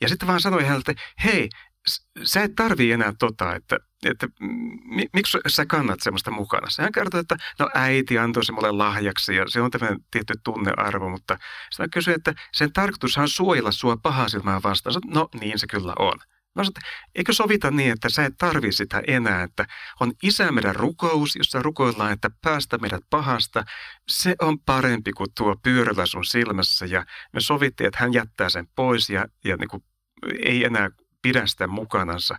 ja 0.00 0.08
sitten 0.08 0.28
vaan 0.28 0.40
sanoi 0.40 0.62
hänelle, 0.62 0.84
että 0.88 1.02
hei, 1.24 1.48
sä 2.22 2.42
et 2.42 2.54
tarvii 2.56 2.92
enää 2.92 3.12
tota, 3.18 3.54
että, 3.54 3.76
että 4.04 4.28
mi, 4.84 5.06
miksi 5.12 5.38
sä 5.46 5.66
kannat 5.66 6.00
semmoista 6.02 6.30
mukana. 6.30 6.66
Hän 6.78 6.92
kertoi, 6.92 7.20
että 7.20 7.36
no 7.58 7.70
äiti 7.74 8.18
antoi 8.18 8.44
se 8.44 8.52
mulle 8.52 8.72
lahjaksi 8.72 9.36
ja 9.36 9.44
se 9.48 9.60
on 9.60 9.70
tämmöinen 9.70 10.00
tietty 10.10 10.34
tunnearvo, 10.44 11.08
mutta 11.08 11.38
sitten 11.70 11.90
kysyi, 11.90 12.14
että 12.14 12.34
sen 12.52 12.72
tarkoitus 12.72 13.18
on 13.18 13.28
suojella 13.28 13.72
sua 13.72 13.96
pahaa 13.96 14.28
silmää 14.28 14.60
vastaan. 14.62 14.96
No 15.06 15.28
niin 15.40 15.58
se 15.58 15.66
kyllä 15.66 15.92
on. 15.98 16.18
Mä 16.58 16.64
sanoin, 16.64 16.72
että 16.78 16.90
eikö 17.14 17.32
sovita 17.32 17.70
niin, 17.70 17.92
että 17.92 18.08
sä 18.08 18.24
et 18.24 18.34
tarvi 18.38 18.72
sitä 18.72 19.02
enää, 19.06 19.42
että 19.42 19.66
on 20.00 20.12
isä 20.22 20.52
meidän 20.52 20.76
rukous, 20.76 21.36
jossa 21.36 21.62
rukoillaan, 21.62 22.12
että 22.12 22.30
päästä 22.42 22.78
meidät 22.78 23.04
pahasta. 23.10 23.64
Se 24.08 24.34
on 24.40 24.60
parempi 24.60 25.12
kuin 25.12 25.28
tuo 25.36 25.56
pyörällä 25.62 26.06
sun 26.06 26.24
silmässä 26.24 26.86
ja 26.86 27.04
me 27.32 27.40
sovittiin, 27.40 27.88
että 27.88 27.98
hän 28.00 28.12
jättää 28.12 28.48
sen 28.48 28.66
pois 28.76 29.10
ja, 29.10 29.26
ja 29.44 29.56
niin 29.56 29.68
kuin 29.68 29.84
ei 30.44 30.64
enää 30.64 30.90
pidä 31.22 31.46
sitä 31.46 31.66
mukanansa. 31.66 32.38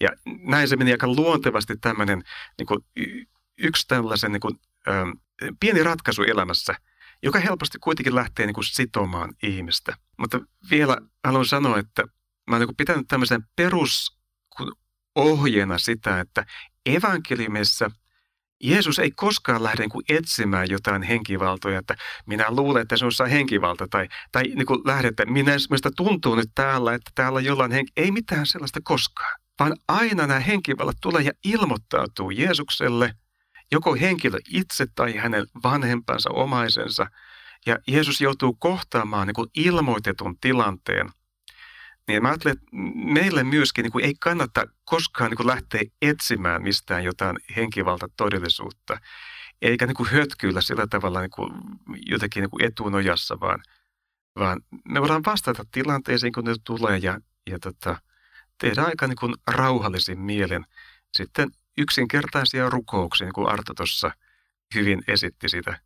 Ja 0.00 0.10
näin 0.24 0.68
se 0.68 0.76
meni 0.76 0.92
aika 0.92 1.06
luontevasti 1.06 1.76
tämmöinen 1.76 2.22
niin 2.58 2.66
kuin 2.66 2.80
yksi 3.58 3.88
tällaisen 3.88 4.32
niin 4.32 4.40
kuin, 4.40 4.54
ö, 4.88 4.92
pieni 5.60 5.82
ratkaisu 5.82 6.22
elämässä, 6.22 6.74
joka 7.22 7.38
helposti 7.38 7.78
kuitenkin 7.78 8.14
lähtee 8.14 8.46
niin 8.46 8.54
kuin 8.54 8.64
sitomaan 8.64 9.32
ihmistä. 9.42 9.96
Mutta 10.18 10.40
vielä 10.70 10.96
haluan 11.24 11.46
sanoa, 11.46 11.78
että 11.78 12.04
mä 12.50 12.56
oon 12.56 12.66
niin 12.66 12.76
pitänyt 12.76 13.08
tämmöisen 13.08 13.42
perusohjeena 13.56 15.78
sitä, 15.78 16.20
että 16.20 16.46
evankeliumissa 16.86 17.90
Jeesus 18.64 18.98
ei 18.98 19.10
koskaan 19.10 19.62
lähde 19.62 19.82
niin 19.82 20.18
etsimään 20.18 20.70
jotain 20.70 21.02
henkivaltoja, 21.02 21.78
että 21.78 21.96
minä 22.26 22.44
luulen, 22.48 22.82
että 22.82 22.96
se 22.96 23.04
on 23.04 23.30
henkivalta, 23.30 23.88
tai, 23.88 24.08
tai 24.32 24.42
niin 24.42 24.66
kuin 24.66 24.80
lähde, 24.84 25.08
että 25.08 25.26
minä, 25.26 25.52
minusta 25.70 25.90
tuntuu 25.96 26.34
nyt 26.34 26.50
täällä, 26.54 26.94
että 26.94 27.10
täällä 27.14 27.36
on 27.36 27.44
jollain 27.44 27.72
henki. 27.72 27.92
Ei 27.96 28.10
mitään 28.10 28.46
sellaista 28.46 28.80
koskaan, 28.84 29.40
vaan 29.60 29.76
aina 29.88 30.26
nämä 30.26 30.40
henkivallat 30.40 30.96
tulee 31.00 31.22
ja 31.22 31.32
ilmoittautuu 31.44 32.30
Jeesukselle, 32.30 33.14
joko 33.72 33.94
henkilö 33.94 34.38
itse 34.48 34.86
tai 34.94 35.16
hänen 35.16 35.46
vanhempansa, 35.62 36.30
omaisensa, 36.30 37.06
ja 37.66 37.78
Jeesus 37.86 38.20
joutuu 38.20 38.56
kohtaamaan 38.58 39.26
niin 39.26 39.34
kuin 39.34 39.50
ilmoitetun 39.54 40.36
tilanteen– 40.40 41.10
Niin 42.08 42.22
mä 42.22 42.28
ajattelen, 42.28 42.56
että 42.56 42.66
meille 43.12 43.44
myöskin 43.44 43.82
niin 43.82 43.92
kuin 43.92 44.04
ei 44.04 44.14
kannata 44.20 44.66
koskaan 44.84 45.30
niin 45.30 45.36
kuin 45.36 45.46
lähteä 45.46 45.82
etsimään 46.02 46.62
mistään 46.62 47.04
jotain 47.04 47.36
henkivalta 47.56 48.08
todellisuutta, 48.16 49.00
eikä 49.62 49.86
niin 49.86 49.94
kuin 49.94 50.08
hötkyillä 50.08 50.60
sillä 50.60 50.86
tavalla 50.86 51.20
niin 51.20 51.30
kuin 51.30 51.52
jotenkin 52.06 52.40
niin 52.40 52.50
kuin 52.50 52.64
etunojassa, 52.64 53.40
vaan, 53.40 53.62
vaan 54.38 54.60
me 54.84 55.00
voidaan 55.00 55.24
vastata 55.26 55.64
tilanteisiin, 55.70 56.32
kun 56.32 56.44
ne 56.44 56.54
tulee 56.64 56.98
ja, 56.98 57.20
ja 57.50 57.58
tota, 57.58 57.96
tehdä 58.58 58.82
aika 58.82 59.06
niin 59.06 59.16
kuin 59.20 59.34
rauhallisin 59.46 60.18
mielen 60.18 60.66
sitten 61.14 61.50
yksinkertaisia 61.78 62.70
rukouksia, 62.70 63.24
niin 63.24 63.34
kuin 63.34 63.48
Arto 63.48 63.74
tuossa 63.74 64.10
hyvin 64.74 65.02
esitti 65.08 65.48
sitä 65.48 65.80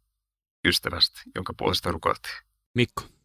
ystävästä, 0.64 1.20
jonka 1.34 1.54
puolesta 1.54 1.92
rukoiltiin. 1.92 2.34
Mikko. 2.74 3.17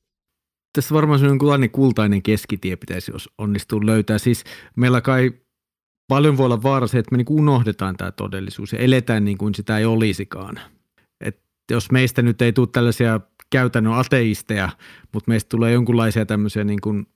Tässä 0.73 0.95
varmaan 0.95 1.25
jonkunlainen 1.25 1.69
kultainen 1.69 2.23
keskitie 2.23 2.75
pitäisi 2.75 3.11
onnistua 3.37 3.79
löytää. 3.83 4.17
Siis 4.17 4.43
meillä 4.75 5.01
kai 5.01 5.31
paljon 6.07 6.37
voi 6.37 6.45
olla 6.45 6.63
vaara 6.63 6.87
se, 6.87 6.99
että 6.99 7.11
me 7.11 7.17
niin 7.17 7.25
unohdetaan 7.29 7.97
tämä 7.97 8.11
todellisuus 8.11 8.73
ja 8.73 8.79
eletään 8.79 9.25
niin 9.25 9.37
kuin 9.37 9.55
sitä 9.55 9.77
ei 9.77 9.85
olisikaan. 9.85 10.59
Et 11.21 11.41
jos 11.71 11.91
meistä 11.91 12.21
nyt 12.21 12.41
ei 12.41 12.53
tule 12.53 12.67
tällaisia 12.67 13.19
käytännön 13.49 13.93
ateisteja, 13.93 14.69
mutta 15.13 15.29
meistä 15.29 15.49
tulee 15.49 15.71
jonkunlaisia 15.71 16.25
tämmöisiä 16.25 16.63
niin 16.63 16.81
kuin 16.81 17.07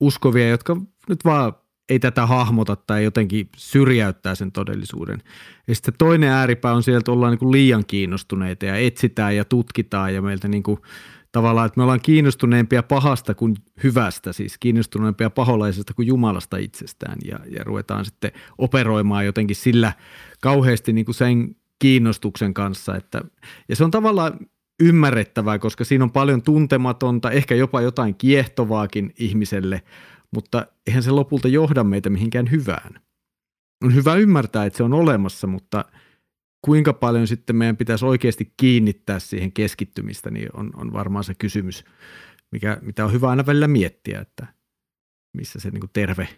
uskovia, 0.00 0.48
jotka 0.48 0.76
nyt 1.08 1.24
vaan 1.24 1.52
ei 1.88 1.98
tätä 1.98 2.26
hahmota 2.26 2.76
tai 2.76 3.04
jotenkin 3.04 3.48
syrjäyttää 3.56 4.34
sen 4.34 4.52
todellisuuden. 4.52 5.22
Ja 5.68 5.74
sitten 5.74 5.94
toinen 5.98 6.30
ääripää 6.30 6.72
on 6.72 6.82
sieltä, 6.82 6.98
että 6.98 7.12
ollaan 7.12 7.30
niin 7.30 7.38
kuin 7.38 7.52
liian 7.52 7.84
kiinnostuneita 7.86 8.66
ja 8.66 8.76
etsitään 8.76 9.36
ja 9.36 9.44
tutkitaan 9.44 10.14
ja 10.14 10.22
meiltä 10.22 10.48
niin 10.48 10.62
kuin 10.62 10.78
tavallaan, 11.32 11.66
että 11.66 11.78
me 11.78 11.82
ollaan 11.82 12.00
kiinnostuneempia 12.00 12.82
pahasta 12.82 13.34
kuin 13.34 13.54
hyvästä, 13.82 14.32
siis 14.32 14.58
kiinnostuneempia 14.58 15.30
paholaisesta 15.30 15.94
kuin 15.94 16.08
Jumalasta 16.08 16.56
itsestään 16.56 17.18
ja, 17.24 17.38
ja 17.56 17.64
ruvetaan 17.64 18.04
sitten 18.04 18.32
operoimaan 18.58 19.26
jotenkin 19.26 19.56
sillä 19.56 19.92
kauheasti 20.42 20.92
niin 20.92 21.04
kuin 21.04 21.14
sen 21.14 21.56
kiinnostuksen 21.78 22.54
kanssa. 22.54 22.96
Että, 22.96 23.22
ja 23.68 23.76
se 23.76 23.84
on 23.84 23.90
tavallaan 23.90 24.38
ymmärrettävää, 24.82 25.58
koska 25.58 25.84
siinä 25.84 26.04
on 26.04 26.10
paljon 26.10 26.42
tuntematonta, 26.42 27.30
ehkä 27.30 27.54
jopa 27.54 27.80
jotain 27.80 28.14
kiehtovaakin 28.14 29.14
ihmiselle, 29.18 29.82
mutta 30.34 30.66
eihän 30.86 31.02
se 31.02 31.10
lopulta 31.10 31.48
johda 31.48 31.84
meitä 31.84 32.10
mihinkään 32.10 32.50
hyvään. 32.50 33.00
On 33.84 33.94
hyvä 33.94 34.14
ymmärtää, 34.14 34.64
että 34.64 34.76
se 34.76 34.82
on 34.82 34.94
olemassa, 34.94 35.46
mutta 35.46 35.84
kuinka 36.62 36.92
paljon 36.92 37.26
sitten 37.26 37.56
meidän 37.56 37.76
pitäisi 37.76 38.04
oikeasti 38.04 38.54
kiinnittää 38.56 39.18
siihen 39.18 39.52
keskittymistä, 39.52 40.30
niin 40.30 40.48
on, 40.52 40.70
on 40.74 40.92
varmaan 40.92 41.24
se 41.24 41.34
kysymys, 41.34 41.84
mikä, 42.50 42.78
mitä 42.82 43.04
on 43.04 43.12
hyvä 43.12 43.30
aina 43.30 43.46
välillä 43.46 43.68
miettiä, 43.68 44.20
että 44.20 44.46
missä 45.32 45.60
se 45.60 45.70
niin 45.70 45.90
terve 45.92 46.28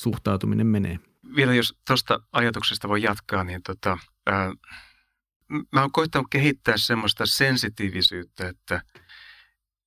suhtautuminen 0.00 0.66
menee. 0.66 0.98
Vielä 1.36 1.54
jos 1.54 1.78
tuosta 1.86 2.20
ajatuksesta 2.32 2.88
voi 2.88 3.02
jatkaa, 3.02 3.44
niin 3.44 3.62
tota, 3.62 3.98
ää, 4.26 4.52
mä 5.72 5.80
oon 5.80 5.92
koittanut 5.92 6.26
kehittää 6.30 6.76
semmoista 6.76 7.26
sensitiivisyyttä, 7.26 8.48
että– 8.48 8.82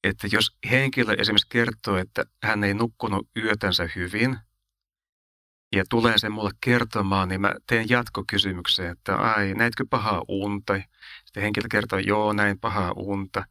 että 0.04 0.28
jos 0.32 0.58
henkilö 0.72 1.14
esimerkiksi 1.14 1.48
kertoo, 1.50 1.98
että 1.98 2.26
hän 2.44 2.64
ei 2.64 2.74
nukkunut 2.74 3.30
yötänsä 3.38 3.90
hyvin, 3.96 4.38
ja 5.76 5.84
tulee 5.90 6.18
sen 6.18 6.32
mulle 6.32 6.52
kertomaan, 6.62 7.30
niin 7.30 7.42
mä 7.42 7.54
teen 7.68 7.90
jatkokysymyksen, 7.90 8.88
että 8.90 9.16
ai, 9.16 9.54
näitkö 9.54 9.86
pahaa 9.90 10.22
unta? 10.28 10.82
Sitten 11.26 11.44
henkilö 11.44 11.68
kertoo, 11.72 12.00
joo, 12.00 12.34
näin 12.34 12.60
pahaa 12.60 12.92
unta. 12.96 13.46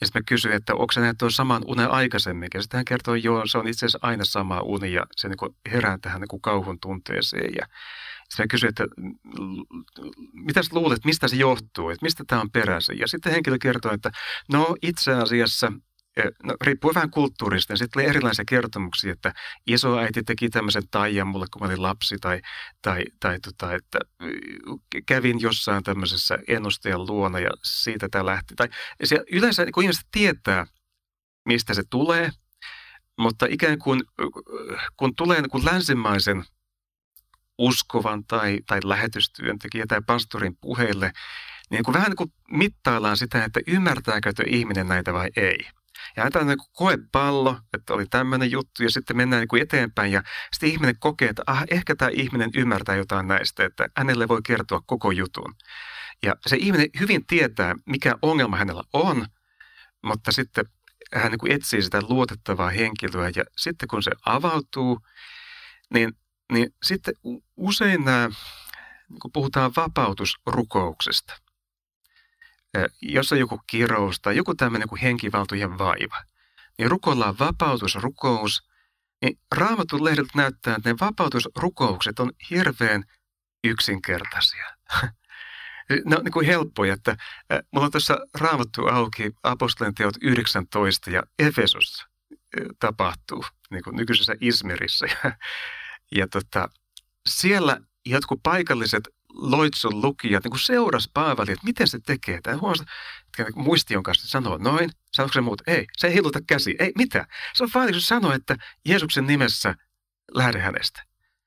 Ja 0.00 0.06
sitten 0.06 0.22
mä 0.22 0.24
kysyn, 0.26 0.52
että 0.52 0.74
onko 0.74 0.92
se 0.92 1.00
tuon 1.18 1.32
saman 1.32 1.62
unen 1.66 1.90
aikaisemmin? 1.90 2.48
Ja 2.54 2.62
sitten 2.62 2.78
hän 2.78 2.84
kertoo, 2.84 3.14
joo, 3.14 3.46
se 3.46 3.58
on 3.58 3.68
itse 3.68 3.86
asiassa 3.86 3.98
aina 4.02 4.24
sama 4.24 4.60
uni 4.60 4.92
ja 4.92 5.06
se 5.16 5.28
niin 5.28 5.56
herää 5.72 5.98
tähän 6.02 6.20
niin 6.20 6.40
kauhun 6.40 6.80
tunteeseen. 6.80 7.54
Ja 7.54 7.66
sitten 8.28 8.44
mä 8.44 8.46
kysyin, 8.50 8.68
että 8.68 8.84
mitä 10.32 10.60
luulet, 10.72 11.04
mistä 11.04 11.28
se 11.28 11.36
johtuu, 11.36 11.90
että 11.90 12.04
mistä 12.04 12.24
tämä 12.26 12.40
on 12.40 12.50
peräisin. 12.50 12.98
Ja 12.98 13.08
sitten 13.08 13.32
henkilö 13.32 13.56
kertoi, 13.62 13.94
että 13.94 14.10
no 14.52 14.76
itse 14.82 15.12
asiassa 15.12 15.72
No, 16.44 16.54
riippuu 16.60 16.94
vähän 16.94 17.10
kulttuurista. 17.10 17.76
Sitten 17.76 18.02
oli 18.02 18.08
erilaisia 18.08 18.44
kertomuksia, 18.48 19.12
että 19.12 19.32
isoäiti 19.66 20.22
teki 20.22 20.50
tämmöisen 20.50 20.82
taian 20.90 21.26
mulle, 21.26 21.46
kun 21.52 21.62
mä 21.62 21.66
olin 21.66 21.82
lapsi, 21.82 22.16
tai, 22.20 22.40
tai, 22.82 23.04
tai 23.20 23.40
tota, 23.40 23.74
että 23.74 23.98
kävin 25.06 25.40
jossain 25.40 25.82
tämmöisessä 25.82 26.38
ennustajan 26.48 27.06
luona 27.06 27.38
ja 27.38 27.50
siitä 27.64 28.08
tämä 28.10 28.26
lähti. 28.26 28.54
Tai 28.54 28.68
yleensä 29.32 29.66
kun 29.74 29.82
ihmiset 29.82 30.06
tietää, 30.12 30.66
mistä 31.44 31.74
se 31.74 31.82
tulee, 31.90 32.30
mutta 33.18 33.46
ikään 33.50 33.78
kuin 33.78 34.02
kun 34.96 35.16
tulee 35.16 35.40
niin 35.40 35.50
kuin 35.50 35.64
länsimaisen 35.64 36.44
uskovan 37.58 38.24
tai, 38.24 38.58
tai 38.66 38.80
lähetystyöntekijä 38.84 39.84
tai 39.88 40.00
pastorin 40.06 40.56
puheille, 40.56 41.12
niin 41.70 41.84
kuin 41.84 41.94
vähän 41.94 42.08
niin 42.10 42.16
kuin 42.16 42.32
mittaillaan 42.50 43.16
sitä, 43.16 43.44
että 43.44 43.60
ymmärtääkö 43.66 44.32
ihminen 44.46 44.88
näitä 44.88 45.12
vai 45.12 45.28
ei. 45.36 45.58
Ja 46.16 46.24
antaa 46.24 46.44
niin 46.44 46.58
koepallo, 46.72 47.58
että 47.74 47.94
oli 47.94 48.06
tämmöinen 48.06 48.50
juttu, 48.50 48.82
ja 48.82 48.90
sitten 48.90 49.16
mennään 49.16 49.46
niin 49.52 49.62
eteenpäin, 49.62 50.12
ja 50.12 50.22
sitten 50.52 50.68
ihminen 50.68 50.98
kokee, 50.98 51.28
että 51.28 51.42
ah, 51.46 51.64
ehkä 51.70 51.96
tämä 51.96 52.10
ihminen 52.14 52.50
ymmärtää 52.56 52.96
jotain 52.96 53.28
näistä, 53.28 53.64
että 53.64 53.88
hänelle 53.96 54.28
voi 54.28 54.40
kertoa 54.46 54.80
koko 54.86 55.10
jutun. 55.10 55.54
Ja 56.22 56.36
se 56.46 56.56
ihminen 56.56 56.88
hyvin 57.00 57.26
tietää, 57.26 57.74
mikä 57.86 58.14
ongelma 58.22 58.56
hänellä 58.56 58.82
on, 58.92 59.26
mutta 60.02 60.32
sitten 60.32 60.64
hän 61.14 61.32
niin 61.32 61.52
etsii 61.52 61.82
sitä 61.82 62.00
luotettavaa 62.08 62.70
henkilöä, 62.70 63.30
ja 63.36 63.44
sitten 63.56 63.88
kun 63.88 64.02
se 64.02 64.10
avautuu, 64.26 65.00
niin 65.94 66.12
niin 66.50 66.74
sitten 66.82 67.14
usein 67.56 68.04
nämä, 68.04 68.28
kun 69.22 69.32
puhutaan 69.32 69.72
vapautusrukouksesta, 69.76 71.36
jos 73.02 73.32
on 73.32 73.38
joku 73.38 73.60
kirous 73.66 74.20
tai 74.20 74.36
joku 74.36 74.54
tämmöinen 74.54 74.88
kuin 74.88 75.00
henkivaltojen 75.00 75.78
vaiva, 75.78 76.24
niin 76.78 76.90
rukoillaan 76.90 77.38
vapautusrukous, 77.38 78.68
niin 79.22 79.38
raamatun 79.56 80.04
lehdeltä 80.04 80.30
näyttää, 80.34 80.76
että 80.76 80.90
ne 80.90 80.96
vapautusrukoukset 81.00 82.18
on 82.18 82.32
hirveän 82.50 83.04
yksinkertaisia. 83.64 84.66
ne 86.06 86.16
on 86.16 86.24
niin 86.24 86.32
kuin 86.32 86.46
helppoja, 86.46 86.94
että 86.94 87.16
mulla 87.72 87.86
on 87.86 87.92
tuossa 87.92 88.18
raamattu 88.34 88.86
auki 88.86 89.32
apostolien 89.42 89.94
teot 89.94 90.14
19 90.22 91.10
ja 91.10 91.22
Efesos 91.38 92.06
tapahtuu 92.78 93.44
niin 93.70 93.82
kuin 93.84 93.96
nykyisessä 93.96 94.34
Ismerissä. 94.40 95.06
Ja 95.06 95.32
ja 96.16 96.28
tota, 96.28 96.68
siellä 97.28 97.80
jotkut 98.06 98.40
paikalliset 98.42 99.08
loitsun 99.34 100.02
lukijat 100.02 100.44
niin 100.44 100.58
seurasi 100.58 101.10
Paavali, 101.14 101.52
että 101.52 101.64
miten 101.64 101.88
se 101.88 101.98
tekee. 102.06 102.40
Tämä 102.42 102.56
huomasi, 102.56 102.82
että 103.38 103.52
muistion 103.56 104.02
kanssa 104.02 104.28
sanoo 104.28 104.58
noin, 104.58 104.90
sanoiko 105.12 105.32
se 105.32 105.40
muut? 105.40 105.62
Ei, 105.66 105.86
se 105.96 106.06
ei 106.06 106.14
heiluta 106.14 106.40
käsi. 106.46 106.76
Ei, 106.78 106.92
mitä? 106.98 107.26
Se 107.54 107.64
on 107.64 107.70
vaan, 107.74 108.00
sanoo, 108.00 108.32
että 108.32 108.56
Jeesuksen 108.84 109.26
nimessä 109.26 109.74
lähde 110.34 110.60
hänestä. 110.60 111.04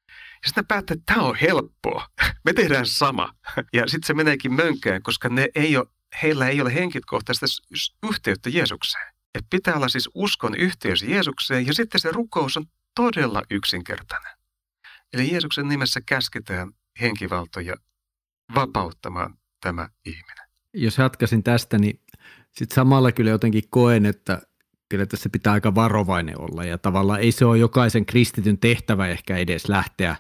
Ja 0.10 0.48
sitten 0.48 0.68
päättää, 0.68 0.94
että 0.94 1.14
tämä 1.14 1.28
on 1.28 1.36
helppoa. 1.36 2.08
Me 2.46 2.54
tehdään 2.54 2.86
sama. 2.86 3.34
Ja 3.74 3.88
sitten 3.88 4.08
se 4.08 4.14
meneekin 4.14 4.54
mönkään, 4.54 5.04
koska 5.04 5.30
ne 5.30 5.50
ei 5.56 5.78
ole, 5.78 5.88
heillä 6.24 6.48
ei 6.48 6.62
ole 6.62 6.74
henkilökohtaista 6.74 7.46
yhteyttä 8.10 8.50
Jeesukseen. 8.50 9.14
Et 9.36 9.46
pitää 9.50 9.76
olla 9.76 9.90
siis 9.90 10.10
uskon 10.14 10.56
yhteys 10.56 11.02
Jeesukseen 11.02 11.68
ja 11.68 11.74
sitten 11.74 12.02
se 12.02 12.12
rukous 12.12 12.58
on 12.58 12.66
todella 12.96 13.44
yksinkertainen. 13.52 14.32
Eli 15.14 15.32
Jeesuksen 15.32 15.68
nimessä 15.68 16.02
käsketään 16.06 16.72
henkivaltoja 17.02 17.76
vapauttamaan 18.56 19.38
tämä 19.62 19.90
ihminen. 20.06 20.48
Jos 20.74 20.98
jatkaisin 20.98 21.44
tästä, 21.44 21.78
niin 21.78 22.00
sitten 22.52 22.76
samalla 22.76 23.12
kyllä 23.12 23.32
jotenkin 23.32 23.64
koen, 23.70 24.06
että 24.06 24.42
kyllä 24.90 25.06
tässä 25.06 25.30
pitää 25.30 25.54
aika 25.54 25.76
varovainen 25.76 26.42
olla 26.42 26.64
ja 26.64 26.78
tavallaan 26.78 27.20
ei 27.20 27.32
se 27.32 27.46
ole 27.46 27.58
jokaisen 27.58 28.06
kristityn 28.06 28.58
tehtävä 28.58 29.08
ehkä 29.08 29.38
edes 29.38 29.70
lähteä 29.70 30.16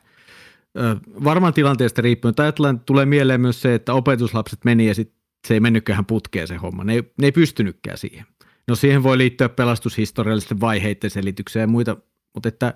varmaan 1.23 1.53
tilanteesta 1.53 2.01
riippuen. 2.01 2.29
Mutta 2.29 2.43
ajatellaan, 2.43 2.79
tulee 2.79 3.05
mieleen 3.05 3.41
myös 3.41 3.61
se, 3.61 3.75
että 3.75 3.93
opetuslapset 3.93 4.65
meni 4.65 4.87
ja 4.87 4.95
sitten 4.95 5.17
se 5.47 5.53
ei 5.53 5.59
mennytkään 5.59 6.05
putkeen 6.05 6.47
se 6.47 6.55
homma. 6.55 6.83
Ne 6.83 6.93
ei, 6.93 7.13
ne 7.17 7.27
ei 7.27 7.31
pystynytkään 7.31 7.97
siihen. 7.97 8.25
No 8.67 8.75
siihen 8.75 9.03
voi 9.03 9.17
liittyä 9.17 9.49
pelastushistoriallisten 9.49 10.59
vaiheiden 10.59 11.09
selitykseen 11.09 11.61
ja 11.61 11.67
muita, 11.67 11.97
mutta 12.33 12.49
että 12.49 12.73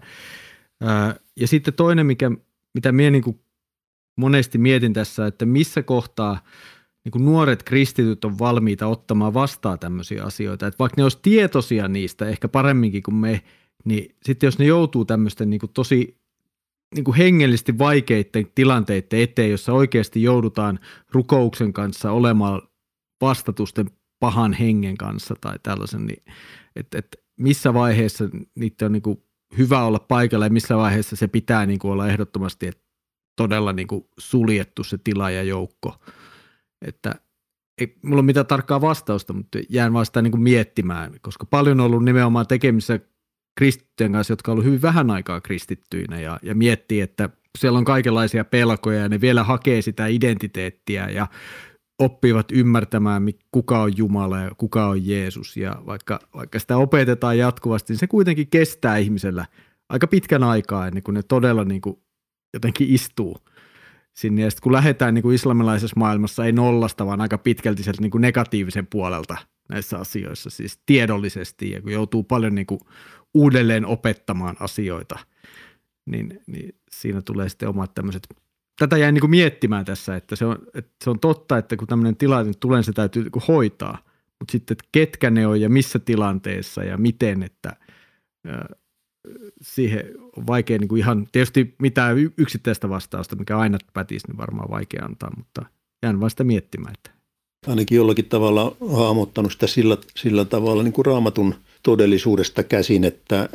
ja 1.39 1.47
sitten 1.47 1.73
toinen, 1.73 2.05
mikä, 2.05 2.31
mitä 2.73 2.91
minä 2.91 3.09
niin 3.09 3.41
monesti 4.17 4.57
mietin 4.57 4.93
tässä, 4.93 5.27
että 5.27 5.45
missä 5.45 5.83
kohtaa 5.83 6.39
niin 7.03 7.11
kuin 7.11 7.25
nuoret 7.25 7.63
kristityt 7.63 8.25
on 8.25 8.39
valmiita 8.39 8.87
ottamaan 8.87 9.33
vastaan 9.33 9.79
tämmöisiä 9.79 10.23
asioita. 10.23 10.67
Että 10.67 10.79
vaikka 10.79 10.93
ne 10.97 11.03
olisi 11.03 11.19
tietoisia 11.21 11.87
niistä 11.87 12.25
ehkä 12.25 12.47
paremminkin 12.47 13.03
kuin 13.03 13.15
me, 13.15 13.41
niin 13.85 14.15
sitten 14.23 14.47
jos 14.47 14.59
ne 14.59 14.65
joutuu 14.65 15.05
tämmöisten 15.05 15.49
niin 15.49 15.59
kuin 15.59 15.71
tosi 15.73 16.17
niin 16.95 17.03
kuin 17.03 17.17
hengellisesti 17.17 17.77
vaikeiden 17.77 18.47
tilanteiden 18.55 19.19
eteen, 19.19 19.51
jossa 19.51 19.73
oikeasti 19.73 20.23
joudutaan 20.23 20.79
rukouksen 21.11 21.73
kanssa 21.73 22.11
olemaan 22.11 22.61
vastatusten 23.21 23.89
pahan 24.19 24.53
hengen 24.53 24.97
kanssa 24.97 25.35
tai 25.41 25.59
tällaisen, 25.63 26.05
niin 26.05 26.23
että, 26.75 26.97
että 26.97 27.17
missä 27.39 27.73
vaiheessa 27.73 28.29
niitä 28.55 28.85
on 28.85 28.91
niin 28.91 29.01
kuin 29.01 29.23
hyvä 29.57 29.83
olla 29.83 29.99
paikalla 29.99 30.45
ja 30.45 30.49
missä 30.49 30.77
vaiheessa 30.77 31.15
se 31.15 31.27
pitää 31.27 31.65
niin 31.65 31.79
kuin 31.79 31.91
olla 31.91 32.07
ehdottomasti 32.07 32.67
että 32.67 32.86
todella 33.37 33.73
niin 33.73 33.87
kuin 33.87 34.05
suljettu 34.19 34.83
se 34.83 34.97
tila 35.03 35.31
ja 35.31 35.43
joukko. 35.43 35.95
Että 36.81 37.15
ei 37.81 37.97
mulla 38.01 38.19
ole 38.19 38.25
mitään 38.25 38.45
tarkkaa 38.45 38.81
vastausta, 38.81 39.33
mutta 39.33 39.59
jään 39.69 39.93
vaan 39.93 40.05
sitä 40.05 40.21
niin 40.21 40.31
kuin 40.31 40.41
miettimään, 40.41 41.13
koska 41.21 41.45
paljon 41.45 41.79
on 41.79 41.85
ollut 41.85 42.05
nimenomaan 42.05 42.47
tekemissä 42.47 42.99
kristittyjen 43.57 44.11
kanssa, 44.11 44.31
jotka 44.31 44.51
on 44.51 44.53
ollut 44.53 44.65
hyvin 44.65 44.81
vähän 44.81 45.11
aikaa 45.11 45.41
kristittyinä 45.41 46.19
ja, 46.19 46.39
ja 46.43 46.55
miettii, 46.55 47.01
että 47.01 47.29
siellä 47.57 47.77
on 47.77 47.85
kaikenlaisia 47.85 48.45
pelkoja 48.45 48.99
ja 48.99 49.09
ne 49.09 49.21
vielä 49.21 49.43
hakee 49.43 49.81
sitä 49.81 50.07
identiteettiä 50.07 51.09
ja 51.09 51.27
oppivat 51.99 52.51
ymmärtämään, 52.51 53.23
kuka 53.51 53.81
on 53.81 53.97
Jumala 53.97 54.39
ja 54.39 54.51
kuka 54.57 54.87
on 54.87 55.07
Jeesus. 55.07 55.57
Ja 55.57 55.81
vaikka, 55.85 56.19
vaikka 56.35 56.59
sitä 56.59 56.77
opetetaan 56.77 57.37
jatkuvasti, 57.37 57.93
niin 57.93 57.99
se 57.99 58.07
kuitenkin 58.07 58.47
kestää 58.47 58.97
ihmisellä 58.97 59.45
aika 59.89 60.07
pitkän 60.07 60.43
aikaa 60.43 60.87
ennen 60.87 61.03
kuin 61.03 61.15
ne 61.15 61.23
todella 61.23 61.63
niin 61.63 61.81
kuin 61.81 61.97
jotenkin 62.53 62.93
istuu 62.93 63.37
sinne. 64.13 64.41
Ja 64.41 64.51
sitten 64.51 64.63
kun 64.63 64.71
lähdetään 64.71 65.13
niin 65.13 65.23
kuin 65.23 65.35
islamilaisessa 65.35 65.99
maailmassa 65.99 66.45
ei 66.45 66.51
nollasta, 66.51 67.05
vaan 67.05 67.21
aika 67.21 67.37
pitkälti 67.37 67.83
sieltä 67.83 68.01
niin 68.01 68.11
kuin 68.11 68.21
negatiivisen 68.21 68.87
puolelta 68.87 69.37
näissä 69.69 69.97
asioissa, 69.97 70.49
siis 70.49 70.79
tiedollisesti, 70.85 71.71
ja 71.71 71.81
kun 71.81 71.91
joutuu 71.91 72.23
paljon 72.23 72.55
niin 72.55 72.67
kuin 72.67 72.79
uudelleen 73.33 73.85
opettamaan 73.85 74.55
asioita, 74.59 75.19
niin, 76.05 76.39
niin 76.47 76.75
siinä 76.91 77.21
tulee 77.21 77.49
sitten 77.49 77.69
omat 77.69 77.93
tämmöiset 77.93 78.27
tätä 78.79 78.97
jäin 78.97 79.13
niin 79.13 79.29
miettimään 79.29 79.85
tässä, 79.85 80.15
että 80.15 80.35
se, 80.35 80.45
on, 80.45 80.57
että 80.73 80.91
se 81.03 81.09
on 81.09 81.19
totta, 81.19 81.57
että 81.57 81.77
kun 81.77 81.87
tämmöinen 81.87 82.17
tilanne 82.17 82.53
tulee, 82.59 82.83
se 82.83 82.93
täytyy 82.93 83.23
niin 83.23 83.43
hoitaa. 83.47 83.97
Mutta 84.39 84.51
sitten, 84.51 84.73
että 84.73 84.89
ketkä 84.91 85.29
ne 85.29 85.47
on 85.47 85.61
ja 85.61 85.69
missä 85.69 85.99
tilanteessa 85.99 86.83
ja 86.83 86.97
miten, 86.97 87.43
että 87.43 87.75
siihen 89.61 90.05
on 90.37 90.47
vaikea 90.47 90.77
niin 90.77 90.87
kuin 90.87 90.99
ihan, 90.99 91.27
tietysti 91.31 91.75
mitään 91.77 92.17
yksittäistä 92.37 92.89
vastausta, 92.89 93.35
mikä 93.35 93.57
aina 93.57 93.77
pätisi, 93.93 94.27
niin 94.27 94.37
varmaan 94.37 94.71
vaikea 94.71 95.05
antaa, 95.05 95.31
mutta 95.37 95.65
jään 96.03 96.19
vain 96.19 96.29
sitä 96.29 96.43
miettimään. 96.43 96.93
Että. 96.93 97.11
Ainakin 97.67 97.95
jollakin 97.95 98.25
tavalla 98.25 98.75
hahmottanut 98.93 99.51
sitä 99.51 99.67
sillä, 99.67 99.97
sillä 100.15 100.45
tavalla 100.45 100.83
niin 100.83 100.93
kuin 100.93 101.05
raamatun 101.05 101.55
todellisuudesta 101.83 102.63
käsin, 102.63 103.03
että, 103.03 103.49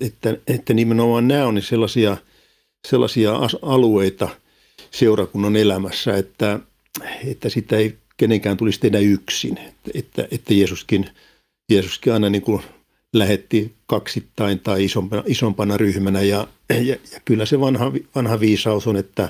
että, 0.00 0.36
että, 0.46 0.74
nimenomaan 0.74 1.28
nämä 1.28 1.46
on 1.46 1.62
sellaisia, 1.62 2.16
sellaisia 2.88 3.32
alueita– 3.62 4.28
seurakunnan 4.90 5.56
elämässä, 5.56 6.16
että, 6.16 6.60
että 7.26 7.48
sitä 7.48 7.76
ei 7.76 7.96
kenenkään 8.16 8.56
tulisi 8.56 8.80
tehdä 8.80 8.98
yksin. 8.98 9.58
Että, 9.94 10.28
että 10.30 10.54
Jeesuskin, 10.54 11.10
Jeesuskin 11.72 12.12
aina 12.12 12.30
niin 12.30 12.42
kuin 12.42 12.62
lähetti 13.12 13.74
kaksittain 13.86 14.60
tai 14.60 14.84
isompana, 14.84 15.22
isompana 15.26 15.76
ryhmänä 15.76 16.22
ja, 16.22 16.48
ja, 16.70 16.96
ja 17.12 17.20
kyllä 17.24 17.46
se 17.46 17.60
vanha, 17.60 17.92
vanha 18.14 18.40
viisaus 18.40 18.86
on, 18.86 18.96
että, 18.96 19.28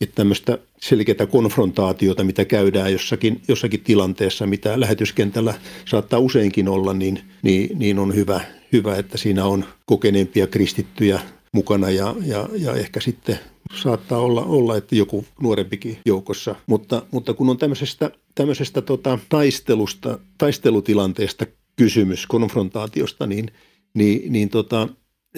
että 0.00 0.14
tämmöistä 0.14 0.58
selkeää 0.80 1.26
konfrontaatiota, 1.30 2.24
mitä 2.24 2.44
käydään 2.44 2.92
jossakin, 2.92 3.42
jossakin 3.48 3.80
tilanteessa, 3.80 4.46
mitä 4.46 4.80
lähetyskentällä 4.80 5.54
saattaa 5.84 6.18
useinkin 6.18 6.68
olla, 6.68 6.94
niin, 6.94 7.20
niin, 7.42 7.78
niin 7.78 7.98
on 7.98 8.14
hyvä, 8.14 8.40
hyvä, 8.72 8.96
että 8.96 9.18
siinä 9.18 9.44
on 9.44 9.64
kokeneempia 9.86 10.46
kristittyjä 10.46 11.20
mukana 11.52 11.90
ja, 11.90 12.14
ja, 12.26 12.48
ja 12.58 12.74
ehkä 12.74 13.00
sitten 13.00 13.38
saattaa 13.74 14.18
olla, 14.18 14.44
olla, 14.44 14.76
että 14.76 14.96
joku 14.96 15.24
nuorempikin 15.40 15.98
joukossa. 16.06 16.54
Mutta, 16.66 17.02
mutta 17.10 17.34
kun 17.34 17.50
on 17.50 17.58
tämmöisestä, 17.58 18.10
tämmöisestä 18.34 18.82
tota, 18.82 19.18
taistelusta, 19.28 20.18
taistelutilanteesta 20.38 21.46
kysymys, 21.76 22.26
konfrontaatiosta, 22.26 23.26
niin, 23.26 23.50
niin, 23.94 24.32
niin 24.32 24.48
tota, 24.48 24.88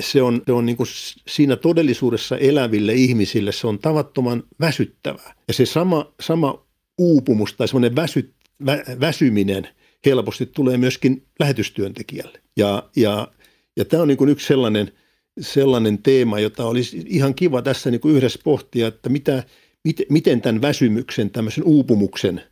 se 0.01 0.23
on, 0.23 0.43
se 0.47 0.53
on 0.53 0.67
niin 0.67 0.77
kuin 0.77 0.87
siinä 1.29 1.57
todellisuudessa 1.57 2.39
eläville 2.39 2.95
ihmisille 2.95 3.53
se 3.53 3.67
on 3.67 3.79
tavattoman 3.79 4.43
väsyttävää. 4.61 5.35
Ja 5.49 5.55
se 5.55 5.67
sama, 5.67 6.13
sama 6.21 6.67
uupumus 6.99 7.55
tai 7.55 7.69
semmoinen 7.69 7.97
väsy, 7.97 8.35
vä, 8.67 8.85
väsyminen 9.01 9.69
helposti 10.07 10.47
tulee 10.47 10.77
myöskin 10.77 11.27
lähetystyöntekijälle. 11.41 12.41
Ja, 12.57 12.91
ja, 12.97 13.29
ja 13.77 13.85
tämä 13.85 14.03
on 14.03 14.09
niin 14.09 14.19
kuin 14.19 14.31
yksi 14.31 14.47
sellainen– 14.47 14.93
sellainen 15.41 16.03
teema, 16.03 16.41
jota 16.41 16.67
olisi 16.67 17.03
ihan 17.07 17.35
kiva 17.35 17.63
tässä 17.63 17.91
niin 17.91 18.01
kuin 18.01 18.17
yhdessä 18.17 18.39
pohtia, 18.45 18.87
että 18.87 19.09
mitä, 19.09 19.43
mit, 19.85 20.03
miten 20.11 20.41
tämän 20.41 20.63
väsymyksen, 20.63 21.31
tämmöisen 21.31 21.65
uupumuksen, 21.65 22.43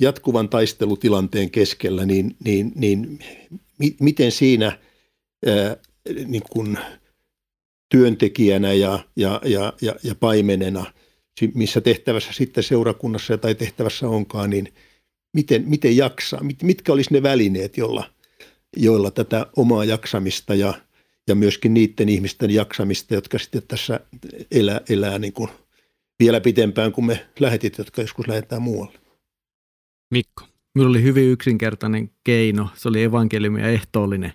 jatkuvan 0.00 0.48
taistelutilanteen 0.48 1.50
keskellä, 1.50 2.06
niin, 2.06 2.36
niin, 2.44 2.72
niin 2.74 3.18
mi, 3.78 3.96
miten 4.00 4.32
siinä 4.32 4.78
ää, 5.46 5.76
niin 6.26 6.42
kuin 6.50 6.78
työntekijänä 7.88 8.72
ja, 8.72 8.98
ja, 9.16 9.40
ja, 9.44 9.72
ja, 9.80 9.94
ja 10.02 10.14
paimenena, 10.14 10.92
missä 11.54 11.80
tehtävässä 11.80 12.32
sitten 12.32 12.64
seurakunnassa 12.64 13.38
tai 13.38 13.54
tehtävässä 13.54 14.08
onkaan, 14.08 14.50
niin 14.50 14.74
miten, 15.32 15.64
miten 15.66 15.96
jaksaa, 15.96 16.42
mit, 16.42 16.62
mitkä 16.62 16.92
olisi 16.92 17.12
ne 17.12 17.22
välineet, 17.22 17.76
joilla, 17.76 18.10
joilla 18.76 19.10
tätä 19.10 19.46
omaa 19.56 19.84
jaksamista 19.84 20.54
ja– 20.54 20.74
ja 21.30 21.34
myöskin 21.34 21.74
niiden 21.74 22.08
ihmisten 22.08 22.50
jaksamista, 22.50 23.14
jotka 23.14 23.38
sitten 23.38 23.62
tässä 23.68 24.00
elää, 24.50 24.80
elää 24.88 25.18
niin 25.18 25.32
kuin 25.32 25.50
vielä 26.18 26.40
pitempään 26.40 26.92
kuin 26.92 27.04
me 27.04 27.26
lähetit, 27.40 27.78
jotka 27.78 28.02
joskus 28.02 28.28
lähdetään 28.28 28.62
muualle. 28.62 28.98
Mikko. 30.10 30.44
Minulla 30.74 30.90
oli 30.90 31.02
hyvin 31.02 31.30
yksinkertainen 31.30 32.10
keino. 32.24 32.68
Se 32.74 32.88
oli 32.88 33.02
evankeliumi 33.02 33.60
ja 33.60 33.68
ehtoollinen. 33.68 34.32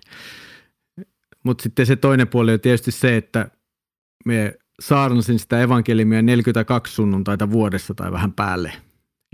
Mutta 1.42 1.62
sitten 1.62 1.86
se 1.86 1.96
toinen 1.96 2.28
puoli 2.28 2.52
on 2.52 2.60
tietysti 2.60 2.90
se, 2.90 3.16
että 3.16 3.50
me 4.24 4.54
saarnasin 4.80 5.38
sitä 5.38 5.62
evankeliumia 5.62 6.22
42 6.22 6.94
sunnuntaita 6.94 7.50
vuodessa 7.50 7.94
tai 7.94 8.12
vähän 8.12 8.32
päälle, 8.32 8.72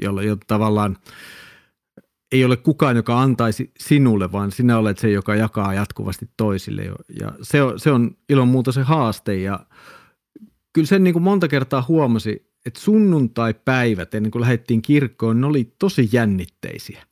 jolloin 0.03 0.38
tavallaan– 0.47 0.97
ei 2.32 2.45
ole 2.45 2.57
kukaan, 2.57 2.97
joka 2.97 3.20
antaisi 3.20 3.70
sinulle, 3.78 4.32
vaan 4.32 4.53
sinä 4.53 4.78
olet 4.78 4.99
se, 4.99 5.11
joka 5.11 5.34
jakaa 5.34 5.74
jatkuvasti 5.74 6.30
toisille. 6.36 6.82
Ja 7.20 7.32
se 7.43 7.62
on, 7.62 7.80
se 7.80 7.90
on 7.90 8.16
ilman 8.28 8.49
muuta 8.49 8.72
se 8.72 8.82
haaste. 8.82 9.36
Ja 9.36 9.66
kyllä 10.72 10.86
sen 10.86 11.05
niin 11.05 11.12
kuin 11.12 11.22
monta 11.22 11.49
kertaa 11.49 11.84
huomasi, 11.88 12.51
että 12.66 12.80
sunnuntai-päivät 12.80 14.14
ennen 14.14 14.30
kuin 14.30 14.42
lähdettiin 14.42 14.82
kirkkoon, 14.82 15.40
ne 15.40 15.46
oli 15.46 15.74
tosi 15.78 16.08
jännitteisiä. 16.12 17.06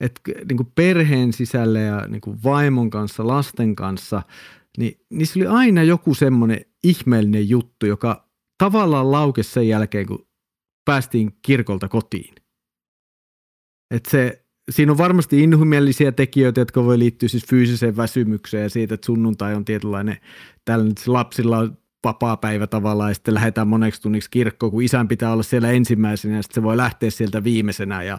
Et 0.00 0.20
niin 0.48 0.56
kuin 0.56 0.72
perheen 0.74 1.32
sisällä 1.32 1.80
ja 1.80 2.06
niin 2.08 2.20
kuin 2.20 2.42
vaimon 2.44 2.90
kanssa, 2.90 3.26
lasten 3.26 3.76
kanssa, 3.76 4.22
niin 4.78 5.00
niissä 5.10 5.38
oli 5.38 5.46
aina 5.46 5.82
joku 5.82 6.14
semmoinen 6.14 6.64
ihmeellinen 6.84 7.48
juttu, 7.48 7.86
joka 7.86 8.28
tavallaan 8.58 9.12
laukesi 9.12 9.50
sen 9.50 9.68
jälkeen, 9.68 10.06
kun 10.06 10.26
päästiin 10.84 11.32
kirkolta 11.42 11.88
kotiin. 11.88 12.34
Et 13.90 14.06
se, 14.06 14.44
siinä 14.70 14.92
on 14.92 14.98
varmasti 14.98 15.42
inhimillisiä 15.42 16.12
tekijöitä, 16.12 16.60
jotka 16.60 16.84
voi 16.84 16.98
liittyä 16.98 17.28
siis 17.28 17.46
fyysiseen 17.46 17.96
väsymykseen 17.96 18.62
ja 18.62 18.70
siitä, 18.70 18.94
että 18.94 19.06
sunnuntai 19.06 19.54
on 19.54 19.64
tietynlainen, 19.64 20.16
tällainen 20.64 20.94
lapsilla 21.06 21.58
on 21.58 21.78
vapaa 22.04 22.36
päivä 22.36 22.66
tavallaan 22.66 23.10
ja 23.10 23.14
sitten 23.14 23.34
lähdetään 23.34 23.68
moneksi 23.68 24.02
tunniksi 24.02 24.30
kirkkoon, 24.30 24.72
kun 24.72 24.82
isän 24.82 25.08
pitää 25.08 25.32
olla 25.32 25.42
siellä 25.42 25.70
ensimmäisenä 25.70 26.36
ja 26.36 26.42
sitten 26.42 26.54
se 26.54 26.62
voi 26.62 26.76
lähteä 26.76 27.10
sieltä 27.10 27.44
viimeisenä 27.44 28.02
ja, 28.02 28.18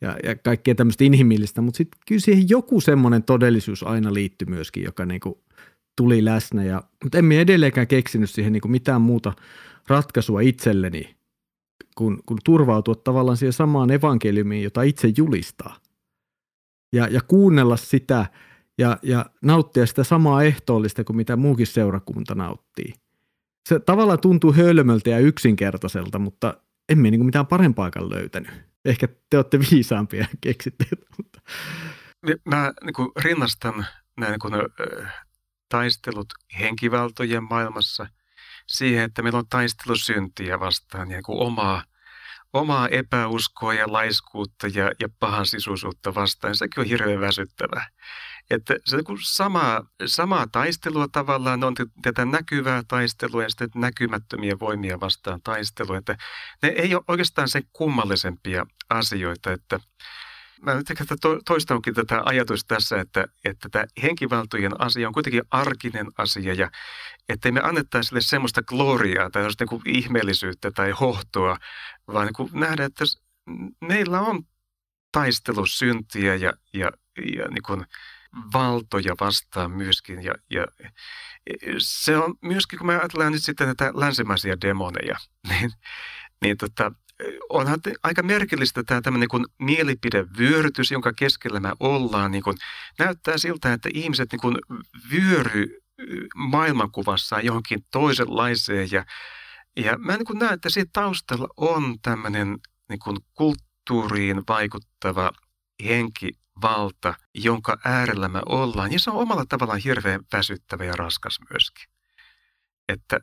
ja, 0.00 0.16
ja 0.24 0.36
kaikkea 0.36 0.74
tämmöistä 0.74 1.04
inhimillistä, 1.04 1.60
mutta 1.60 1.76
sitten 1.76 2.00
kyllä 2.06 2.20
siihen 2.20 2.48
joku 2.48 2.80
semmoinen 2.80 3.22
todellisuus 3.22 3.82
aina 3.82 4.14
liittyy 4.14 4.48
myöskin, 4.48 4.82
joka 4.84 5.06
niinku 5.06 5.42
tuli 5.96 6.24
läsnä, 6.24 6.64
ja, 6.64 6.82
mutta 7.02 7.18
emme 7.18 7.40
edelleenkään 7.40 7.86
keksinyt 7.86 8.30
siihen 8.30 8.52
niinku 8.52 8.68
mitään 8.68 9.00
muuta 9.00 9.32
ratkaisua 9.88 10.40
itselleni 10.40 11.16
kun, 11.94 12.22
kun 12.26 12.38
turvautua 12.44 12.94
tavallaan 12.94 13.36
siihen 13.36 13.52
samaan 13.52 13.90
evankeliumiin, 13.90 14.64
jota 14.64 14.82
itse 14.82 15.12
julistaa. 15.16 15.76
Ja, 16.92 17.08
ja 17.08 17.20
kuunnella 17.20 17.76
sitä 17.76 18.26
ja, 18.78 18.98
ja 19.02 19.26
nauttia 19.42 19.86
sitä 19.86 20.04
samaa 20.04 20.42
ehtoollista 20.42 21.04
kuin 21.04 21.16
mitä 21.16 21.36
muukin 21.36 21.66
seurakunta 21.66 22.34
nauttii. 22.34 22.94
Se 23.68 23.80
tavallaan 23.80 24.20
tuntuu 24.20 24.52
hölmöltä 24.52 25.10
ja 25.10 25.18
yksinkertaiselta, 25.18 26.18
mutta 26.18 26.54
emme 26.88 27.10
niin 27.10 27.24
mitään 27.24 27.46
parempaakaan 27.46 28.10
löytänyt. 28.10 28.50
Ehkä 28.84 29.08
te 29.30 29.36
olette 29.36 29.58
viisaampia 29.58 30.26
keksitte. 30.40 30.84
Mutta. 31.16 31.40
Mä 32.44 32.72
niin 32.84 32.94
kuin 32.94 33.08
rinnastan 33.16 33.86
nämä 34.16 34.30
niin 34.30 34.40
kuin, 34.40 34.54
taistelut 35.68 36.28
henkivaltojen 36.58 37.44
maailmassa– 37.44 38.06
siihen, 38.68 39.04
että 39.04 39.22
meillä 39.22 39.38
on 39.38 39.48
taistelu 39.48 39.96
syntiä 39.96 40.60
vastaan 40.60 41.10
ja 41.10 41.16
niin 41.16 41.22
omaa, 41.28 41.84
omaa 42.52 42.88
epäuskoa 42.88 43.74
ja 43.74 43.92
laiskuutta 43.92 44.66
ja, 44.66 44.92
ja 45.00 45.08
pahan 45.18 45.46
sisuisuutta 45.46 46.14
vastaan. 46.14 46.56
Sekin 46.56 46.80
on 46.80 46.86
hirveän 46.86 47.20
väsyttävää. 47.20 47.88
Että 48.52 48.74
se 48.84 48.96
on 48.96 49.18
sama, 49.22 49.80
samaa 50.06 50.46
taistelua 50.46 51.08
tavallaan, 51.12 51.64
on 51.64 51.74
tätä 52.02 52.24
näkyvää 52.24 52.82
taistelua 52.88 53.42
ja 53.42 53.48
sitten 53.48 53.70
näkymättömiä 53.74 54.58
voimia 54.60 55.00
vastaan 55.00 55.40
taistelua. 55.42 55.98
Että 55.98 56.16
ne 56.62 56.68
ei 56.68 56.94
ole 56.94 57.04
oikeastaan 57.08 57.48
sen 57.48 57.62
kummallisempia 57.72 58.66
asioita, 58.90 59.52
että 59.52 59.80
mä 60.62 60.74
nyt 60.74 60.90
ehkä 60.90 61.04
toistankin 61.44 61.94
tätä 61.94 62.22
ajatusta 62.24 62.74
tässä, 62.74 63.00
että, 63.00 63.26
että 63.44 63.68
tämä 63.68 63.84
henkivaltojen 64.02 64.80
asia 64.80 65.08
on 65.08 65.14
kuitenkin 65.14 65.42
arkinen 65.50 66.06
asia 66.18 66.54
ja 66.54 66.70
ettei 67.28 67.52
me 67.52 67.60
annettaisi 67.60 68.08
sille 68.08 68.20
semmoista 68.20 68.62
gloriaa 68.62 69.30
tai 69.30 69.42
niin 69.42 69.68
kuin 69.68 69.82
ihmeellisyyttä 69.86 70.70
tai 70.70 70.90
hohtoa, 70.90 71.56
vaan 72.12 72.26
niin 72.26 72.34
kuin 72.34 72.50
nähdä, 72.52 72.84
että 72.84 73.04
meillä 73.80 74.20
on 74.20 74.42
taistelu 75.12 75.66
syntiä 75.66 76.34
ja, 76.34 76.52
ja, 76.72 76.90
ja 77.36 77.48
niin 77.48 77.62
kuin 77.66 77.86
valtoja 78.52 79.14
vastaan 79.20 79.70
myöskin. 79.70 80.24
Ja, 80.24 80.34
ja 80.50 80.66
se 81.78 82.16
on 82.16 82.34
myöskin, 82.42 82.78
kun 82.78 82.86
me 82.86 82.98
ajatellaan 82.98 83.32
nyt 83.32 83.44
sitten 83.44 83.66
näitä 83.66 83.92
länsimaisia 83.94 84.60
demoneja, 84.60 85.16
niin, 85.48 85.70
niin 86.42 86.56
tota, 86.56 86.92
onhan 87.48 87.80
aika 88.02 88.22
merkillistä 88.22 88.82
tämä 88.82 89.00
tämmöinen 89.00 89.28
kuin 89.28 89.44
mielipidevyörytys, 89.58 90.90
jonka 90.90 91.12
keskellä 91.12 91.60
me 91.60 91.72
ollaan. 91.80 92.30
Niin 92.30 92.42
kuin, 92.42 92.56
näyttää 92.98 93.38
siltä, 93.38 93.72
että 93.72 93.88
ihmiset 93.94 94.32
niin 94.32 94.40
kuin 94.40 94.56
vyöry 95.12 95.78
maailmankuvassaan 96.34 97.44
johonkin 97.44 97.86
toisenlaiseen. 97.90 98.88
Ja, 98.90 99.04
ja 99.76 99.98
mä 99.98 100.16
niin 100.16 100.26
kuin 100.26 100.38
näen, 100.38 100.54
että 100.54 100.70
siitä 100.70 100.90
taustalla 100.92 101.48
on 101.56 101.96
tämmöinen 102.02 102.58
niin 102.88 102.98
kuin 102.98 103.16
kulttuuriin 103.34 104.42
vaikuttava 104.48 105.30
henkivalta, 105.84 107.14
jonka 107.34 107.78
äärellä 107.84 108.28
me 108.28 108.40
ollaan. 108.46 108.92
Ja 108.92 108.98
se 108.98 109.10
on 109.10 109.16
omalla 109.16 109.44
tavallaan 109.48 109.80
hirveän 109.84 110.20
väsyttävä 110.32 110.84
ja 110.84 110.92
raskas 110.96 111.38
myöskin. 111.50 111.84
Että 112.88 113.20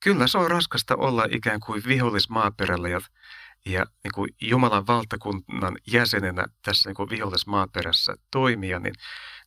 kyllä 0.00 0.26
se 0.26 0.38
on 0.38 0.50
raskasta 0.50 0.96
olla 0.96 1.26
ikään 1.30 1.60
kuin 1.60 1.82
vihollismaaperällä 1.86 2.88
ja, 2.88 3.00
ja 3.66 3.84
niin 4.04 4.12
kuin 4.14 4.30
Jumalan 4.40 4.86
valtakunnan 4.86 5.76
jäsenenä 5.86 6.44
tässä 6.62 6.88
niin 6.88 6.96
kuin 6.96 7.10
vihollismaaperässä 7.10 8.14
toimia, 8.30 8.78
niin, 8.78 8.94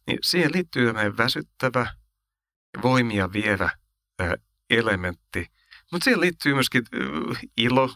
niin 0.07 0.19
siihen 0.21 0.51
liittyy 0.53 0.85
tämmöinen 0.85 1.17
väsyttävä, 1.17 1.87
voimia 2.81 3.33
vievä 3.33 3.69
ää, 4.19 4.35
elementti. 4.69 5.51
Mutta 5.91 6.03
siihen 6.03 6.21
liittyy 6.21 6.53
myöskin 6.53 6.83
ilo 7.57 7.89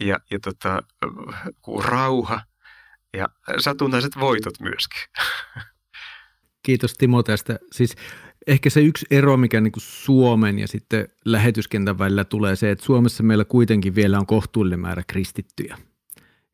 ja, 0.00 0.18
ja 0.30 0.38
tota, 0.40 0.82
rauha 1.84 2.40
ja 3.16 3.28
satunnaiset 3.58 4.12
voitot 4.20 4.60
myöskin. 4.60 5.02
Kiitos 6.66 6.94
Timo 6.94 7.22
tästä. 7.22 7.58
Siis 7.72 7.96
ehkä 8.46 8.70
se 8.70 8.80
yksi 8.80 9.06
ero, 9.10 9.36
mikä 9.36 9.60
niin 9.60 9.72
kuin 9.72 9.82
Suomen 9.82 10.58
ja 10.58 10.68
sitten 10.68 11.08
lähetyskentän 11.24 11.98
välillä 11.98 12.24
tulee 12.24 12.56
se, 12.56 12.70
että 12.70 12.84
Suomessa 12.84 13.22
meillä 13.22 13.44
kuitenkin 13.44 13.94
vielä 13.94 14.18
on 14.18 14.26
kohtuullinen 14.26 14.80
määrä 14.80 15.02
kristittyjä. 15.06 15.78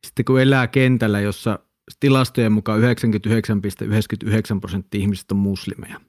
Sitten 0.07 0.25
kun 0.25 0.41
elää 0.41 0.67
kentällä, 0.67 1.19
jossa 1.19 1.59
tilastojen 1.99 2.51
mukaan 2.51 2.81
99,99 2.81 4.59
prosenttia 4.61 5.01
ihmisistä 5.01 5.35
on 5.35 5.39
muslimeja. 5.39 6.01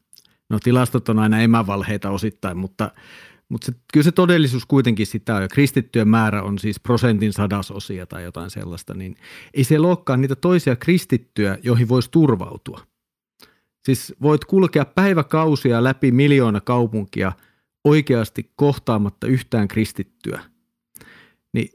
No 0.49 0.59
tilastot 0.59 1.09
on 1.09 1.19
aina 1.19 1.41
emävalheita 1.41 2.11
osittain, 2.11 2.57
mutta, 2.57 2.91
mutta 3.51 3.67
se, 3.67 3.73
kyllä 3.93 4.05
se 4.05 4.13
todellisuus 4.13 4.67
kuitenkin 4.67 5.07
sitä 5.07 5.35
on. 5.35 5.43
Ja 5.43 5.49
kristittyjen 5.49 6.09
määrä 6.09 6.43
on 6.43 6.59
siis 6.59 6.81
prosentin 6.81 7.33
sadasosia 7.33 8.07
tai 8.07 8.25
jotain 8.25 8.51
sellaista, 8.51 8.95
niin 8.95 9.17
ei 9.55 9.65
se 9.65 9.79
olekaan 9.79 10.21
niitä 10.21 10.37
toisia 10.37 10.77
kristittyjä, 10.77 11.59
joihin 11.63 11.89
voisi 11.89 12.11
turvautua. 12.11 12.81
Siis 13.85 14.15
voit 14.23 14.45
kulkea 14.45 14.85
päiväkausia 14.85 15.85
läpi 15.85 16.13
miljoona 16.13 16.61
kaupunkia 16.61 17.33
oikeasti 17.85 18.53
kohtaamatta 18.57 19.27
yhtään 19.27 19.69
kristittyä. 19.69 20.41
Niin 21.53 21.69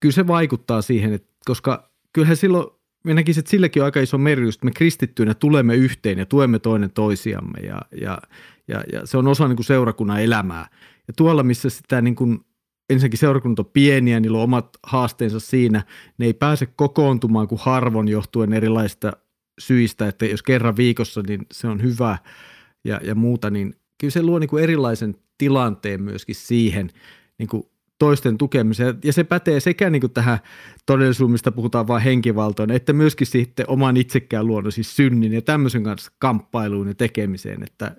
kyllä 0.00 0.12
se 0.12 0.26
vaikuttaa 0.26 0.82
siihen, 0.82 1.12
että 1.12 1.28
koska 1.46 1.90
kyllähän 2.12 2.36
silloin, 2.36 2.66
minä 3.04 3.14
näkisin, 3.14 3.40
että 3.40 3.50
silläkin 3.50 3.82
on 3.82 3.84
aika 3.84 4.00
iso 4.00 4.18
merkitys, 4.18 4.54
että 4.54 4.64
me 4.64 4.70
kristittyinä 4.70 5.34
tulemme 5.34 5.74
yhteen 5.74 6.18
ja 6.18 6.26
tuemme 6.26 6.58
toinen 6.58 6.90
toisiamme 6.90 7.60
ja, 7.60 7.80
ja, 8.00 8.18
ja, 8.70 8.84
ja 8.92 9.06
se 9.06 9.18
on 9.18 9.28
osa 9.28 9.48
niin 9.48 9.56
kuin 9.56 9.66
seurakunnan 9.66 10.22
elämää. 10.22 10.66
Ja 11.08 11.14
tuolla, 11.16 11.42
missä 11.42 11.70
sitä 11.70 12.00
niin 12.00 12.14
kuin, 12.14 12.40
ensinnäkin 12.90 13.18
seurakunta 13.18 13.62
on 13.62 13.70
pieniä, 13.72 14.20
niillä 14.20 14.38
on 14.38 14.44
omat 14.44 14.68
haasteensa 14.82 15.40
siinä, 15.40 15.84
ne 16.18 16.26
ei 16.26 16.32
pääse 16.34 16.66
kokoontumaan 16.66 17.48
kuin 17.48 17.60
harvon 17.62 18.08
johtuen 18.08 18.52
erilaista 18.52 19.12
syistä, 19.60 20.08
että 20.08 20.26
jos 20.26 20.42
kerran 20.42 20.76
viikossa, 20.76 21.22
niin 21.26 21.46
se 21.52 21.68
on 21.68 21.82
hyvä 21.82 22.18
ja, 22.84 23.00
ja 23.04 23.14
muuta, 23.14 23.50
niin 23.50 23.74
kyllä 24.00 24.12
se 24.12 24.22
luo 24.22 24.38
niin 24.38 24.50
kuin 24.50 24.62
erilaisen 24.62 25.16
tilanteen 25.38 26.02
myöskin 26.02 26.34
siihen 26.34 26.90
niin 27.38 27.48
kuin 27.48 27.62
toisten 27.98 28.38
tukemiseen. 28.38 28.98
Ja 29.04 29.12
se 29.12 29.24
pätee 29.24 29.60
sekä 29.60 29.90
niin 29.90 30.00
kuin 30.00 30.12
tähän 30.12 30.38
todellisuuteen, 30.86 31.32
mistä 31.32 31.52
puhutaan 31.52 31.88
vain 31.88 32.02
henkivaltoon, 32.02 32.70
että 32.70 32.92
myöskin 32.92 33.26
sitten 33.26 33.66
oman 33.68 33.96
itsekään 33.96 34.46
luonnon, 34.46 34.72
siis 34.72 34.96
synnin 34.96 35.32
ja 35.32 35.42
tämmöisen 35.42 35.84
kanssa 35.84 36.12
kamppailuun 36.18 36.88
ja 36.88 36.94
tekemiseen. 36.94 37.62
Että 37.62 37.96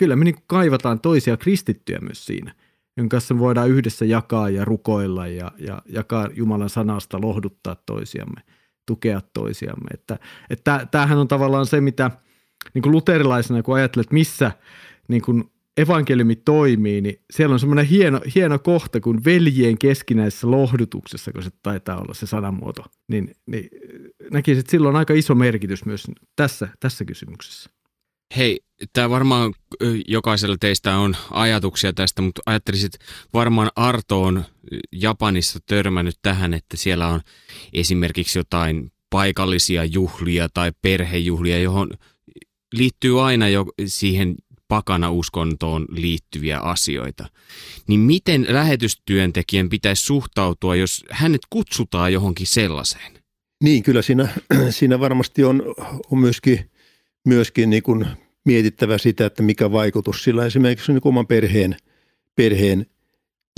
kyllä 0.00 0.16
me 0.16 0.24
niin 0.24 0.36
kaivataan 0.46 1.00
toisia 1.00 1.36
kristittyjä 1.36 1.98
myös 1.98 2.26
siinä, 2.26 2.54
jonka 2.96 3.14
kanssa 3.14 3.38
voidaan 3.38 3.70
yhdessä 3.70 4.04
jakaa 4.04 4.50
ja 4.50 4.64
rukoilla 4.64 5.26
ja, 5.26 5.52
ja 5.58 5.82
jakaa 5.88 6.28
Jumalan 6.34 6.70
sanasta, 6.70 7.20
lohduttaa 7.20 7.76
toisiamme– 7.86 8.40
tukea 8.90 9.20
toisiamme. 9.32 9.88
Että, 9.94 10.18
että 10.50 10.86
tämähän 10.90 11.18
on 11.18 11.28
tavallaan 11.28 11.66
se, 11.66 11.80
mitä 11.80 12.10
niin 12.74 12.82
kuin 12.82 12.92
luterilaisena, 12.92 13.62
kun 13.62 13.76
ajattelet, 13.76 14.12
missä 14.12 14.52
niin 15.08 15.22
kuin 15.22 15.44
evankeliumi 15.76 16.36
toimii, 16.36 17.00
niin 17.00 17.20
siellä 17.30 17.52
on 17.52 17.60
semmoinen 17.60 17.86
hieno, 17.86 18.20
hieno 18.34 18.58
kohta 18.58 19.00
kuin 19.00 19.24
veljien 19.24 19.78
keskinäisessä 19.78 20.50
lohdutuksessa, 20.50 21.32
kun 21.32 21.42
se 21.42 21.50
taitaa 21.62 22.00
olla 22.00 22.14
se 22.14 22.26
sanamuoto, 22.26 22.84
niin, 23.08 23.34
niin 23.46 23.68
näkisin, 24.30 24.60
että 24.60 24.70
sillä 24.70 24.88
on 24.88 24.96
aika 24.96 25.14
iso 25.14 25.34
merkitys 25.34 25.84
myös 25.84 26.06
tässä, 26.36 26.68
tässä 26.80 27.04
kysymyksessä. 27.04 27.70
Hei, 28.36 28.60
tämä 28.92 29.10
varmaan 29.10 29.54
jokaisella 30.08 30.56
teistä 30.60 30.96
on 30.96 31.16
ajatuksia 31.30 31.92
tästä, 31.92 32.22
mutta 32.22 32.42
ajattelisit, 32.46 32.92
varmaan 33.34 33.70
Arto 33.76 34.22
on 34.22 34.44
Japanissa 34.92 35.58
törmännyt 35.66 36.18
tähän, 36.22 36.54
että 36.54 36.76
siellä 36.76 37.08
on 37.08 37.20
esimerkiksi 37.72 38.38
jotain 38.38 38.92
paikallisia 39.10 39.84
juhlia 39.84 40.48
tai 40.54 40.72
perhejuhlia, 40.82 41.58
johon 41.58 41.90
liittyy 42.72 43.24
aina 43.26 43.48
jo 43.48 43.66
siihen 43.86 44.34
pakana 44.68 45.10
uskontoon 45.10 45.86
liittyviä 45.90 46.58
asioita. 46.58 47.26
Niin 47.86 48.00
miten 48.00 48.46
lähetystyöntekijän 48.48 49.68
pitäisi 49.68 50.04
suhtautua, 50.04 50.76
jos 50.76 51.04
hänet 51.10 51.40
kutsutaan 51.50 52.12
johonkin 52.12 52.46
sellaiseen? 52.46 53.12
Niin, 53.64 53.82
kyllä 53.82 54.02
siinä, 54.02 54.28
siinä 54.70 55.00
varmasti 55.00 55.44
on, 55.44 55.62
on 56.10 56.18
myöskin 56.18 56.70
myöskin 57.26 57.70
niin 57.70 57.82
kuin 57.82 58.06
mietittävä 58.44 58.98
sitä, 58.98 59.26
että 59.26 59.42
mikä 59.42 59.72
vaikutus 59.72 60.24
sillä 60.24 60.46
esimerkiksi 60.46 60.92
niin 60.92 61.00
oman 61.04 61.26
perheen, 61.26 61.76
perheen 62.36 62.86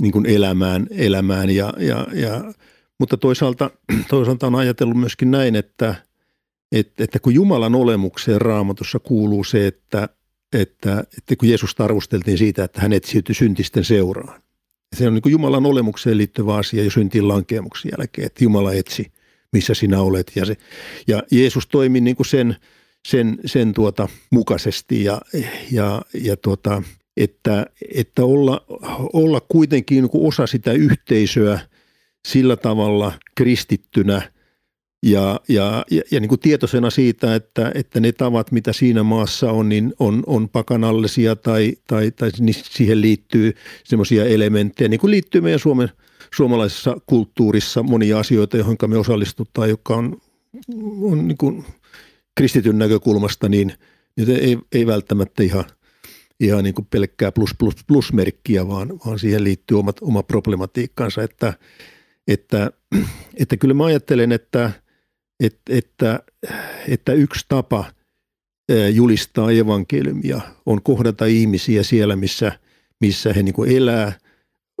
niin 0.01 0.11
kuin 0.11 0.25
elämään, 0.25 0.87
elämään 0.91 1.49
ja, 1.49 1.73
ja, 1.77 2.07
ja, 2.13 2.53
mutta 2.99 3.17
toisaalta, 3.17 3.71
toisaalta 4.09 4.47
on 4.47 4.55
ajatellut 4.55 4.99
myöskin 4.99 5.31
näin, 5.31 5.55
että, 5.55 5.95
että, 6.71 7.03
että 7.03 7.19
kun 7.19 7.33
Jumalan 7.33 7.75
olemukseen 7.75 8.41
raamatussa 8.41 8.99
kuuluu 8.99 9.43
se, 9.43 9.67
että, 9.67 10.09
että, 10.53 11.03
että 11.17 11.35
kun 11.35 11.49
Jeesus 11.49 11.75
arvosteltiin 11.79 12.37
siitä, 12.37 12.63
että 12.63 12.81
hän 12.81 12.93
etsiytyi 12.93 13.35
syntisten 13.35 13.83
seuraan. 13.83 14.41
Se 14.95 15.07
on 15.07 15.13
niin 15.13 15.21
kuin 15.21 15.31
Jumalan 15.31 15.65
olemukseen 15.65 16.17
liittyvä 16.17 16.55
asia 16.55 16.83
jo 16.83 16.91
syntiin 16.91 17.27
lankeemuksen 17.27 17.91
jälkeen, 17.97 18.25
että 18.25 18.43
Jumala 18.43 18.73
etsi, 18.73 19.11
missä 19.53 19.73
sinä 19.73 20.01
olet. 20.01 20.31
Ja, 20.35 20.45
se, 20.45 20.57
ja 21.07 21.23
Jeesus 21.31 21.67
toimi 21.67 22.01
niin 22.01 22.15
kuin 22.15 22.27
sen– 22.27 22.55
sen, 23.07 23.37
sen 23.45 23.73
tuota 23.73 24.09
mukaisesti 24.31 25.03
ja, 25.03 25.21
ja, 25.71 26.01
ja 26.13 26.37
tuota, 26.37 26.83
että, 27.17 27.65
että 27.95 28.25
olla, 28.25 28.65
olla 29.13 29.41
kuitenkin 29.41 30.03
niin 30.03 30.27
osa 30.27 30.47
sitä 30.47 30.71
yhteisöä 30.71 31.59
sillä 32.27 32.55
tavalla 32.55 33.11
kristittynä 33.35 34.33
ja, 35.03 35.39
ja, 35.47 35.85
ja, 35.91 36.01
ja 36.11 36.19
niin 36.19 36.29
kuin 36.29 36.39
tietoisena 36.39 36.89
siitä, 36.89 37.35
että, 37.35 37.71
että 37.75 37.99
ne 37.99 38.11
tavat, 38.11 38.51
mitä 38.51 38.73
siinä 38.73 39.03
maassa 39.03 39.51
on, 39.51 39.69
niin 39.69 39.93
on, 39.99 40.23
on 40.27 40.49
pakanallisia 40.49 41.35
tai, 41.35 41.73
tai, 41.87 42.11
tai 42.11 42.31
siihen 42.53 43.01
liittyy 43.01 43.53
semmoisia 43.83 44.25
elementtejä, 44.25 44.87
niin 44.87 44.99
kuin 44.99 45.11
liittyy 45.11 45.41
meidän 45.41 45.59
Suomen, 45.59 45.89
suomalaisessa 46.35 46.97
kulttuurissa 47.05 47.83
monia 47.83 48.19
asioita, 48.19 48.57
joihin 48.57 48.77
me 48.87 48.97
osallistutaan, 48.97 49.69
joka 49.69 49.95
on, 49.95 50.17
on 51.01 51.27
niin 51.27 51.37
kuin 51.37 51.65
kristityn 52.35 52.79
näkökulmasta, 52.79 53.49
niin, 53.49 53.73
niin 54.17 54.29
ei, 54.29 54.57
ei 54.71 54.87
välttämättä 54.87 55.43
ihan, 55.43 55.65
ihan 56.39 56.63
niin 56.63 56.73
kuin 56.73 56.87
pelkkää 56.89 57.31
plus, 57.31 57.55
plus, 57.57 57.75
plusmerkkiä, 57.87 58.67
vaan, 58.67 58.99
vaan 59.05 59.19
siihen 59.19 59.43
liittyy 59.43 59.79
omat, 59.79 59.97
oma 60.01 60.23
problematiikkansa, 60.23 61.23
että, 61.23 61.53
että, 62.27 62.71
että 63.39 63.57
kyllä 63.57 63.73
mä 63.73 63.85
ajattelen, 63.85 64.31
että, 64.31 64.71
että, 65.39 65.61
että, 65.69 66.19
että 66.87 67.13
yksi 67.13 67.45
tapa 67.47 67.85
julistaa 68.93 69.51
evankeliumia 69.51 70.41
on 70.65 70.81
kohdata 70.81 71.25
ihmisiä 71.25 71.83
siellä, 71.83 72.15
missä, 72.15 72.59
missä 73.01 73.33
he 73.33 73.43
niin 73.43 73.77
elää. 73.77 74.17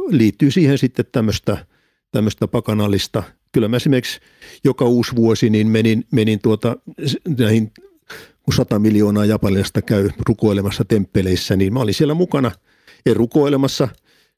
Liittyy 0.09 0.51
siihen 0.51 0.77
sitten 0.77 1.05
tämmöistä, 1.11 1.65
tämmöistä 2.11 2.47
pakanallista 2.47 3.23
kyllä 3.53 3.67
mä 3.67 3.77
esimerkiksi 3.77 4.19
joka 4.63 4.85
uusi 4.85 5.15
vuosi 5.15 5.49
niin 5.49 5.67
menin, 5.67 6.05
menin 6.11 6.39
tuota, 6.39 6.77
näihin 7.37 7.71
kun 8.43 8.53
sata 8.53 8.79
miljoonaa 8.79 9.25
japanilaista 9.25 9.81
käy 9.81 10.09
rukoilemassa 10.27 10.85
temppeleissä, 10.85 11.55
niin 11.55 11.73
mä 11.73 11.79
olin 11.79 11.93
siellä 11.93 12.13
mukana, 12.13 12.51
en 13.05 13.15
rukoilemassa 13.15 13.87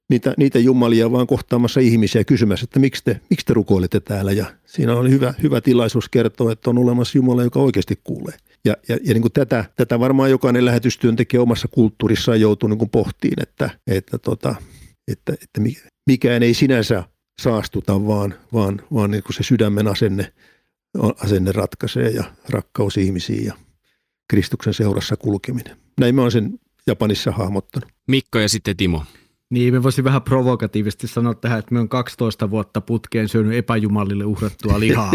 niitä, 0.10 0.34
niitä 0.38 0.60
jumalia, 0.60 1.12
vaan 1.12 1.28
kohtaamassa 1.28 1.80
ihmisiä 1.80 2.24
kysymässä, 2.24 2.64
että 2.64 2.80
miksi 2.80 3.04
te, 3.04 3.20
miksi 3.30 3.46
te 3.46 3.54
rukoilette 3.54 4.00
täällä. 4.00 4.32
Ja 4.32 4.46
siinä 4.66 4.96
oli 4.96 5.10
hyvä, 5.10 5.34
hyvä 5.44 5.62
tilaisuus 5.62 6.10
kertoa, 6.10 6.52
että 6.52 6.70
on 6.70 6.78
olemassa 6.78 7.18
Jumala, 7.18 7.44
joka 7.44 7.60
oikeasti 7.60 8.00
kuulee. 8.04 8.38
Ja, 8.66 8.78
ja, 8.88 8.98
ja 9.04 9.14
niin 9.14 9.22
kuin 9.22 9.32
tätä, 9.32 9.66
tätä 9.76 10.00
varmaan 10.00 10.30
jokainen 10.30 10.66
lähetystyöntekijä 10.66 11.42
omassa 11.42 11.68
kulttuurissaan 11.68 12.42
joutuu 12.42 12.70
niin 12.70 12.90
pohtiin, 12.90 13.42
että, 13.42 13.70
että, 13.88 14.18
tota, 14.18 14.56
että, 15.12 15.34
että 15.34 15.62
mikään 16.08 16.44
ei 16.44 16.54
sinänsä 16.54 17.04
saastuta, 17.42 18.08
vaan, 18.08 18.34
vaan, 18.54 18.82
vaan 18.94 19.12
niin 19.12 19.24
kuin 19.24 19.34
se 19.34 19.44
sydämen 19.44 19.88
asenne, 19.88 20.34
asenne 21.24 21.52
ratkaisee 21.52 22.10
ja 22.10 22.24
rakkaus 22.50 22.98
ihmisiin 22.98 23.46
ja 23.46 23.54
Kristuksen 24.30 24.74
seurassa 24.74 25.18
kulkeminen. 25.18 25.78
Näin 26.00 26.16
mä 26.16 26.22
oon 26.22 26.32
sen 26.32 26.60
Japanissa 26.88 27.32
hahmottanut. 27.32 27.90
Mikko 28.08 28.40
ja 28.40 28.50
sitten 28.50 28.78
Timo. 28.78 29.04
Niin, 29.50 29.74
me 29.74 29.84
voisin 29.84 30.04
vähän 30.04 30.22
provokatiivisesti 30.22 31.08
sanoa 31.08 31.34
tähän, 31.34 31.60
että 31.60 31.74
me 31.74 31.80
on 31.80 31.90
12 31.90 32.50
vuotta 32.50 32.82
putkeen 32.82 33.30
syönyt 33.30 33.54
epäjumalille 33.54 34.26
uhrattua 34.26 34.80
lihaa, 34.80 35.12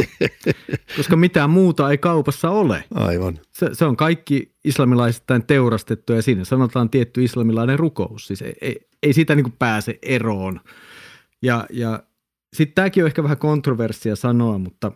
koska 0.96 1.16
mitään 1.16 1.50
muuta 1.50 1.90
ei 1.90 1.98
kaupassa 1.98 2.50
ole. 2.50 2.84
Aivan. 2.94 3.38
Se, 3.50 3.68
se 3.72 3.84
on 3.84 3.96
kaikki 3.96 4.54
islamilaisittain 4.64 5.46
teurastettu 5.46 6.12
ja 6.12 6.22
siinä 6.22 6.44
sanotaan 6.44 6.90
tietty 6.90 7.24
islamilainen 7.24 7.78
rukous. 7.78 8.26
Siis 8.26 8.42
ei, 8.42 8.54
ei, 8.60 8.88
ei 9.02 9.12
siitä 9.12 9.34
niin 9.34 9.52
pääse 9.58 9.98
eroon. 10.02 10.60
Ja, 11.42 11.66
ja 11.70 12.02
sitten 12.56 12.74
tämäkin 12.74 13.02
on 13.02 13.06
ehkä 13.06 13.22
vähän 13.22 13.38
kontroversia 13.38 14.16
sanoa, 14.16 14.58
mutta 14.58 14.92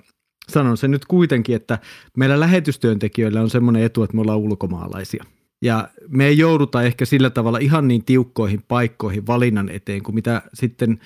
sanon 0.53 0.77
sen 0.77 0.91
nyt 0.91 1.05
kuitenkin, 1.05 1.57
että 1.57 1.79
meillä 2.17 2.41
lähetystyöntekijöillä 2.41 3.41
on 3.41 3.51
semmoinen 3.51 3.83
etu, 3.83 4.03
että 4.03 4.17
me 4.17 4.21
ollaan 4.21 4.39
ulkomaalaisia. 4.39 5.25
Ja 5.65 5.89
me 6.09 6.27
ei 6.27 6.39
jouduta 6.39 6.83
ehkä 6.83 7.05
sillä 7.05 7.31
tavalla 7.31 7.59
ihan 7.59 7.89
niin 7.89 8.05
tiukkoihin 8.05 8.63
paikkoihin 8.69 9.27
valinnan 9.27 9.69
eteen 9.69 10.03
kuin 10.03 10.15
mitä 10.15 10.43
sitten 10.55 11.01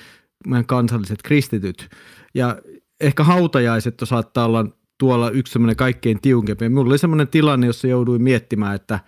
meidän 0.47 0.67
kansalliset 0.67 1.23
kristityt. 1.23 1.89
Ja 2.35 2.59
ehkä 3.01 3.25
hautajaiset 3.25 3.95
saattaa 4.05 4.47
olla 4.47 4.67
tuolla 4.99 5.31
yksi 5.31 5.53
semmoinen 5.53 5.77
kaikkein 5.77 6.21
tiukempi. 6.23 6.69
Minulla 6.69 6.91
oli 6.91 6.99
semmoinen 6.99 7.29
tilanne, 7.29 7.67
jossa 7.67 7.87
jouduin 7.87 8.23
miettimään, 8.23 8.75
että, 8.75 9.01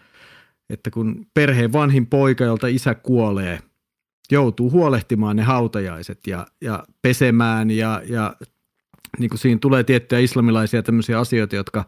että 0.71 0.91
kun 0.91 1.27
perheen 1.35 1.73
vanhin 1.73 2.07
poika, 2.07 2.45
jolta 2.45 2.67
isä 2.67 2.95
kuolee, 2.95 3.59
joutuu 4.31 4.71
huolehtimaan 4.71 5.37
ne 5.37 5.43
hautajaiset 5.43 6.27
ja, 6.27 6.47
ja 6.61 6.85
pesemään 7.03 7.71
ja, 7.71 8.03
ja 8.09 8.37
niin 9.19 9.31
kuin 9.31 9.39
siinä 9.39 9.59
tulee 9.59 9.85
tiettyjä 9.85 10.21
islamilaisia 10.21 10.83
tämmöisiä 10.83 11.19
asioita, 11.19 11.57
jotka 11.57 11.85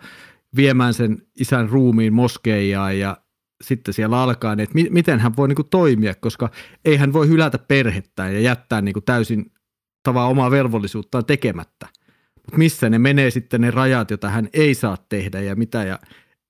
viemään 0.56 0.94
sen 0.94 1.22
isän 1.40 1.68
ruumiin 1.68 2.12
moskeijaan 2.12 2.98
ja 2.98 3.16
sitten 3.64 3.94
siellä 3.94 4.22
alkaa, 4.22 4.52
että 4.52 4.74
mi- 4.74 4.90
miten 4.90 5.20
hän 5.20 5.36
voi 5.36 5.48
niin 5.48 5.56
kuin 5.56 5.68
toimia, 5.68 6.14
koska 6.14 6.50
ei 6.84 6.96
hän 6.96 7.12
voi 7.12 7.28
hylätä 7.28 7.58
perhettään 7.58 8.34
ja 8.34 8.40
jättää 8.40 8.80
niin 8.82 8.92
kuin 8.92 9.04
täysin 9.04 9.52
tavaa 10.02 10.26
omaa 10.28 10.50
velvollisuuttaan 10.50 11.24
tekemättä. 11.24 11.86
Mutta 12.34 12.58
missä 12.58 12.90
ne 12.90 12.98
menee 12.98 13.30
sitten 13.30 13.60
ne 13.60 13.70
rajat, 13.70 14.10
joita 14.10 14.28
hän 14.28 14.48
ei 14.52 14.74
saa 14.74 14.96
tehdä 15.08 15.40
ja 15.40 15.56
mitä 15.56 15.84
ja 15.84 15.98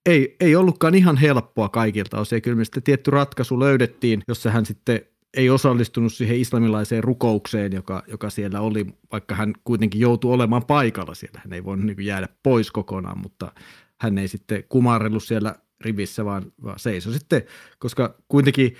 ei, 0.07 0.37
ei 0.41 0.57
ollutkaan 0.57 0.95
ihan 0.95 1.17
helppoa 1.17 1.69
kaikilta 1.69 2.21
osin. 2.21 2.43
Kyllä 2.43 2.57
me 2.57 2.65
sitten 2.65 2.83
tietty 2.83 3.11
ratkaisu 3.11 3.61
löydettiin, 3.61 4.23
jossa 4.29 4.51
hän 4.51 4.67
sitten 4.67 5.01
ei 5.37 5.51
osallistunut 5.51 6.13
siihen 6.13 6.41
islamilaiseen 6.41 7.05
rukoukseen, 7.05 7.73
joka, 7.73 8.03
joka 8.09 8.31
siellä 8.31 8.61
oli, 8.61 8.87
vaikka 9.13 9.35
hän 9.35 9.53
kuitenkin 9.65 10.01
joutui 10.01 10.33
olemaan 10.33 10.65
paikalla 10.65 11.15
siellä. 11.15 11.41
Hän 11.45 11.53
ei 11.53 11.65
voinut 11.65 11.87
niin 11.87 12.07
jäädä 12.07 12.29
pois 12.43 12.71
kokonaan, 12.71 13.19
mutta 13.19 13.53
hän 14.01 14.19
ei 14.19 14.29
sitten 14.29 14.65
kumarrellut 14.69 15.23
siellä 15.23 15.55
rivissä, 15.81 16.25
vaan, 16.25 16.53
vaan 16.63 16.79
seisoi 16.79 17.13
sitten, 17.13 17.43
koska 17.79 18.15
kuitenkin 18.29 18.75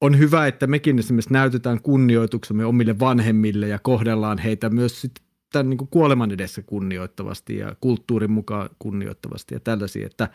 on 0.00 0.18
hyvä, 0.18 0.46
että 0.46 0.66
mekin 0.66 0.98
esimerkiksi 0.98 1.32
näytetään 1.32 1.82
kunnioituksemme 1.82 2.64
omille 2.64 2.98
vanhemmille 2.98 3.68
ja 3.68 3.78
kohdellaan 3.78 4.38
heitä 4.38 4.70
myös 4.70 5.00
sitten 5.00 5.24
tämän 5.52 5.70
niin 5.70 5.78
kuin 5.78 5.88
kuoleman 5.88 6.30
edessä 6.30 6.62
kunnioittavasti 6.62 7.56
ja 7.56 7.76
kulttuurin 7.80 8.30
mukaan 8.30 8.70
kunnioittavasti 8.78 9.54
ja 9.54 9.60
tällaisia, 9.60 10.06
että 10.06 10.28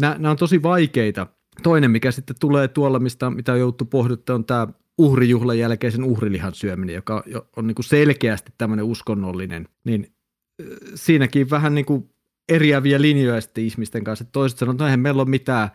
nämä, 0.00 0.16
nämä 0.18 0.30
on 0.30 0.36
tosi 0.36 0.62
vaikeita. 0.62 1.26
Toinen, 1.62 1.90
mikä 1.90 2.10
sitten 2.10 2.36
tulee 2.40 2.68
tuolla, 2.68 2.98
mistä, 2.98 3.30
mitä 3.30 3.52
on 3.52 3.58
jouduttu 3.58 3.84
pohdittaa, 3.84 4.36
on 4.36 4.44
tämä 4.44 4.68
uhrijuhlan 4.98 5.58
jälkeisen 5.58 6.04
uhrilihan 6.04 6.54
syöminen, 6.54 6.94
joka 6.94 7.24
on 7.56 7.66
niin 7.66 7.74
kuin 7.74 7.84
selkeästi 7.84 8.52
tämmöinen 8.58 8.84
uskonnollinen, 8.84 9.68
niin 9.84 10.12
siinäkin 10.94 11.50
vähän 11.50 11.74
niin 11.74 11.84
kuin 11.84 12.10
eriäviä 12.48 13.00
linjoja 13.00 13.40
sitten 13.40 13.64
ihmisten 13.64 14.04
kanssa. 14.04 14.24
Toiset 14.24 14.58
sanoo, 14.58 14.72
että 14.72 14.84
no 14.84 14.88
eihän 14.88 15.00
meillä 15.00 15.22
ole 15.22 15.28
mitään, 15.28 15.68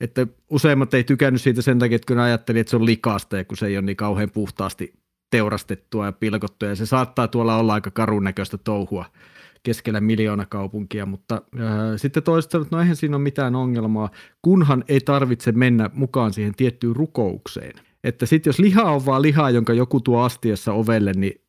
että 0.00 0.26
useimmat 0.50 0.94
ei 0.94 1.04
tykännyt 1.04 1.42
siitä 1.42 1.62
sen 1.62 1.78
takia, 1.78 1.96
että 1.96 2.14
kun 2.14 2.18
ajatteli, 2.18 2.58
että 2.58 2.70
se 2.70 2.76
on 2.76 2.86
likasta 2.86 3.36
ja 3.36 3.44
kun 3.44 3.56
se 3.56 3.66
ei 3.66 3.76
ole 3.76 3.86
niin 3.86 3.96
kauhean 3.96 4.30
puhtaasti 4.30 4.92
teurastettua 5.30 6.06
ja 6.06 6.12
pilkottua 6.12 6.68
ja 6.68 6.76
se 6.76 6.86
saattaa 6.86 7.28
tuolla 7.28 7.56
olla 7.56 7.74
aika 7.74 7.90
karun 7.90 8.24
näköistä 8.24 8.58
touhua 8.58 9.04
keskellä 9.62 10.00
miljoona 10.00 10.46
kaupunkia, 10.46 11.06
mutta 11.06 11.34
äh, 11.34 11.62
sitten 11.96 12.22
toiset 12.22 12.50
sanoo, 12.50 12.62
että 12.62 12.76
no 12.76 12.82
eihän 12.82 12.96
siinä 12.96 13.16
ole 13.16 13.22
mitään 13.22 13.54
ongelmaa, 13.54 14.10
kunhan 14.42 14.84
ei 14.88 15.00
tarvitse 15.00 15.52
mennä 15.52 15.90
mukaan 15.94 16.32
siihen 16.32 16.54
tiettyyn 16.54 16.96
rukoukseen. 16.96 17.72
Että 18.06 18.26
sitten 18.26 18.48
jos 18.48 18.58
liha 18.58 18.82
on 18.82 19.06
vaan 19.06 19.22
lihaa, 19.22 19.50
jonka 19.50 19.72
joku 19.72 20.00
tuo 20.00 20.20
astiassa 20.20 20.72
ovelle, 20.72 21.12
niin 21.12 21.40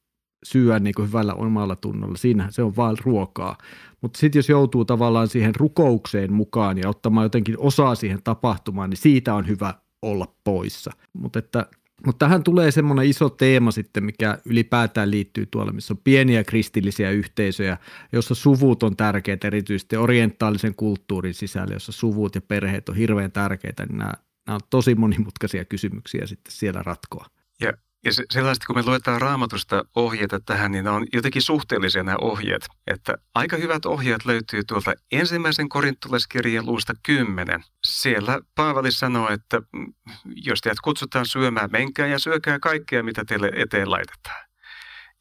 syödä 0.45 0.79
niin 0.79 0.93
kuin 0.95 1.07
hyvällä 1.07 1.33
omalla 1.33 1.75
tunnolla. 1.75 2.17
Siinä 2.17 2.47
se 2.51 2.63
on 2.63 2.75
vain 2.75 2.97
ruokaa. 3.03 3.57
Mutta 4.01 4.19
sitten 4.19 4.39
jos 4.39 4.49
joutuu 4.49 4.85
tavallaan 4.85 5.27
siihen 5.27 5.55
rukoukseen 5.55 6.33
mukaan 6.33 6.77
ja 6.77 6.89
ottamaan 6.89 7.25
jotenkin 7.25 7.55
osaa 7.57 7.95
siihen 7.95 8.23
tapahtumaan, 8.23 8.89
niin 8.89 8.97
siitä 8.97 9.35
on 9.35 9.47
hyvä 9.47 9.73
olla 10.01 10.35
poissa. 10.43 10.91
Mutta 11.13 11.39
että 11.39 11.65
mutta 12.05 12.25
tähän 12.25 12.43
tulee 12.43 12.71
semmoinen 12.71 13.05
iso 13.05 13.29
teema 13.29 13.71
sitten, 13.71 14.03
mikä 14.03 14.37
ylipäätään 14.45 15.11
liittyy 15.11 15.45
tuolla, 15.45 15.73
missä 15.73 15.93
on 15.93 16.01
pieniä 16.03 16.43
kristillisiä 16.43 17.11
yhteisöjä, 17.11 17.77
jossa 18.11 18.35
suvut 18.35 18.83
on 18.83 18.95
tärkeitä, 18.95 19.47
erityisesti 19.47 19.97
orientaalisen 19.97 20.75
kulttuurin 20.75 21.33
sisällä, 21.33 21.73
jossa 21.73 21.91
suvut 21.91 22.35
ja 22.35 22.41
perheet 22.41 22.89
on 22.89 22.95
hirveän 22.95 23.31
tärkeitä, 23.31 23.85
niin 23.85 23.97
nämä, 23.97 24.13
nämä 24.47 24.55
on 24.55 24.61
tosi 24.69 24.95
monimutkaisia 24.95 25.65
kysymyksiä 25.65 26.27
sitten 26.27 26.53
siellä 26.53 26.83
ratkoa. 26.83 27.25
Ja 27.61 27.73
ja 28.05 28.13
se, 28.13 28.23
sellaista, 28.31 28.65
kun 28.67 28.75
me 28.75 28.83
luetaan 28.83 29.21
raamatusta 29.21 29.83
ohjeita 29.95 30.39
tähän, 30.39 30.71
niin 30.71 30.87
on 30.87 31.05
jotenkin 31.13 31.41
suhteellisia 31.41 32.03
nämä 32.03 32.17
ohjeet. 32.21 32.67
Että 32.87 33.13
aika 33.35 33.57
hyvät 33.57 33.85
ohjeet 33.85 34.25
löytyy 34.25 34.63
tuolta 34.63 34.93
ensimmäisen 35.11 35.69
korintolaiskirjan 35.69 36.65
luusta 36.65 36.93
10. 37.03 37.63
Siellä 37.85 38.39
Paavali 38.55 38.91
sanoo, 38.91 39.29
että 39.29 39.61
mm, 39.73 39.93
jos 40.35 40.61
teidät 40.61 40.79
kutsutaan 40.83 41.25
syömään, 41.25 41.71
menkää 41.71 42.07
ja 42.07 42.19
syökää 42.19 42.59
kaikkea, 42.59 43.03
mitä 43.03 43.25
teille 43.25 43.51
eteen 43.55 43.91
laitetaan. 43.91 44.47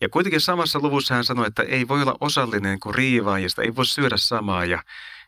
Ja 0.01 0.09
kuitenkin 0.09 0.41
samassa 0.41 0.79
luvussa 0.79 1.15
hän 1.15 1.25
sanoi, 1.25 1.47
että 1.47 1.63
ei 1.63 1.89
voi 1.89 2.03
olla 2.03 2.17
osallinen 2.21 2.81
kuin 2.81 2.95
riivaajista, 2.95 3.63
ei 3.63 3.77
voi 3.77 3.87
syödä 3.87 4.17
samaa. 4.17 4.65
Ja 4.65 4.83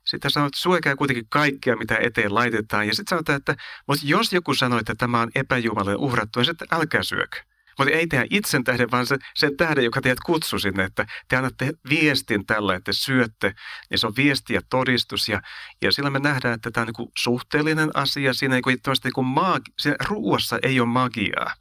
sitten 0.04 0.30
sanotaan, 0.30 0.48
että 0.48 0.60
syökää 0.60 0.96
kuitenkin 0.96 1.26
kaikkea, 1.28 1.76
mitä 1.76 1.96
eteen 1.96 2.34
laitetaan. 2.34 2.86
Ja 2.86 2.94
sitten 2.94 3.10
sanotaan, 3.10 3.36
että 3.36 3.56
mutta 3.88 4.06
jos 4.06 4.32
joku 4.32 4.54
sanoo, 4.54 4.78
että 4.78 4.94
tämä 4.94 5.20
on 5.20 5.30
epäjumalle 5.34 5.94
uhrattu, 5.94 6.40
niin 6.40 6.46
sitten 6.46 6.68
älkää 6.72 7.02
syökö. 7.02 7.40
Mutta 7.78 7.94
ei 7.94 8.06
tehdä 8.06 8.26
itsen 8.30 8.64
tähden, 8.64 8.90
vaan 8.90 9.06
sen, 9.06 9.18
sen 9.34 9.56
tähden, 9.56 9.84
joka 9.84 10.00
teidät 10.00 10.20
kutsui 10.20 10.60
sinne, 10.60 10.84
että 10.84 11.06
te 11.28 11.36
annatte 11.36 11.72
viestin 11.90 12.46
tällä, 12.46 12.74
että 12.74 12.84
te 12.84 12.92
syötte. 12.92 13.54
Ja 13.90 13.98
se 13.98 14.06
on 14.06 14.16
viesti 14.16 14.54
ja 14.54 14.60
todistus. 14.70 15.28
Ja, 15.28 15.42
ja 15.82 15.92
sillä 15.92 16.10
me 16.10 16.18
nähdään, 16.18 16.54
että 16.54 16.70
tämä 16.70 16.82
on 16.82 16.92
niin 16.98 17.12
suhteellinen 17.18 17.90
asia. 17.94 18.34
Siinä 18.34 18.60
kuin, 18.62 18.76
niin 19.04 19.12
kuin 19.12 19.26
maagi, 19.26 19.72
siinä 19.78 19.96
ruuassa 20.08 20.58
ei 20.62 20.80
ole 20.80 20.88
magiaa. 20.88 21.54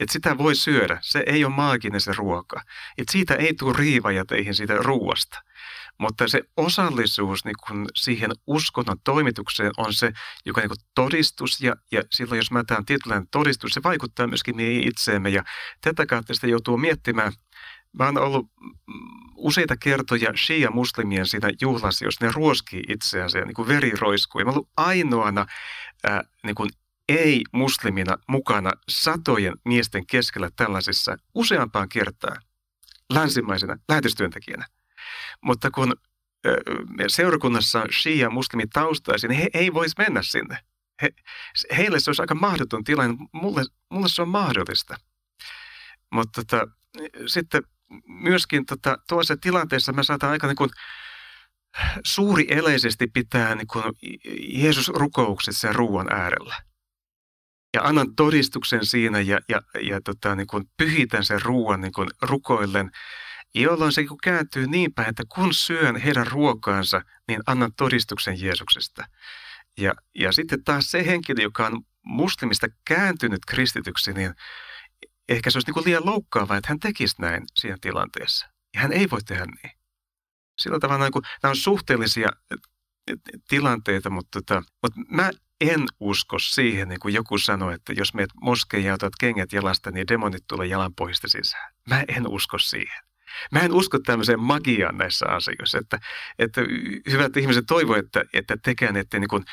Että 0.00 0.12
sitä 0.12 0.38
voi 0.38 0.54
syödä. 0.54 0.98
Se 1.00 1.22
ei 1.26 1.44
ole 1.44 1.54
maaginen 1.54 2.00
se 2.00 2.12
ruoka. 2.16 2.62
Että 2.98 3.12
siitä 3.12 3.34
ei 3.34 3.54
tule 3.54 3.74
riivaja 3.78 4.24
teihin 4.24 4.54
siitä 4.54 4.74
ruuasta. 4.74 5.42
Mutta 6.02 6.28
se 6.28 6.42
osallisuus 6.56 7.44
niin 7.44 7.56
kun 7.66 7.86
siihen 7.94 8.30
uskonnon 8.46 8.96
toimitukseen 9.04 9.70
on 9.76 9.94
se, 9.94 10.12
joka 10.46 10.60
niin 10.60 10.70
todistus, 10.94 11.60
ja, 11.60 11.76
ja 11.92 12.02
silloin 12.10 12.36
jos 12.36 12.50
mä 12.50 12.64
tämän 12.64 12.84
tietynlainen 12.84 13.28
todistus, 13.28 13.72
se 13.72 13.82
vaikuttaa 13.82 14.26
myöskin 14.26 14.56
meihin 14.56 14.88
itseemme, 14.88 15.30
ja 15.30 15.44
tätä 15.80 16.06
kautta 16.06 16.34
sitä 16.34 16.46
joutuu 16.46 16.78
miettimään. 16.78 17.32
Mä 17.98 18.04
oon 18.04 18.18
ollut 18.18 18.46
useita 19.36 19.76
kertoja 19.76 20.32
shia-muslimien 20.36 21.26
siinä 21.26 21.50
juhlassa, 21.60 22.04
jos 22.04 22.20
ne 22.20 22.30
ruoskii 22.34 22.82
itseänsä 22.88 23.38
ja 23.38 23.44
niin 23.44 23.54
kuin 23.54 23.68
veri 23.68 23.90
roiskuu. 23.90 24.40
Ja 24.40 24.44
mä 24.44 24.50
ollut 24.50 24.70
ainoana 24.76 25.46
ää, 26.04 26.24
niin 26.44 26.54
kuin 26.54 26.70
ei-muslimina 27.08 28.16
mukana 28.28 28.70
satojen 28.88 29.54
miesten 29.64 30.06
keskellä 30.06 30.50
tällaisissa 30.56 31.16
useampaan 31.34 31.88
kertaa 31.88 32.36
länsimaisena 33.12 33.76
lähetystyöntekijänä. 33.88 34.66
Mutta 35.44 35.70
kun 35.70 35.94
seurakunnassa 37.08 37.86
shia 38.02 38.30
muslimitaustaisia, 38.30 39.28
niin 39.28 39.40
he 39.40 39.48
ei 39.54 39.74
voisi 39.74 39.94
mennä 39.98 40.22
sinne. 40.22 40.58
He, 41.02 41.10
heille 41.76 42.00
se 42.00 42.10
olisi 42.10 42.22
aika 42.22 42.34
mahdoton 42.34 42.84
tilanne. 42.84 43.16
Mulle, 43.32 43.64
mulle 43.90 44.08
se 44.08 44.22
on 44.22 44.28
mahdollista. 44.28 44.96
Mutta 46.12 46.44
tota, 46.44 46.66
sitten 47.26 47.62
myöskin 48.06 48.66
tota, 48.66 48.98
toisessa 49.08 49.36
tilanteessa 49.36 49.92
me 49.92 50.02
saadaan 50.02 50.32
aika 50.32 50.46
niin 50.46 50.56
kuin 50.56 50.70
suuri 52.04 52.46
eleisesti 52.48 53.06
pitää 53.06 53.54
niin 53.54 53.66
kuin 53.66 53.84
Jeesus 54.48 54.88
rukouksessa 54.88 55.66
ja 55.66 55.72
ruoan 55.72 56.12
äärellä. 56.12 56.62
Ja 57.74 57.82
annan 57.82 58.14
todistuksen 58.14 58.86
siinä 58.86 59.20
ja, 59.20 59.40
ja, 59.48 59.62
ja 59.82 60.00
tota, 60.00 60.34
niin 60.34 60.46
kuin 60.46 60.64
pyhitän 60.76 61.24
sen 61.24 61.42
ruoan 61.42 61.80
niin 61.80 61.92
kuin 61.92 62.08
rukoillen, 62.22 62.90
jolloin 63.54 63.92
se 63.92 64.04
kääntyy 64.22 64.66
niin 64.66 64.94
päin, 64.94 65.08
että 65.08 65.22
kun 65.28 65.54
syön 65.54 65.96
heidän 65.96 66.26
ruokaansa, 66.26 67.02
niin 67.28 67.40
annan 67.46 67.72
todistuksen 67.76 68.40
Jeesuksesta. 68.40 69.04
Ja, 69.78 69.94
ja 70.14 70.32
sitten 70.32 70.64
taas 70.64 70.90
se 70.90 71.06
henkilö, 71.06 71.42
joka 71.42 71.66
on 71.66 71.82
muslimista 72.02 72.66
kääntynyt 72.84 73.44
kristityksi, 73.46 74.12
niin 74.12 74.34
ehkä 75.28 75.50
se 75.50 75.58
olisi 75.58 75.68
niin 75.68 75.74
kuin 75.74 75.84
liian 75.84 76.06
loukkaavaa, 76.06 76.56
että 76.56 76.68
hän 76.68 76.80
tekisi 76.80 77.14
näin 77.18 77.44
siinä 77.54 77.76
tilanteessa. 77.80 78.46
Ja 78.74 78.80
hän 78.80 78.92
ei 78.92 79.10
voi 79.10 79.22
tehdä 79.22 79.44
niin. 79.44 79.72
Sillä 80.58 80.78
tavalla 80.78 81.04
niin 81.04 81.12
kuin, 81.12 81.24
nämä 81.42 81.50
on 81.50 81.56
suhteellisia 81.56 82.28
tilanteita, 83.48 84.10
mutta, 84.10 84.42
tota, 84.42 84.62
mutta 84.82 85.00
mä 85.08 85.30
en 85.60 85.84
usko 86.00 86.38
siihen, 86.38 86.88
niin 86.88 87.00
kuin 87.00 87.14
joku 87.14 87.38
sanoi, 87.38 87.74
että 87.74 87.92
jos 87.92 88.14
meet 88.14 88.30
moskeja 88.42 88.86
ja 88.86 88.94
otat 88.94 89.12
kengät 89.20 89.52
jalasta, 89.52 89.90
niin 89.90 90.08
demonit 90.08 90.44
tulee 90.48 90.66
jalan 90.66 90.94
pohjista 90.94 91.28
sisään. 91.28 91.74
Mä 91.88 92.04
en 92.08 92.28
usko 92.28 92.58
siihen. 92.58 93.11
Mä 93.52 93.60
en 93.60 93.72
usko 93.72 93.98
tämmöiseen 93.98 94.40
magiaan 94.40 94.98
näissä 94.98 95.26
asioissa, 95.26 95.78
että, 95.78 95.98
että 96.38 96.60
hyvät 97.10 97.36
ihmiset 97.36 97.64
toivoo, 97.66 97.96
että, 97.96 98.24
että 98.32 98.56
tekään, 98.64 98.96
että 98.96 99.18
niin 99.18 99.28
kuin 99.28 99.44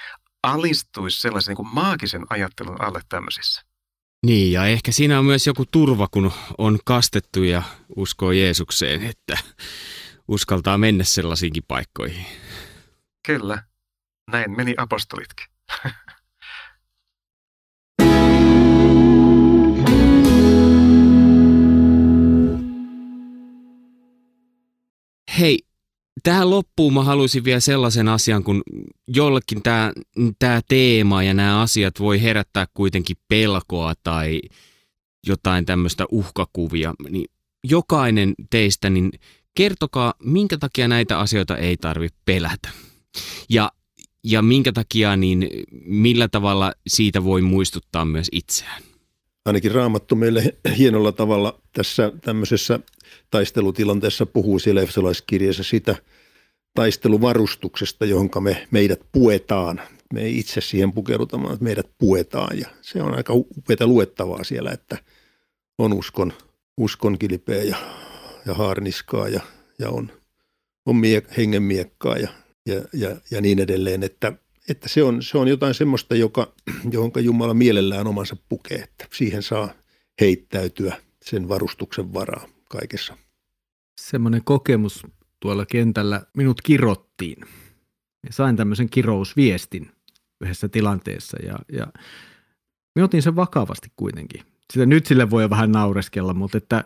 alistuisi 0.44 1.22
sellaisen 1.22 1.52
niin 1.52 1.56
kuin 1.56 1.74
maagisen 1.74 2.26
ajattelun 2.30 2.82
alle 2.82 3.02
tämmöisissä. 3.10 3.62
Niin, 4.26 4.52
ja 4.52 4.66
ehkä 4.66 4.92
siinä 4.92 5.20
on 5.20 5.26
myös 5.26 5.48
joku 5.48 5.66
turva, 5.66 6.08
kun 6.12 6.32
on 6.58 6.80
kastettu 6.86 7.44
ja 7.44 7.64
uskoo 7.96 8.32
Jeesukseen, 8.32 9.04
että 9.04 9.38
uskaltaa 10.28 10.78
mennä 10.78 11.04
sellaisiinkin 11.04 11.64
paikkoihin. 11.68 12.26
Kyllä, 13.28 13.64
näin 14.32 14.52
meni 14.58 14.74
apostolitkin. 14.78 15.48
Hei, 25.40 25.60
tähän 26.24 26.50
loppuun 26.50 26.94
mä 26.94 27.04
haluaisin 27.04 27.44
vielä 27.44 27.60
sellaisen 27.60 28.08
asian, 28.08 28.44
kun 28.44 28.62
jollekin 29.08 29.64
tämä, 29.64 29.92
tämä 30.40 30.62
teema 30.68 31.24
ja 31.24 31.34
nämä 31.34 31.62
asiat 31.62 32.00
voi 32.00 32.22
herättää 32.22 32.68
kuitenkin 32.74 33.18
pelkoa 33.28 33.94
tai 34.04 34.42
jotain 35.28 35.66
tämmöistä 35.66 36.06
uhkakuvia, 36.12 36.94
niin 37.10 37.26
jokainen 37.64 38.34
teistä, 38.50 38.90
niin 38.90 39.12
kertokaa, 39.56 40.14
minkä 40.24 40.58
takia 40.58 40.88
näitä 40.88 41.20
asioita 41.20 41.58
ei 41.58 41.78
tarvitse 41.78 42.18
pelätä. 42.26 42.70
Ja, 43.50 43.72
ja 44.24 44.42
minkä 44.42 44.72
takia, 44.72 45.16
niin 45.16 45.50
millä 45.86 46.28
tavalla 46.28 46.74
siitä 46.88 47.24
voi 47.24 47.42
muistuttaa 47.42 48.06
myös 48.06 48.28
itseään. 48.32 48.84
Ainakin 49.46 49.72
Raamattu 49.72 50.16
meille 50.16 50.56
hienolla 50.78 51.12
tavalla 51.12 51.60
tässä 51.74 52.12
tämmöisessä 52.22 52.80
taistelutilanteessa 53.32 54.26
puhuu 54.26 54.60
siellä 54.60 54.82
Efesolaiskirjassa 54.82 55.64
sitä 55.64 55.95
taisteluvarustuksesta, 56.74 58.05
johon 58.05 58.30
me, 58.39 58.68
meidät 58.72 59.01
puetaan. 59.12 59.82
Me 60.14 60.22
ei 60.22 60.39
itse 60.39 60.62
siihen 60.62 60.93
pukeuduta, 60.93 61.43
vaan 61.43 61.57
meidät 61.62 61.89
puetaan 61.97 62.60
ja 62.60 62.68
se 62.82 63.01
on 63.01 63.18
aika 63.18 63.34
upeaa 63.34 63.88
luettavaa 63.88 64.43
siellä, 64.43 64.72
että 64.72 64.97
on 65.78 65.93
uskon, 65.93 66.34
uskon 66.78 67.20
kilpeä 67.20 67.64
ja, 67.64 67.76
ja 68.45 68.53
haarniskaa 68.53 69.28
ja, 69.28 69.41
ja 69.80 69.89
on, 69.89 70.12
on 70.86 70.95
mie, 70.95 71.24
hengen 71.38 71.64
miekkaa 71.64 72.18
ja, 72.18 72.30
ja, 72.66 72.82
ja, 72.93 73.16
ja 73.32 73.41
niin 73.41 73.60
edelleen, 73.60 74.03
että, 74.03 74.34
että 74.70 74.89
se, 74.89 75.03
on, 75.03 75.24
se 75.24 75.38
on 75.38 75.47
jotain 75.47 75.74
semmoista, 75.74 76.16
joka, 76.16 76.53
johon 76.91 77.12
Jumala 77.22 77.53
mielellään 77.53 78.07
omansa 78.07 78.38
pukee, 78.49 78.78
että 78.78 79.07
siihen 79.14 79.43
saa 79.43 79.70
heittäytyä 80.22 80.95
sen 81.22 81.49
varustuksen 81.49 82.14
varaa 82.14 82.59
kaikessa. 82.70 83.18
Semmoinen 84.02 84.44
kokemus 84.44 85.08
tuolla 85.40 85.66
kentällä, 85.66 86.22
minut 86.38 86.62
kirottiin. 86.62 87.38
Ja 88.26 88.34
sain 88.34 88.56
tämmöisen 88.56 88.90
kirousviestin 88.90 89.92
yhdessä 90.42 90.70
tilanteessa 90.70 91.38
ja, 91.44 91.60
ja 91.72 91.88
me 92.96 93.04
otin 93.04 93.22
sen 93.22 93.36
vakavasti 93.36 93.92
kuitenkin. 93.96 94.42
Sitä 94.74 94.86
nyt 94.86 95.06
sille 95.06 95.30
voi 95.30 95.50
vähän 95.50 95.72
naureskella, 95.72 96.34
mutta 96.34 96.58
että 96.58 96.84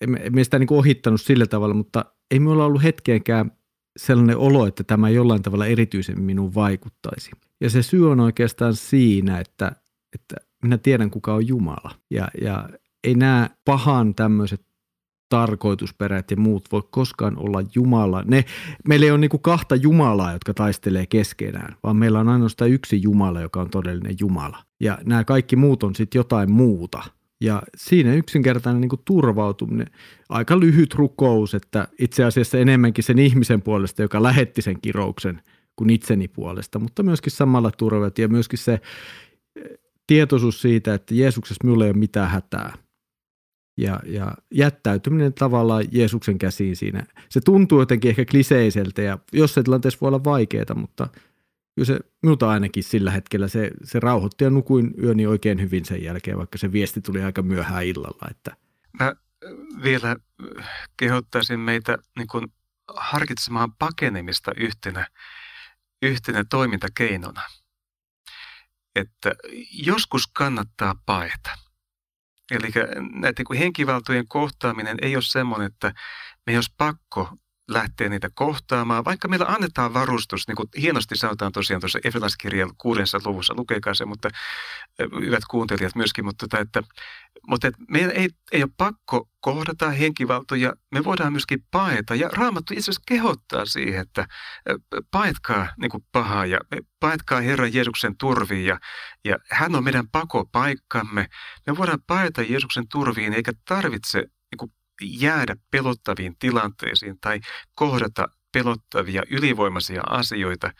emme, 0.00 0.20
emme 0.22 0.44
sitä 0.44 0.58
niin 0.58 0.72
ohittanut 0.72 1.20
sillä 1.20 1.46
tavalla, 1.46 1.74
mutta 1.74 2.04
ei 2.30 2.38
minulla 2.38 2.64
ollut 2.64 2.82
hetkeenkään 2.82 3.52
sellainen 3.96 4.36
olo, 4.36 4.66
että 4.66 4.84
tämä 4.84 5.08
jollain 5.08 5.42
tavalla 5.42 5.66
erityisemmin 5.66 6.24
minuun 6.24 6.54
vaikuttaisi. 6.54 7.30
Ja 7.60 7.70
se 7.70 7.82
syy 7.82 8.10
on 8.10 8.20
oikeastaan 8.20 8.74
siinä, 8.74 9.40
että, 9.40 9.72
että 10.14 10.36
minä 10.62 10.78
tiedän 10.78 11.10
kuka 11.10 11.34
on 11.34 11.48
Jumala. 11.48 11.94
Ja, 12.10 12.28
ja 12.40 12.68
ei 13.04 13.14
nämä 13.14 13.50
pahan 13.64 14.14
tämmöiset 14.14 14.66
tarkoitusperät 15.34 16.30
ja 16.30 16.36
muut 16.36 16.72
voi 16.72 16.82
koskaan 16.90 17.38
olla 17.38 17.62
Jumala. 17.74 18.22
Ne, 18.26 18.44
meillä 18.88 19.04
ei 19.04 19.10
ole 19.10 19.18
niin 19.18 19.30
kahta 19.42 19.76
Jumalaa, 19.76 20.32
jotka 20.32 20.54
taistelee 20.54 21.06
keskenään, 21.06 21.76
vaan 21.82 21.96
meillä 21.96 22.20
on 22.20 22.28
ainoastaan 22.28 22.70
yksi 22.70 23.02
Jumala, 23.02 23.40
joka 23.40 23.60
on 23.60 23.70
todellinen 23.70 24.16
Jumala. 24.20 24.58
Ja 24.80 24.98
nämä 25.04 25.24
kaikki 25.24 25.56
muut 25.56 25.82
on 25.82 25.94
sitten 25.94 26.18
jotain 26.18 26.50
muuta. 26.50 27.02
Ja 27.40 27.62
siinä 27.76 28.14
yksinkertainen 28.14 28.80
niin 28.80 29.00
turvautuminen, 29.04 29.86
aika 30.28 30.60
lyhyt 30.60 30.94
rukous, 30.94 31.54
että 31.54 31.88
itse 31.98 32.24
asiassa 32.24 32.58
enemmänkin 32.58 33.04
sen 33.04 33.18
ihmisen 33.18 33.62
puolesta, 33.62 34.02
joka 34.02 34.22
lähetti 34.22 34.62
sen 34.62 34.80
kirouksen, 34.80 35.42
kuin 35.76 35.90
itseni 35.90 36.28
puolesta, 36.28 36.78
mutta 36.78 37.02
myöskin 37.02 37.32
samalla 37.32 37.70
turvat 37.70 38.18
ja 38.18 38.28
myöskin 38.28 38.58
se 38.58 38.72
eh, 38.72 39.78
tietoisuus 40.06 40.62
siitä, 40.62 40.94
että 40.94 41.14
Jeesuksessa 41.14 41.64
minulla 41.64 41.84
ei 41.84 41.90
ole 41.90 41.98
mitään 41.98 42.30
hätää 42.30 42.83
ja, 43.76 44.00
ja 44.06 44.34
jättäytyminen 44.50 45.34
tavallaan 45.34 45.84
Jeesuksen 45.92 46.38
käsiin 46.38 46.76
siinä. 46.76 47.06
Se 47.28 47.40
tuntuu 47.40 47.80
jotenkin 47.80 48.08
ehkä 48.08 48.24
kliseiseltä 48.24 49.02
ja 49.02 49.18
jossain 49.32 49.64
tilanteessa 49.64 49.98
voi 50.00 50.08
olla 50.08 50.24
vaikeaa, 50.24 50.74
mutta 50.74 51.08
kyllä 51.74 51.86
se 51.86 51.98
minulta 52.22 52.50
ainakin 52.50 52.82
sillä 52.82 53.10
hetkellä 53.10 53.48
se, 53.48 53.70
se 53.84 54.00
rauhoitti 54.00 54.44
ja 54.44 54.50
nukuin 54.50 54.94
yöni 55.02 55.26
oikein 55.26 55.60
hyvin 55.60 55.84
sen 55.84 56.02
jälkeen, 56.02 56.38
vaikka 56.38 56.58
se 56.58 56.72
viesti 56.72 57.00
tuli 57.00 57.22
aika 57.22 57.42
myöhään 57.42 57.84
illalla. 57.84 58.28
Että. 58.30 58.56
Mä 59.00 59.14
vielä 59.82 60.16
kehottaisin 60.96 61.60
meitä 61.60 61.98
niin 62.16 62.28
kuin 62.28 62.52
harkitsemaan 62.96 63.72
pakenemista 63.72 64.52
yhtenä, 64.56 65.06
yhtenä 66.02 66.44
toimintakeinona. 66.50 67.42
Että 68.96 69.32
joskus 69.72 70.26
kannattaa 70.26 70.94
paeta– 71.06 71.50
Eli 72.50 72.68
näiden 73.20 73.44
henkivaltojen 73.58 74.28
kohtaaminen 74.28 74.96
ei 75.02 75.16
ole 75.16 75.22
semmoinen, 75.22 75.66
että 75.66 75.92
me 76.46 76.54
olisi 76.54 76.74
pakko 76.76 77.36
lähteä 77.68 78.08
niitä 78.08 78.30
kohtaamaan, 78.34 79.04
vaikka 79.04 79.28
meillä 79.28 79.46
annetaan 79.46 79.94
varustus, 79.94 80.48
niin 80.48 80.56
kuin 80.56 80.68
hienosti 80.80 81.16
sanotaan 81.16 81.52
tosiaan 81.52 81.80
tuossa 81.80 81.98
Efelaskirjan 82.04 82.70
kuudessa 82.78 83.20
luvussa, 83.24 83.54
lukekaa 83.56 83.94
se, 83.94 84.04
mutta 84.04 84.28
hyvät 85.20 85.44
kuuntelijat 85.50 85.94
myöskin, 85.94 86.24
mutta, 86.24 86.48
tota, 86.48 86.62
että, 86.62 86.82
mutta 87.48 87.68
että 87.68 87.80
meidän 87.90 88.10
ei, 88.10 88.28
ei 88.52 88.62
ole 88.62 88.70
pakko 88.76 89.28
kohdata 89.40 89.90
henkivaltoja, 89.90 90.72
me 90.92 91.04
voidaan 91.04 91.32
myöskin 91.32 91.64
paeta, 91.70 92.14
ja 92.14 92.28
Raamattu 92.28 92.74
itse 92.74 92.90
asiassa 92.90 93.02
kehottaa 93.06 93.66
siihen, 93.66 94.00
että 94.00 94.26
paetkaa 95.10 95.68
niin 95.80 95.90
kuin 95.90 96.04
pahaa, 96.12 96.46
ja 96.46 96.58
paetkaa 97.00 97.40
Herran 97.40 97.74
Jeesuksen 97.74 98.16
turviin, 98.18 98.66
ja, 98.66 98.78
ja 99.24 99.38
hän 99.50 99.74
on 99.74 99.84
meidän 99.84 100.08
pakopaikkamme, 100.08 101.28
me 101.66 101.76
voidaan 101.76 102.02
paeta 102.06 102.42
Jeesuksen 102.42 102.88
turviin, 102.88 103.32
eikä 103.32 103.52
tarvitse 103.68 104.18
niin 104.18 104.58
kuin 104.58 104.72
jäädä 105.02 105.56
pelottaviin 105.70 106.36
tilanteisiin 106.38 107.20
tai 107.20 107.40
kohdata 107.74 108.28
pelottavia 108.52 109.22
ylivoimaisia 109.30 110.02
asioita. 110.10 110.70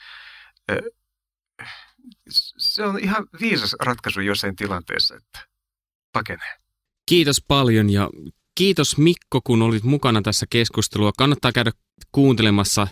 Se 2.58 2.84
on 2.84 2.98
ihan 2.98 3.26
viisas 3.40 3.76
ratkaisu 3.80 4.20
jossain 4.20 4.56
tilanteessa, 4.56 5.14
että 5.16 5.38
pakenee. 6.12 6.58
Kiitos 7.08 7.44
paljon 7.48 7.90
ja 7.90 8.10
kiitos 8.54 8.98
Mikko, 8.98 9.40
kun 9.44 9.62
olit 9.62 9.82
mukana 9.82 10.22
tässä 10.22 10.46
keskustelua. 10.50 11.12
Kannattaa 11.18 11.52
käydä 11.52 11.72
kuuntelemassa 12.12 12.86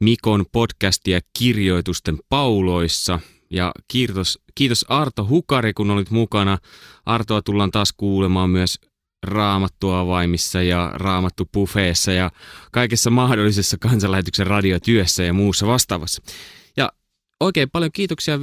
Mikon 0.00 0.46
podcastia 0.52 1.20
kirjoitusten 1.38 2.18
pauloissa. 2.28 3.20
Ja 3.50 3.72
kiitos, 3.88 4.38
kiitos 4.54 4.84
Arto 4.88 5.26
Hukari, 5.26 5.72
kun 5.72 5.90
olit 5.90 6.10
mukana. 6.10 6.58
Artoa 7.06 7.42
tullaan 7.42 7.70
taas 7.70 7.92
kuulemaan 7.96 8.50
myös 8.50 8.78
raamattuavaimissa 9.22 10.62
ja 10.62 10.92
raamattu 10.94 11.48
pufeessa 11.52 12.12
ja 12.12 12.30
kaikessa 12.72 13.10
mahdollisessa 13.10 13.78
kansanlähetyksen 13.78 14.46
radiotyössä 14.46 15.22
ja 15.22 15.32
muussa 15.32 15.66
vastaavassa. 15.66 16.22
Ja 16.76 16.92
oikein 17.40 17.70
paljon 17.70 17.92
kiitoksia 17.92 18.40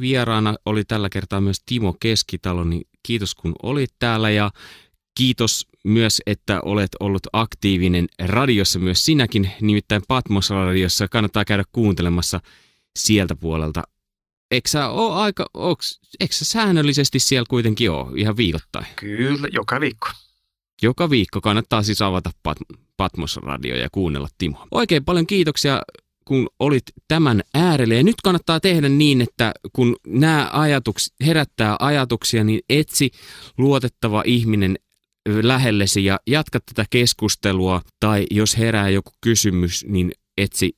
vieraana 0.00 0.54
oli 0.64 0.84
tällä 0.84 1.08
kertaa 1.08 1.40
myös 1.40 1.62
Timo 1.66 1.96
Keskitalo, 2.00 2.64
niin 2.64 2.82
kiitos 3.02 3.34
kun 3.34 3.54
olit 3.62 3.90
täällä 3.98 4.30
ja 4.30 4.50
Kiitos 5.18 5.66
myös, 5.84 6.22
että 6.26 6.60
olet 6.60 6.90
ollut 7.00 7.26
aktiivinen 7.32 8.06
radiossa 8.22 8.78
myös 8.78 9.04
sinäkin, 9.04 9.50
nimittäin 9.60 10.02
Patmos-radiossa 10.08 11.08
kannattaa 11.08 11.44
käydä 11.44 11.64
kuuntelemassa 11.72 12.40
sieltä 12.98 13.36
puolelta. 13.36 13.82
Eikö 14.50 14.68
sä, 14.68 14.88
ole 14.88 15.14
aika, 15.14 15.46
onks, 15.54 16.00
eikö 16.20 16.34
sä 16.34 16.44
säännöllisesti 16.44 17.18
siellä 17.18 17.46
kuitenkin 17.50 17.90
ole, 17.90 18.12
ihan 18.16 18.36
viikoittain? 18.36 18.86
Kyllä, 18.96 19.48
joka 19.52 19.80
viikko. 19.80 20.08
Joka 20.82 21.10
viikko 21.10 21.40
kannattaa 21.40 21.82
siis 21.82 22.02
avata 22.02 22.30
Pat- 22.48 22.78
Patmos-radio 22.96 23.76
ja 23.76 23.88
kuunnella 23.92 24.28
Timo. 24.38 24.66
Oikein 24.70 25.04
paljon 25.04 25.26
kiitoksia 25.26 25.82
kun 26.28 26.48
olit 26.58 26.84
tämän 27.08 27.42
äärelle. 27.54 27.94
Ja 27.94 28.02
nyt 28.02 28.20
kannattaa 28.24 28.60
tehdä 28.60 28.88
niin, 28.88 29.20
että 29.20 29.52
kun 29.72 29.96
nämä 30.06 30.50
ajatuks, 30.52 31.12
herättää 31.26 31.76
ajatuksia, 31.80 32.44
niin 32.44 32.60
etsi 32.68 33.10
luotettava 33.58 34.22
ihminen 34.26 34.78
lähellesi 35.42 36.04
ja 36.04 36.20
jatka 36.26 36.60
tätä 36.60 36.86
keskustelua. 36.90 37.82
Tai 38.00 38.26
jos 38.30 38.58
herää 38.58 38.88
joku 38.88 39.10
kysymys, 39.20 39.84
niin 39.88 40.12
etsi 40.36 40.76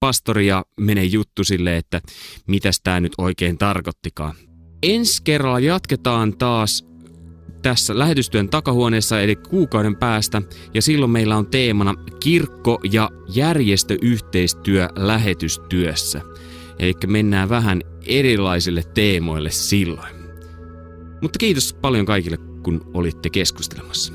pastori 0.00 0.46
ja 0.46 0.64
mene 0.80 1.04
juttu 1.04 1.44
sille, 1.44 1.76
että 1.76 2.00
mitäs 2.46 2.80
tämä 2.80 3.00
nyt 3.00 3.12
oikein 3.18 3.58
tarkoittikaan. 3.58 4.34
Ensi 4.82 5.22
kerralla 5.24 5.60
jatketaan 5.60 6.38
taas 6.38 6.90
tässä 7.62 7.98
lähetystyön 7.98 8.48
takahuoneessa 8.48 9.20
eli 9.20 9.36
kuukauden 9.36 9.96
päästä 9.96 10.42
ja 10.74 10.82
silloin 10.82 11.10
meillä 11.10 11.36
on 11.36 11.46
teemana 11.46 11.94
kirkko- 12.20 12.80
ja 12.92 13.10
järjestöyhteistyö 13.34 14.88
lähetystyössä. 14.96 16.20
Eli 16.78 16.94
mennään 17.06 17.48
vähän 17.48 17.82
erilaisille 18.06 18.82
teemoille 18.94 19.50
silloin. 19.50 20.14
Mutta 21.22 21.38
kiitos 21.38 21.74
paljon 21.80 22.06
kaikille, 22.06 22.36
kun 22.62 22.90
olitte 22.94 23.30
keskustelemassa. 23.30 24.12